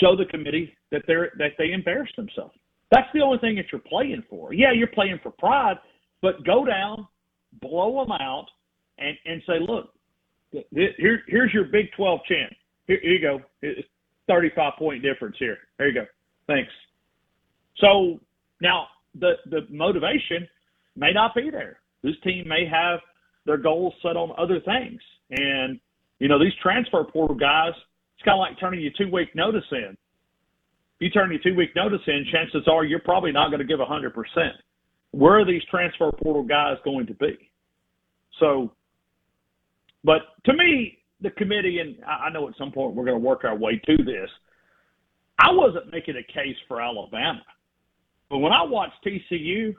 show 0.00 0.16
the 0.16 0.24
committee 0.26 0.75
that 0.92 1.02
they're 1.06 1.32
that 1.38 1.52
they 1.58 1.72
embarrass 1.72 2.10
themselves. 2.16 2.54
That's 2.90 3.08
the 3.12 3.20
only 3.20 3.38
thing 3.38 3.56
that 3.56 3.66
you're 3.72 3.80
playing 3.80 4.22
for. 4.30 4.52
Yeah, 4.52 4.72
you're 4.72 4.86
playing 4.86 5.18
for 5.22 5.30
pride, 5.30 5.76
but 6.22 6.44
go 6.44 6.64
down, 6.64 7.06
blow 7.60 8.04
them 8.04 8.12
out, 8.12 8.46
and 8.98 9.16
and 9.24 9.42
say, 9.46 9.54
look, 9.60 9.90
here 10.70 11.22
here's 11.26 11.52
your 11.52 11.64
Big 11.64 11.86
12 11.96 12.20
champ. 12.28 12.52
Here, 12.86 12.98
here 13.02 13.12
you 13.12 13.20
go. 13.20 13.40
It's 13.62 13.88
35 14.28 14.72
point 14.78 15.02
difference 15.02 15.36
here. 15.38 15.58
There 15.78 15.88
you 15.88 15.94
go. 15.94 16.06
Thanks. 16.46 16.72
So 17.78 18.20
now 18.60 18.86
the 19.18 19.34
the 19.50 19.66
motivation 19.70 20.46
may 20.96 21.12
not 21.12 21.34
be 21.34 21.50
there. 21.50 21.80
This 22.02 22.14
team 22.22 22.46
may 22.46 22.66
have 22.70 23.00
their 23.44 23.56
goals 23.56 23.94
set 24.02 24.16
on 24.16 24.32
other 24.38 24.60
things, 24.60 25.00
and 25.30 25.80
you 26.18 26.28
know 26.28 26.38
these 26.38 26.54
transfer 26.62 27.04
portal 27.04 27.36
guys. 27.36 27.72
It's 28.16 28.24
kind 28.24 28.36
of 28.36 28.40
like 28.40 28.58
turning 28.58 28.80
your 28.80 28.92
two 28.96 29.10
week 29.10 29.34
notice 29.34 29.64
in. 29.72 29.96
You 30.98 31.10
turn 31.10 31.30
your 31.30 31.40
two 31.42 31.54
week 31.54 31.70
notice 31.76 32.00
in, 32.06 32.24
chances 32.32 32.66
are 32.68 32.84
you're 32.84 33.00
probably 33.00 33.32
not 33.32 33.48
going 33.48 33.60
to 33.60 33.66
give 33.66 33.80
hundred 33.80 34.14
percent. 34.14 34.54
Where 35.10 35.38
are 35.38 35.44
these 35.44 35.62
transfer 35.70 36.10
portal 36.12 36.42
guys 36.42 36.76
going 36.84 37.06
to 37.06 37.14
be? 37.14 37.50
So, 38.40 38.72
but 40.04 40.22
to 40.44 40.52
me, 40.52 40.98
the 41.20 41.30
committee, 41.30 41.78
and 41.80 41.96
I 42.04 42.26
I 42.26 42.32
know 42.32 42.48
at 42.48 42.54
some 42.56 42.72
point 42.72 42.94
we're 42.94 43.04
going 43.04 43.20
to 43.20 43.26
work 43.26 43.44
our 43.44 43.56
way 43.56 43.80
to 43.86 43.96
this. 43.98 44.30
I 45.38 45.48
wasn't 45.50 45.92
making 45.92 46.16
a 46.16 46.32
case 46.32 46.56
for 46.66 46.80
Alabama, 46.80 47.42
but 48.30 48.38
when 48.38 48.52
I 48.52 48.62
watch 48.64 48.90
TCU, 49.04 49.74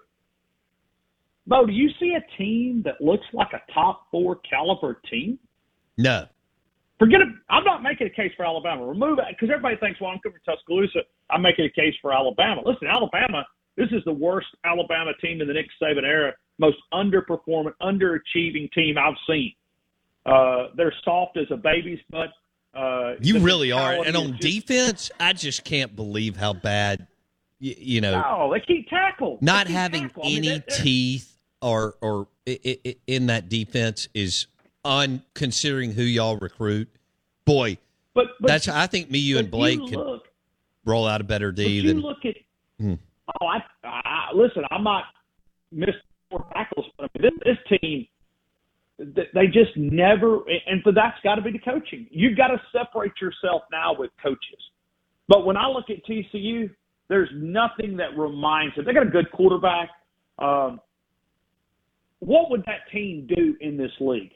Bo, 1.47 1.65
do 1.65 1.72
you 1.72 1.89
see 1.99 2.15
a 2.15 2.38
team 2.38 2.84
that 2.86 3.01
looks 3.01 3.26
like 3.34 3.53
a 3.53 3.72
top 3.74 4.07
four 4.11 4.39
caliber 4.49 5.01
team? 5.09 5.39
No. 5.97 6.26
Forget 7.00 7.22
it. 7.22 7.28
I'm 7.50 7.64
not 7.64 7.84
making 7.84 8.08
a 8.08 8.10
case 8.10 8.32
for 8.36 8.45
Alabama. 8.45 8.86
Remove 8.86 9.20
it 9.20 9.26
because 9.30 9.50
everybody 9.54 9.76
thinks, 9.78 10.02
well, 10.02 10.10
I'm 10.12 10.20
coming 10.20 10.39
from 10.43 10.56
Tuscaloosa. 10.56 11.00
I'm 11.30 11.41
making 11.43 11.66
a 11.66 11.70
case 11.70 11.93
for 12.02 12.12
Alabama. 12.14 12.62
Listen, 12.66 12.88
Alabama. 12.88 13.45
This 13.76 13.89
is 13.91 14.04
the 14.06 14.14
worst 14.14 14.48
Alabama 14.66 15.12
team 15.22 15.39
in 15.41 15.48
the 15.48 15.54
Nick 15.54 15.68
Saban 15.82 16.04
era. 16.04 16.34
Most 16.58 16.78
underperforming, 16.91 17.74
underachieving 17.84 18.72
team 18.72 18.98
I've 18.98 19.14
seen. 19.28 19.54
Uh, 20.26 20.70
they're 20.76 20.93
soft 21.06 21.38
as 21.38 21.45
a 21.52 21.58
baby's 21.58 22.00
butt. 22.10 22.30
Uh, 22.74 23.14
You 23.22 23.39
really 23.39 23.72
are. 23.72 24.04
And 24.04 24.18
on 24.18 24.32
just- 24.38 24.41
defense, 24.41 25.12
I 25.20 25.34
just 25.34 25.64
can't 25.64 25.95
believe 25.95 26.36
how 26.36 26.54
bad, 26.54 27.06
you, 27.60 27.76
you 27.78 28.02
know, 28.02 28.20
no, 28.20 28.52
they 28.52 28.60
keep 28.62 28.89
tackle. 28.89 29.38
not 29.41 29.68
keep 29.68 29.76
having 29.76 30.08
tackle. 30.10 30.24
I 30.24 30.28
mean, 30.28 30.38
any 30.38 30.48
they're- 30.50 30.64
they're- 30.68 30.78
teeth 30.84 31.39
or 31.62 31.95
or 32.02 32.28
i- 32.48 32.60
i- 32.66 32.78
i- 32.86 32.95
in 33.08 33.28
that 33.28 33.50
defense 33.50 34.10
is 34.16 34.48
un 34.88 35.22
considering 35.34 35.92
who 35.92 36.04
y'all 36.04 36.38
recruit. 36.38 36.88
Boy, 37.46 37.78
But, 38.14 38.28
but 38.40 38.48
that's 38.48 38.68
I 38.68 38.88
think 38.88 39.12
me, 39.12 39.20
you, 39.20 39.38
and 39.38 39.52
Blake 39.52 39.80
you 39.80 39.88
can 39.88 40.00
look, 40.00 40.28
roll 40.86 41.06
out 41.06 41.22
a 41.22 41.24
better 41.24 41.52
D 41.52 41.68
you 41.68 41.88
than. 41.88 42.02
look 42.02 42.26
at 42.26 42.36
Hmm. 42.80 42.94
Oh, 43.42 43.48
I, 43.48 43.60
I 43.84 44.30
listen. 44.36 44.64
I'm 44.72 44.84
not 44.84 45.06
missing 45.72 45.96
four 46.30 46.46
tackles, 46.54 46.86
but 46.98 47.10
I 47.16 47.20
mean, 47.20 47.32
this, 47.44 47.58
this 47.70 47.80
team 47.82 48.08
they 49.34 49.48
just 49.48 49.76
never. 49.76 50.40
And 50.68 50.82
for 50.84 50.92
that's 50.92 51.18
got 51.24 51.36
to 51.36 51.42
be 51.42 51.52
the 51.52 51.60
coaching. 51.60 52.08
You've 52.10 52.38
got 52.38 52.48
to 52.48 52.62
separate 52.72 53.14
yourself 53.22 53.64
now 53.72 53.94
with 53.98 54.12
coaches. 54.22 54.60
But 55.28 55.46
when 55.46 55.58
I 55.58 55.68
look 55.68 55.86
at 55.90 56.06
TCU, 56.06 56.70
there's 57.10 57.30
nothing 57.34 57.98
that 57.98 58.18
reminds 58.18 58.76
them. 58.76 58.86
They 58.86 58.94
got 58.94 59.08
a 59.08 59.10
good 59.10 59.32
quarterback. 59.32 59.90
Um, 60.40 60.80
what 62.20 62.50
would 62.50 62.64
that 62.66 62.90
team 62.92 63.28
do 63.28 63.56
in 63.62 63.78
this 63.78 63.92
league? 64.00 64.32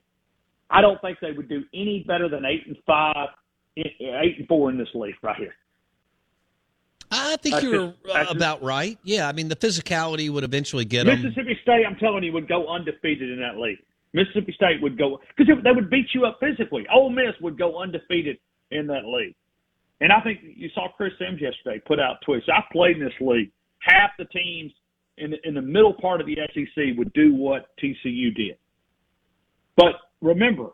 I 0.71 0.81
don't 0.81 0.99
think 1.01 1.19
they 1.21 1.31
would 1.31 1.49
do 1.49 1.63
any 1.73 2.03
better 2.07 2.29
than 2.29 2.45
eight 2.45 2.65
and 2.65 2.77
five, 2.87 3.29
eight 3.77 3.95
and 3.99 4.47
four 4.47 4.69
in 4.69 4.77
this 4.77 4.87
league 4.93 5.15
right 5.21 5.37
here. 5.37 5.53
I 7.13 7.35
think 7.37 7.55
That's 7.55 7.63
you're 7.65 7.87
just- 7.87 8.09
uh, 8.09 8.23
just- 8.23 8.35
about 8.35 8.63
right. 8.63 8.97
Yeah, 9.03 9.27
I 9.27 9.33
mean 9.33 9.49
the 9.49 9.55
physicality 9.55 10.29
would 10.29 10.45
eventually 10.45 10.85
get 10.85 11.05
them. 11.05 11.21
Mississippi 11.21 11.59
State, 11.61 11.85
I'm 11.85 11.97
telling 11.97 12.23
you, 12.23 12.31
would 12.31 12.47
go 12.47 12.67
undefeated 12.67 13.29
in 13.29 13.39
that 13.41 13.57
league. 13.57 13.79
Mississippi 14.13 14.53
State 14.53 14.81
would 14.81 14.97
go 14.97 15.19
because 15.35 15.53
they 15.63 15.71
would 15.71 15.89
beat 15.89 16.07
you 16.13 16.25
up 16.25 16.39
physically. 16.39 16.85
Ole 16.93 17.09
Miss 17.09 17.33
would 17.41 17.57
go 17.57 17.81
undefeated 17.81 18.37
in 18.71 18.87
that 18.87 19.05
league. 19.05 19.35
And 19.99 20.11
I 20.11 20.21
think 20.21 20.39
you 20.43 20.69
saw 20.73 20.87
Chris 20.95 21.13
Sims 21.19 21.39
yesterday 21.41 21.79
put 21.85 21.99
out 21.99 22.17
tweets. 22.27 22.49
I 22.49 22.63
played 22.71 22.97
in 22.97 23.03
this 23.03 23.13
league. 23.19 23.51
Half 23.79 24.11
the 24.17 24.25
teams 24.25 24.71
in 25.17 25.31
the, 25.31 25.47
in 25.47 25.53
the 25.53 25.61
middle 25.61 25.93
part 25.93 26.21
of 26.21 26.27
the 26.27 26.37
SEC 26.53 26.97
would 26.97 27.11
do 27.13 27.33
what 27.35 27.67
TCU 27.77 28.33
did. 28.33 28.57
But 29.75 29.95
remember, 30.21 30.67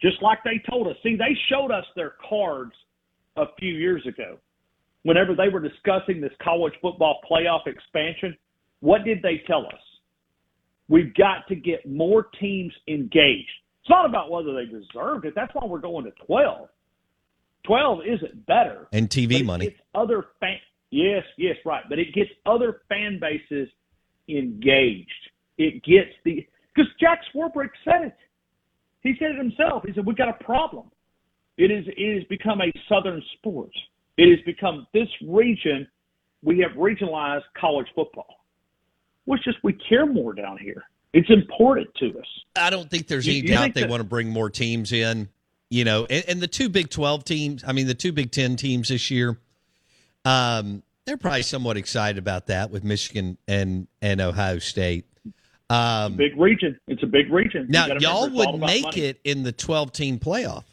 just 0.00 0.22
like 0.22 0.38
they 0.44 0.60
told 0.68 0.88
us, 0.88 0.96
see, 1.02 1.16
they 1.16 1.36
showed 1.48 1.70
us 1.70 1.84
their 1.96 2.14
cards 2.28 2.72
a 3.36 3.44
few 3.58 3.72
years 3.72 4.04
ago. 4.06 4.38
Whenever 5.04 5.34
they 5.34 5.48
were 5.48 5.60
discussing 5.60 6.20
this 6.20 6.32
college 6.42 6.74
football 6.80 7.20
playoff 7.30 7.66
expansion, 7.66 8.36
what 8.80 9.04
did 9.04 9.22
they 9.22 9.42
tell 9.46 9.66
us? 9.66 9.80
We've 10.88 11.14
got 11.14 11.46
to 11.48 11.54
get 11.54 11.88
more 11.88 12.26
teams 12.40 12.72
engaged. 12.88 13.50
It's 13.80 13.90
not 13.90 14.06
about 14.06 14.30
whether 14.30 14.54
they 14.54 14.66
deserved 14.66 15.24
it. 15.24 15.34
That's 15.34 15.52
why 15.54 15.66
we're 15.66 15.80
going 15.80 16.04
to 16.04 16.12
12. 16.26 16.68
12 17.64 17.98
isn't 18.06 18.46
better. 18.46 18.86
and 18.92 19.08
TV 19.08 19.44
money. 19.44 19.74
other 19.94 20.26
fan. 20.40 20.56
Yes, 20.90 21.24
yes, 21.38 21.56
right. 21.64 21.82
But 21.88 21.98
it 21.98 22.12
gets 22.14 22.30
other 22.44 22.82
fan 22.88 23.18
bases 23.20 23.68
engaged. 24.28 25.08
It 25.58 25.82
gets 25.82 26.10
the 26.24 26.46
because 26.74 26.90
Jack 27.00 27.20
Swarbrick 27.34 27.70
said 27.84 28.06
it. 28.06 28.16
He 29.02 29.14
said 29.18 29.32
it 29.32 29.36
himself. 29.38 29.82
He 29.86 29.92
said 29.94 30.06
we've 30.06 30.16
got 30.16 30.28
a 30.28 30.44
problem. 30.44 30.90
It 31.58 31.70
is 31.70 31.84
it 31.88 32.14
has 32.18 32.24
become 32.28 32.60
a 32.60 32.72
southern 32.88 33.22
sport. 33.38 33.70
It 34.16 34.30
has 34.30 34.44
become 34.44 34.86
this 34.92 35.08
region. 35.26 35.86
We 36.42 36.58
have 36.60 36.72
regionalized 36.72 37.42
college 37.58 37.86
football. 37.94 38.44
Well, 39.26 39.36
it's 39.36 39.44
just 39.44 39.58
we 39.62 39.74
care 39.88 40.06
more 40.06 40.32
down 40.32 40.58
here. 40.58 40.84
It's 41.12 41.30
important 41.30 41.88
to 41.96 42.18
us. 42.18 42.26
I 42.56 42.70
don't 42.70 42.90
think 42.90 43.06
there's 43.06 43.28
any 43.28 43.38
you 43.38 43.48
doubt 43.48 43.74
they 43.74 43.82
that- 43.82 43.90
want 43.90 44.00
to 44.00 44.08
bring 44.08 44.28
more 44.28 44.50
teams 44.50 44.92
in. 44.92 45.28
You 45.68 45.84
know, 45.84 46.06
and, 46.10 46.24
and 46.28 46.40
the 46.40 46.48
two 46.48 46.68
Big 46.68 46.90
Twelve 46.90 47.24
teams. 47.24 47.64
I 47.66 47.72
mean, 47.72 47.86
the 47.86 47.94
two 47.94 48.12
Big 48.12 48.30
Ten 48.30 48.56
teams 48.56 48.88
this 48.88 49.10
year. 49.10 49.38
Um, 50.24 50.82
they're 51.06 51.16
probably 51.16 51.42
somewhat 51.42 51.76
excited 51.76 52.18
about 52.18 52.46
that 52.46 52.70
with 52.70 52.84
Michigan 52.84 53.38
and 53.48 53.88
and 54.02 54.20
Ohio 54.20 54.58
State. 54.58 55.06
Um, 55.72 56.16
Big 56.16 56.36
region. 56.36 56.78
It's 56.86 57.02
a 57.02 57.06
big 57.06 57.30
region. 57.32 57.66
Now 57.68 57.86
y'all 57.86 57.94
remember, 57.94 57.96
it's 57.96 58.06
all 58.46 58.52
would 58.52 58.60
make 58.60 58.82
money. 58.84 59.00
it 59.02 59.20
in 59.24 59.42
the 59.42 59.52
twelve 59.52 59.92
team 59.92 60.18
playoff, 60.18 60.64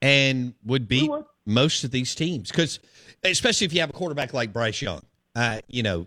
and 0.00 0.54
would 0.64 0.86
beat 0.86 1.10
most 1.46 1.82
of 1.84 1.90
these 1.90 2.14
teams 2.14 2.50
because, 2.50 2.78
especially 3.24 3.64
if 3.64 3.72
you 3.72 3.80
have 3.80 3.90
a 3.90 3.94
quarterback 3.94 4.32
like 4.32 4.52
Bryce 4.52 4.80
Young, 4.80 5.02
uh, 5.34 5.60
you 5.68 5.82
know, 5.82 6.06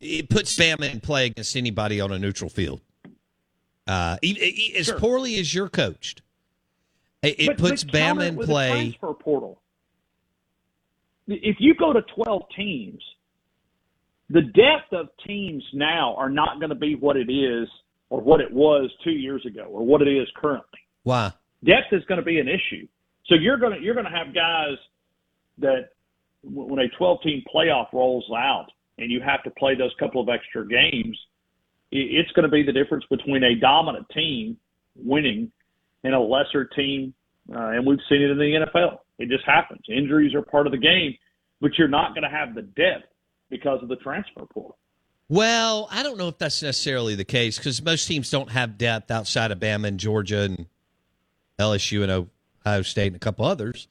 it 0.00 0.28
puts 0.28 0.56
Bama 0.56 0.90
in 0.92 1.00
play 1.00 1.26
against 1.26 1.54
anybody 1.56 2.00
on 2.00 2.10
a 2.10 2.18
neutral 2.18 2.50
field. 2.50 2.80
Uh, 3.86 4.16
as 4.76 4.86
Sure. 4.86 4.98
poorly 4.98 5.38
as 5.38 5.54
you're 5.54 5.68
coached, 5.68 6.22
it, 7.22 7.46
But- 7.46 7.58
puts 7.58 7.84
but 7.84 7.92
Bama 7.94 8.26
in 8.28 8.36
play. 8.38 8.70
transfer 8.70 9.14
portal. 9.14 9.62
If 11.28 11.56
you 11.60 11.74
go 11.74 11.92
to 11.92 12.02
12 12.02 12.42
teams, 12.56 13.02
the 14.30 14.42
depth 14.42 14.92
of 14.92 15.08
teams 15.26 15.64
now 15.72 16.14
are 16.16 16.28
not 16.28 16.58
going 16.60 16.70
to 16.70 16.76
be 16.76 16.94
what 16.94 17.16
it 17.16 17.30
is 17.30 17.68
or 18.10 18.20
what 18.20 18.40
it 18.40 18.52
was 18.52 18.90
two 19.04 19.12
years 19.12 19.44
ago 19.46 19.64
or 19.64 19.84
what 19.84 20.02
it 20.02 20.08
is 20.08 20.28
currently. 20.36 20.80
Why? 21.02 21.32
Depth 21.64 21.92
is 21.92 22.04
going 22.04 22.18
to 22.18 22.24
be 22.24 22.38
an 22.38 22.48
issue. 22.48 22.86
So 23.26 23.34
you're 23.34 23.58
going 23.58 23.78
to 23.78 23.84
you're 23.84 23.94
going 23.94 24.06
to 24.06 24.12
have 24.12 24.34
guys 24.34 24.76
that 25.58 25.90
when 26.42 26.78
a 26.78 26.88
12 26.96 27.22
team 27.22 27.42
playoff 27.54 27.92
rolls 27.92 28.24
out 28.36 28.66
and 28.98 29.10
you 29.10 29.20
have 29.20 29.42
to 29.44 29.50
play 29.50 29.74
those 29.74 29.92
couple 29.98 30.20
of 30.20 30.28
extra 30.28 30.66
games, 30.66 31.18
it's 31.90 32.30
going 32.32 32.44
to 32.44 32.50
be 32.50 32.62
the 32.62 32.72
difference 32.72 33.04
between 33.10 33.42
a 33.42 33.54
dominant 33.54 34.06
team 34.14 34.56
winning 34.96 35.50
and 36.04 36.14
a 36.14 36.20
lesser 36.20 36.64
team. 36.64 37.14
Uh, 37.52 37.70
and 37.70 37.86
we've 37.86 37.98
seen 38.08 38.22
it 38.22 38.30
in 38.30 38.38
the 38.38 38.66
NFL. 38.66 38.98
It 39.18 39.28
just 39.28 39.44
happens. 39.46 39.80
Injuries 39.88 40.34
are 40.34 40.42
part 40.42 40.66
of 40.66 40.72
the 40.72 40.78
game, 40.78 41.16
but 41.60 41.72
you're 41.78 41.88
not 41.88 42.14
going 42.14 42.22
to 42.22 42.36
have 42.36 42.54
the 42.54 42.62
depth 42.62 43.06
because 43.50 43.82
of 43.82 43.88
the 43.88 43.96
transfer 43.96 44.44
portal. 44.46 44.76
Well, 45.28 45.88
I 45.90 46.02
don't 46.02 46.16
know 46.16 46.28
if 46.28 46.38
that's 46.38 46.62
necessarily 46.62 47.14
the 47.14 47.24
case 47.24 47.58
because 47.58 47.82
most 47.82 48.06
teams 48.06 48.30
don't 48.30 48.50
have 48.50 48.78
depth 48.78 49.10
outside 49.10 49.50
of 49.50 49.58
Bama 49.58 49.88
and 49.88 50.00
Georgia 50.00 50.40
and 50.40 50.66
LSU 51.58 52.02
and 52.02 52.28
Ohio 52.64 52.82
State 52.82 53.08
and 53.08 53.16
a 53.16 53.18
couple 53.18 53.44
others. 53.44 53.88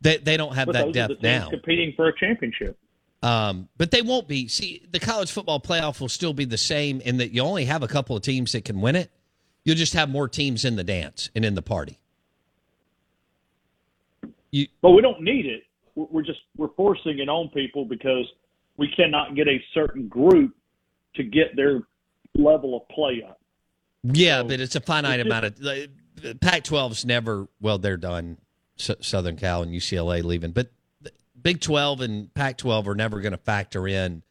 They 0.00 0.16
they 0.16 0.36
don't 0.36 0.54
have 0.54 0.66
but 0.66 0.72
that 0.72 0.86
those 0.86 0.96
are 0.96 1.08
the 1.08 1.14
depth 1.14 1.22
now. 1.22 1.50
competing 1.50 1.92
for 1.94 2.08
a 2.08 2.18
championship. 2.18 2.78
Um, 3.22 3.68
but 3.76 3.90
they 3.90 4.02
won't 4.02 4.26
be. 4.26 4.48
See, 4.48 4.82
the 4.90 4.98
college 4.98 5.30
football 5.30 5.60
playoff 5.60 6.00
will 6.00 6.08
still 6.08 6.32
be 6.32 6.44
the 6.44 6.58
same 6.58 7.00
in 7.02 7.18
that 7.18 7.32
you 7.32 7.42
only 7.42 7.66
have 7.66 7.82
a 7.82 7.88
couple 7.88 8.16
of 8.16 8.22
teams 8.22 8.52
that 8.52 8.64
can 8.64 8.80
win 8.80 8.96
it. 8.96 9.10
You'll 9.64 9.76
just 9.76 9.92
have 9.92 10.08
more 10.08 10.26
teams 10.26 10.64
in 10.64 10.74
the 10.74 10.82
dance 10.82 11.30
and 11.36 11.44
in 11.44 11.54
the 11.54 11.62
party. 11.62 12.00
but 14.80 14.90
we 14.90 15.02
don't 15.02 15.20
need 15.22 15.46
it. 15.46 15.62
We're 15.94 16.06
we're 16.10 16.22
just 16.22 16.40
we're 16.56 16.72
forcing 16.76 17.20
it 17.20 17.28
on 17.28 17.48
people 17.50 17.84
because 17.84 18.26
we 18.76 18.88
cannot 18.88 19.34
get 19.34 19.48
a 19.48 19.62
certain 19.74 20.08
group 20.08 20.54
to 21.14 21.22
get 21.22 21.56
their 21.56 21.82
level 22.34 22.76
of 22.76 22.88
play 22.88 23.24
up. 23.26 23.40
Yeah, 24.02 24.42
but 24.42 24.60
it's 24.60 24.74
a 24.74 24.80
finite 24.80 25.20
it's 25.20 25.26
amount 25.26 25.44
of. 25.44 25.60
like, 25.60 25.90
Pac-12's 26.40 27.04
never. 27.04 27.48
Well, 27.60 27.78
they're 27.78 27.96
done. 27.96 28.38
S- 28.78 28.96
Southern 29.00 29.36
Cal 29.36 29.62
and 29.62 29.72
UCLA 29.72 30.24
leaving, 30.24 30.52
but 30.52 30.72
the 31.00 31.12
Big 31.40 31.60
12 31.60 32.00
and 32.00 32.34
Pac-12 32.34 32.86
are 32.86 32.94
never 32.94 33.20
going 33.20 33.32
to 33.32 33.38
factor 33.38 33.86
in, 33.86 34.22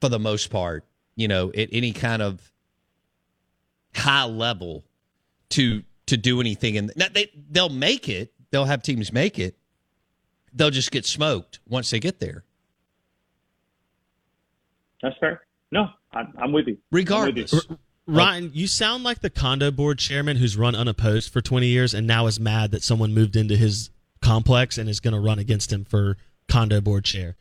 for 0.00 0.08
the 0.08 0.18
most 0.18 0.50
part. 0.50 0.84
You 1.16 1.28
know, 1.28 1.52
at 1.56 1.68
any 1.70 1.92
kind 1.92 2.20
of 2.20 2.52
high 3.94 4.24
level 4.24 4.84
to 5.50 5.82
to 6.06 6.16
do 6.16 6.40
anything. 6.40 6.76
And 6.76 6.90
they 7.12 7.30
they'll 7.50 7.68
make 7.68 8.08
it. 8.08 8.32
They'll 8.50 8.64
have 8.64 8.82
teams 8.82 9.12
make 9.12 9.38
it. 9.38 9.56
They'll 10.52 10.70
just 10.70 10.90
get 10.90 11.04
smoked 11.06 11.60
once 11.68 11.90
they 11.90 12.00
get 12.00 12.20
there. 12.20 12.44
That's 15.04 15.18
fair. 15.20 15.42
No, 15.70 15.88
I'm, 16.12 16.32
I'm 16.38 16.52
with 16.52 16.66
you. 16.66 16.78
Regardless. 16.90 17.52
With 17.52 17.66
you. 17.70 17.78
Ryan, 18.06 18.50
you 18.54 18.66
sound 18.66 19.04
like 19.04 19.20
the 19.20 19.30
condo 19.30 19.70
board 19.70 19.98
chairman 19.98 20.36
who's 20.38 20.56
run 20.56 20.74
unopposed 20.74 21.32
for 21.32 21.40
20 21.40 21.66
years 21.66 21.92
and 21.94 22.06
now 22.06 22.26
is 22.26 22.40
mad 22.40 22.70
that 22.70 22.82
someone 22.82 23.12
moved 23.14 23.36
into 23.36 23.56
his 23.56 23.90
complex 24.22 24.78
and 24.78 24.88
is 24.88 25.00
going 25.00 25.14
to 25.14 25.20
run 25.20 25.38
against 25.38 25.72
him 25.72 25.84
for 25.84 26.16
condo 26.48 26.80
board 26.80 27.04
chair. 27.04 27.36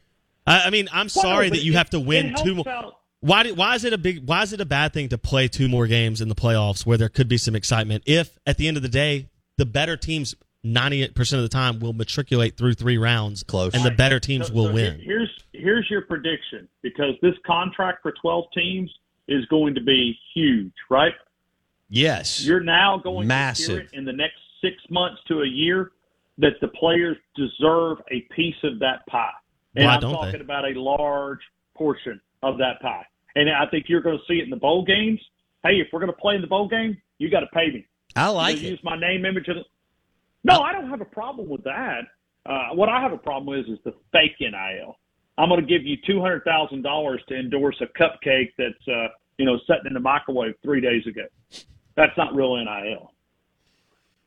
I, 0.46 0.64
I 0.64 0.70
mean, 0.72 0.90
I'm 0.92 1.10
sorry 1.10 1.50
but 1.50 1.58
that 1.58 1.64
you 1.64 1.72
it- 1.74 1.76
have 1.78 1.90
to 1.92 2.00
win 2.00 2.36
two 2.44 2.56
more. 2.56 2.68
out- 2.68 2.96
Why 3.22 3.44
do, 3.44 3.56
why 3.56 3.76
is 3.76 3.86
it 3.86 3.94
a 3.94 3.98
big 3.98 4.26
why 4.28 4.42
is 4.44 4.52
it 4.54 4.60
a 4.62 4.66
bad 4.66 4.92
thing 4.94 5.10
to 5.10 5.18
play 5.18 5.48
two 5.48 5.70
more 5.70 5.88
games 5.88 6.20
in 6.22 6.28
the 6.30 6.36
playoffs 6.36 6.86
where 6.86 6.98
there 6.98 7.10
could 7.10 7.30
be 7.30 7.38
some 7.38 7.56
excitement 7.56 8.04
if 8.06 8.38
at 8.46 8.58
the 8.58 8.68
end 8.68 8.76
of 8.78 8.84
the 8.84 8.90
day 8.90 9.30
the 9.58 9.66
better 9.66 9.96
teams 9.96 10.36
98% 10.66 11.12
of 11.34 11.42
the 11.42 11.50
time 11.50 11.80
will 11.80 11.92
matriculate 11.94 12.56
through 12.58 12.74
3 12.74 12.98
rounds 12.98 13.44
Close. 13.44 13.74
and 13.74 13.84
the 13.84 13.92
better 13.92 14.20
teams 14.20 14.48
So- 14.48 14.54
will 14.54 14.68
so 14.68 14.74
win. 14.74 15.00
Here's 15.04 15.30
here's 15.64 15.90
your 15.90 16.02
prediction 16.02 16.68
because 16.82 17.16
this 17.22 17.34
contract 17.46 18.02
for 18.02 18.14
12 18.22 18.46
teams 18.54 18.92
is 19.28 19.46
going 19.46 19.74
to 19.76 19.82
be 19.82 20.18
huge, 20.34 20.74
right? 20.90 21.14
Yes. 21.90 22.46
You're 22.46 22.60
now 22.64 22.98
going 22.98 23.22
to 23.24 23.28
Massive. 23.28 23.68
hear 23.68 23.80
it 23.80 23.90
in 23.94 24.06
the 24.06 24.14
next 24.14 24.38
six 24.62 24.76
months 24.90 25.22
to 25.28 25.42
a 25.42 25.48
year 25.48 25.92
that 26.38 26.54
the 26.62 26.68
players 26.70 27.18
deserve 27.36 28.00
a 28.12 28.22
piece 28.36 28.56
of 28.64 28.80
that 28.80 29.06
pie. 29.08 29.30
And 29.76 29.86
Why 29.86 29.96
I'm 29.96 30.02
talking 30.02 30.32
they? 30.34 30.40
about 30.40 30.66
a 30.66 30.80
large 30.80 31.40
portion 31.76 32.20
of 32.42 32.58
that 32.58 32.82
pie. 32.82 33.06
And 33.36 33.50
I 33.50 33.66
think 33.70 33.86
you're 33.88 34.02
going 34.02 34.18
to 34.18 34.24
see 34.28 34.40
it 34.40 34.44
in 34.44 34.50
the 34.50 34.56
bowl 34.56 34.84
games. 34.84 35.20
Hey, 35.64 35.76
if 35.80 35.88
we're 35.92 36.00
going 36.00 36.12
to 36.12 36.18
play 36.20 36.36
in 36.36 36.42
the 36.42 36.48
bowl 36.48 36.68
game, 36.68 36.98
you 37.18 37.30
got 37.30 37.40
to 37.40 37.48
pay 37.48 37.68
me. 37.72 37.86
I 38.16 38.30
like 38.30 38.58
it. 38.58 38.64
Use 38.64 38.80
my 38.84 39.00
name, 39.00 39.26
image, 39.26 39.48
and 39.48 39.64
no, 40.44 40.60
I 40.60 40.74
don't 40.74 40.90
have 40.90 41.02
a 41.02 41.06
problem 41.06 41.48
with 41.50 41.64
that. 41.64 42.02
Uh, 42.46 42.70
what 42.74 42.90
I 42.90 43.02
have 43.02 43.14
a 43.14 43.18
problem 43.18 43.46
with 43.46 43.68
is 43.68 43.80
the 43.86 43.94
fake 44.12 44.36
NIL. 44.40 44.98
I'm 45.38 45.50
going 45.50 45.62
to 45.62 45.68
give 45.68 45.84
you 45.84 45.98
two 46.06 46.22
hundred 46.22 46.44
thousand 46.44 46.82
dollars 46.84 47.22
to 47.30 47.36
endorse 47.36 47.82
a 47.82 47.88
cupcake 48.00 48.52
that's 48.58 48.88
uh, 48.88 49.08
you 49.38 49.46
know 49.46 49.58
sitting 49.68 49.86
in 49.88 49.94
the 49.94 50.00
microwave 50.00 50.54
three 50.64 50.82
days 50.82 51.06
ago. 51.08 51.24
That's 51.96 52.16
not 52.18 52.36
real 52.36 52.56
NIL. 52.56 53.12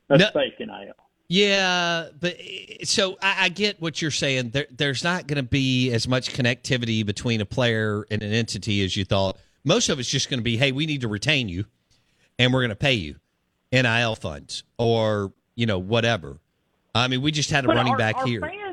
That's 0.09 0.21
No- 0.23 0.31
fake 0.33 0.55
NIL. 0.61 0.95
Yeah, 1.29 2.11
but 2.21 2.37
so 2.85 3.19
I, 3.21 3.47
I 3.47 3.49
get 3.49 3.81
what 3.81 4.01
you're 4.01 4.13
saying. 4.13 4.51
There, 4.51 4.67
there's 4.71 5.03
not 5.03 5.27
going 5.27 5.39
to 5.39 5.43
be 5.43 5.91
as 5.91 6.07
much 6.07 6.33
connectivity 6.33 7.05
between 7.05 7.41
a 7.41 7.45
player 7.45 8.07
and 8.13 8.23
an 8.23 8.33
entity 8.33 8.85
as 8.85 8.97
you 8.97 9.05
thought. 9.05 9.37
Most 9.65 9.89
of 9.89 9.99
it's 9.99 10.09
just 10.09 10.31
going 10.31 10.39
to 10.39 10.45
be, 10.45 10.57
hey, 10.57 10.71
we 10.71 10.87
need 10.87 11.01
to 11.01 11.09
retain 11.09 11.49
you, 11.49 11.65
and 12.39 12.53
we're 12.55 12.61
going 12.61 12.69
to 12.71 12.77
pay 12.77 12.93
you 12.93 13.17
NIL 13.73 14.15
funds 14.15 14.63
or 14.79 15.33
you 15.57 15.67
know 15.67 15.79
whatever. 15.81 16.39
I 16.95 17.09
mean, 17.09 17.23
we 17.23 17.33
just 17.33 17.51
had 17.51 17.65
a 17.65 17.67
But 17.67 17.77
running 17.77 17.95
are- 17.95 17.99
back 17.99 18.19
are 18.19 18.27
here. 18.27 18.41
Fans, 18.43 18.66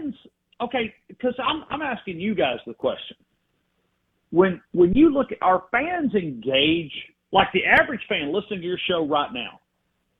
okay, 0.61 0.93
because 1.07 1.33
I'm 1.43 1.63
I'm 1.69 1.81
asking 1.81 2.19
you 2.19 2.35
guys 2.35 2.57
the 2.65 2.73
question. 2.73 3.17
When 4.31 4.61
when 4.73 4.93
you 4.93 5.13
look 5.13 5.31
at 5.31 5.37
are 5.41 5.63
fans 5.71 6.13
engage 6.15 6.91
Like 7.31 7.47
the 7.53 7.65
average 7.65 8.01
fan 8.07 8.31
listening 8.33 8.61
to 8.61 8.67
your 8.67 8.79
show 8.87 9.05
right 9.07 9.31
now, 9.33 9.59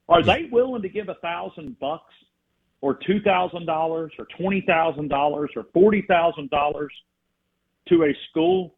are 0.10 0.24
they 0.24 0.50
willing 0.52 0.82
to 0.82 0.90
give 0.90 1.10
a 1.10 1.16
thousand 1.16 1.80
bucks 1.80 2.14
or 2.82 2.98
two 3.08 3.22
thousand 3.22 3.66
dollars 3.66 4.12
or 4.18 4.28
twenty 4.38 4.62
thousand 4.68 5.10
dollars 5.10 5.52
or 5.56 5.66
forty 5.74 6.04
thousand 6.08 6.50
dollars 6.50 6.92
to 7.90 8.04
a 8.04 8.14
school 8.30 8.76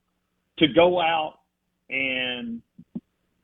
to 0.60 0.68
go 0.74 0.99
out 0.99 1.39
and 1.89 2.62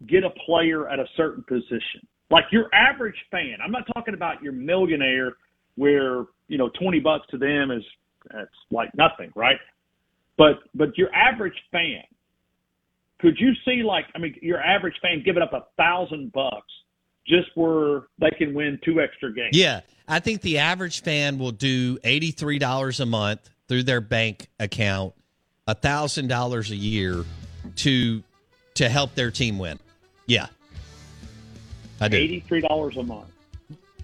get 0.08 0.24
a 0.24 0.30
player 0.46 0.90
at 0.90 1.00
a 1.00 1.06
certain 1.16 1.44
position? 1.44 2.06
Like 2.30 2.46
your 2.52 2.74
average 2.74 3.16
fan, 3.30 3.58
I'm 3.64 3.72
not 3.72 3.84
talking 3.94 4.14
about 4.14 4.42
your 4.42 4.54
millionaire 4.54 5.34
where, 5.76 6.26
you 6.48 6.58
know, 6.58 6.70
20 6.80 7.00
bucks 7.00 7.26
to 7.32 7.38
them 7.38 7.72
is 7.72 7.84
that's 8.30 8.50
like 8.70 8.96
nothing, 8.96 9.32
right? 9.36 9.58
But 10.38 10.60
but 10.74 10.98
your 10.98 11.14
average 11.14 11.58
fan, 11.72 12.04
could 13.20 13.40
you 13.40 13.54
see 13.66 13.84
like 13.84 14.06
I 14.16 14.20
mean 14.20 14.36
your 14.42 14.62
average 14.62 14.96
fan 15.02 15.22
giving 15.24 15.44
up 15.44 15.54
a 15.54 15.66
thousand 15.78 16.32
bucks 16.32 16.72
just 17.28 17.50
where 17.56 18.04
they 18.20 18.32
can 18.38 18.54
win 18.54 18.80
two 18.84 19.02
extra 19.02 19.34
games? 19.34 19.58
Yeah, 19.58 19.82
I 20.08 20.20
think 20.20 20.42
the 20.42 20.60
average 20.60 21.02
fan 21.04 21.38
will 21.38 21.52
do 21.52 21.98
eighty 22.04 22.32
three 22.32 22.60
dollars 22.60 23.00
a 23.00 23.06
month 23.06 23.50
through 23.68 23.84
their 23.84 24.02
bank 24.02 24.48
account, 24.60 25.14
a 25.68 25.76
thousand 25.76 26.28
dollars 26.28 26.72
a 26.72 26.76
year 26.76 27.24
to 27.78 28.24
to 28.76 28.90
help 28.90 29.16
their 29.16 29.32
team 29.32 29.60
win. 29.60 29.80
Yeah, 30.26 30.48
I 32.00 32.08
do. 32.08 32.18
Eighty-three 32.18 32.62
dollars 32.62 32.98
a 32.98 33.04
month. 33.04 33.28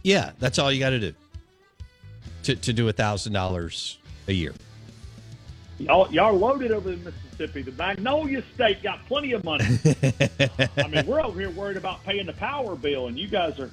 Yeah, 0.03 0.31
that's 0.39 0.59
all 0.59 0.71
you 0.71 0.79
got 0.79 0.91
to 0.91 0.99
do 0.99 1.13
to 2.43 2.55
to 2.55 2.73
do 2.73 2.87
a 2.87 2.93
thousand 2.93 3.33
dollars 3.33 3.97
a 4.27 4.33
year. 4.33 4.53
Y'all, 5.79 6.11
y'all 6.11 6.33
loaded 6.33 6.71
over 6.71 6.91
in 6.91 7.03
Mississippi. 7.03 7.61
The 7.61 7.71
Magnolia 7.73 8.43
State 8.55 8.81
got 8.81 9.05
plenty 9.05 9.33
of 9.33 9.43
money. 9.43 9.65
I 10.77 10.87
mean, 10.87 11.05
we're 11.05 11.21
over 11.21 11.39
here 11.39 11.51
worried 11.51 11.77
about 11.77 12.03
paying 12.03 12.25
the 12.25 12.33
power 12.33 12.75
bill, 12.75 13.07
and 13.07 13.17
you 13.17 13.27
guys 13.27 13.59
are. 13.59 13.69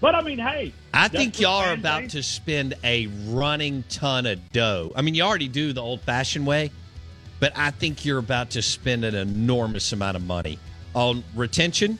But 0.00 0.14
I 0.14 0.22
mean, 0.22 0.38
hey, 0.38 0.72
I 0.94 1.08
think 1.08 1.38
y'all 1.38 1.62
are 1.62 1.74
about 1.74 2.00
think. 2.00 2.12
to 2.12 2.22
spend 2.22 2.74
a 2.82 3.06
running 3.28 3.84
ton 3.88 4.26
of 4.26 4.50
dough. 4.50 4.92
I 4.96 5.02
mean, 5.02 5.14
you 5.14 5.22
already 5.22 5.46
do 5.46 5.72
the 5.72 5.82
old 5.82 6.00
fashioned 6.00 6.46
way, 6.46 6.70
but 7.38 7.52
I 7.54 7.70
think 7.70 8.04
you're 8.04 8.18
about 8.18 8.50
to 8.50 8.62
spend 8.62 9.04
an 9.04 9.14
enormous 9.14 9.92
amount 9.92 10.16
of 10.16 10.24
money 10.24 10.58
on 10.94 11.22
retention 11.36 11.98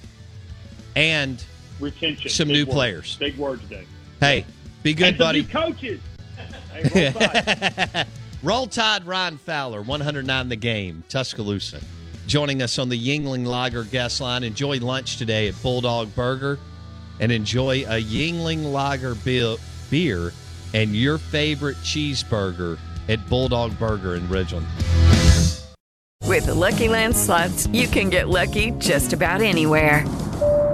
and 0.97 1.45
retention. 1.79 2.31
some 2.31 2.49
big 2.49 2.57
new 2.57 2.67
players. 2.67 3.17
Big 3.19 3.37
word 3.37 3.61
today. 3.61 3.85
Hey, 4.19 4.45
be 4.83 4.95
good, 4.95 5.19
buddy. 5.19 5.45
coaches. 5.45 6.01
Hey, 6.73 7.13
roll 7.13 7.13
Tide. 7.23 8.07
Roll 8.43 8.67
Tide, 8.67 9.07
Ryan 9.07 9.39
Fowler, 9.39 9.83
109 9.83 10.49
the 10.49 10.57
game, 10.57 11.05
Tuscaloosa. 11.09 11.81
Joining 12.27 12.63
us 12.63 12.79
on 12.79 12.89
the 12.89 12.99
Yuengling 12.99 13.47
Lager 13.47 13.85
guest 13.85 14.21
line. 14.21 14.45
Enjoy 14.45 14.79
lunch 14.79 15.17
today 15.17 15.49
at 15.49 15.63
Bulldog 15.63 16.15
Burger 16.15 16.59
and 17.19 17.31
enjoy 17.31 17.83
a 17.83 18.03
Yuengling 18.03 18.73
Lager 18.73 19.15
beer, 19.17 19.57
beer 19.91 20.33
and 20.73 20.95
your 20.95 21.19
favorite 21.19 21.77
cheeseburger 21.79 22.79
at 23.09 23.29
Bulldog 23.29 23.79
Burger 23.79 24.15
in 24.15 24.27
Ridgeland. 24.29 24.65
With 26.27 26.47
the 26.47 26.55
Lucky 26.55 26.89
Land 26.89 27.17
slots, 27.17 27.67
you 27.69 27.89
can 27.89 28.09
get 28.09 28.29
lucky 28.29 28.71
just 28.79 29.13
about 29.13 29.43
anywhere. 29.43 30.05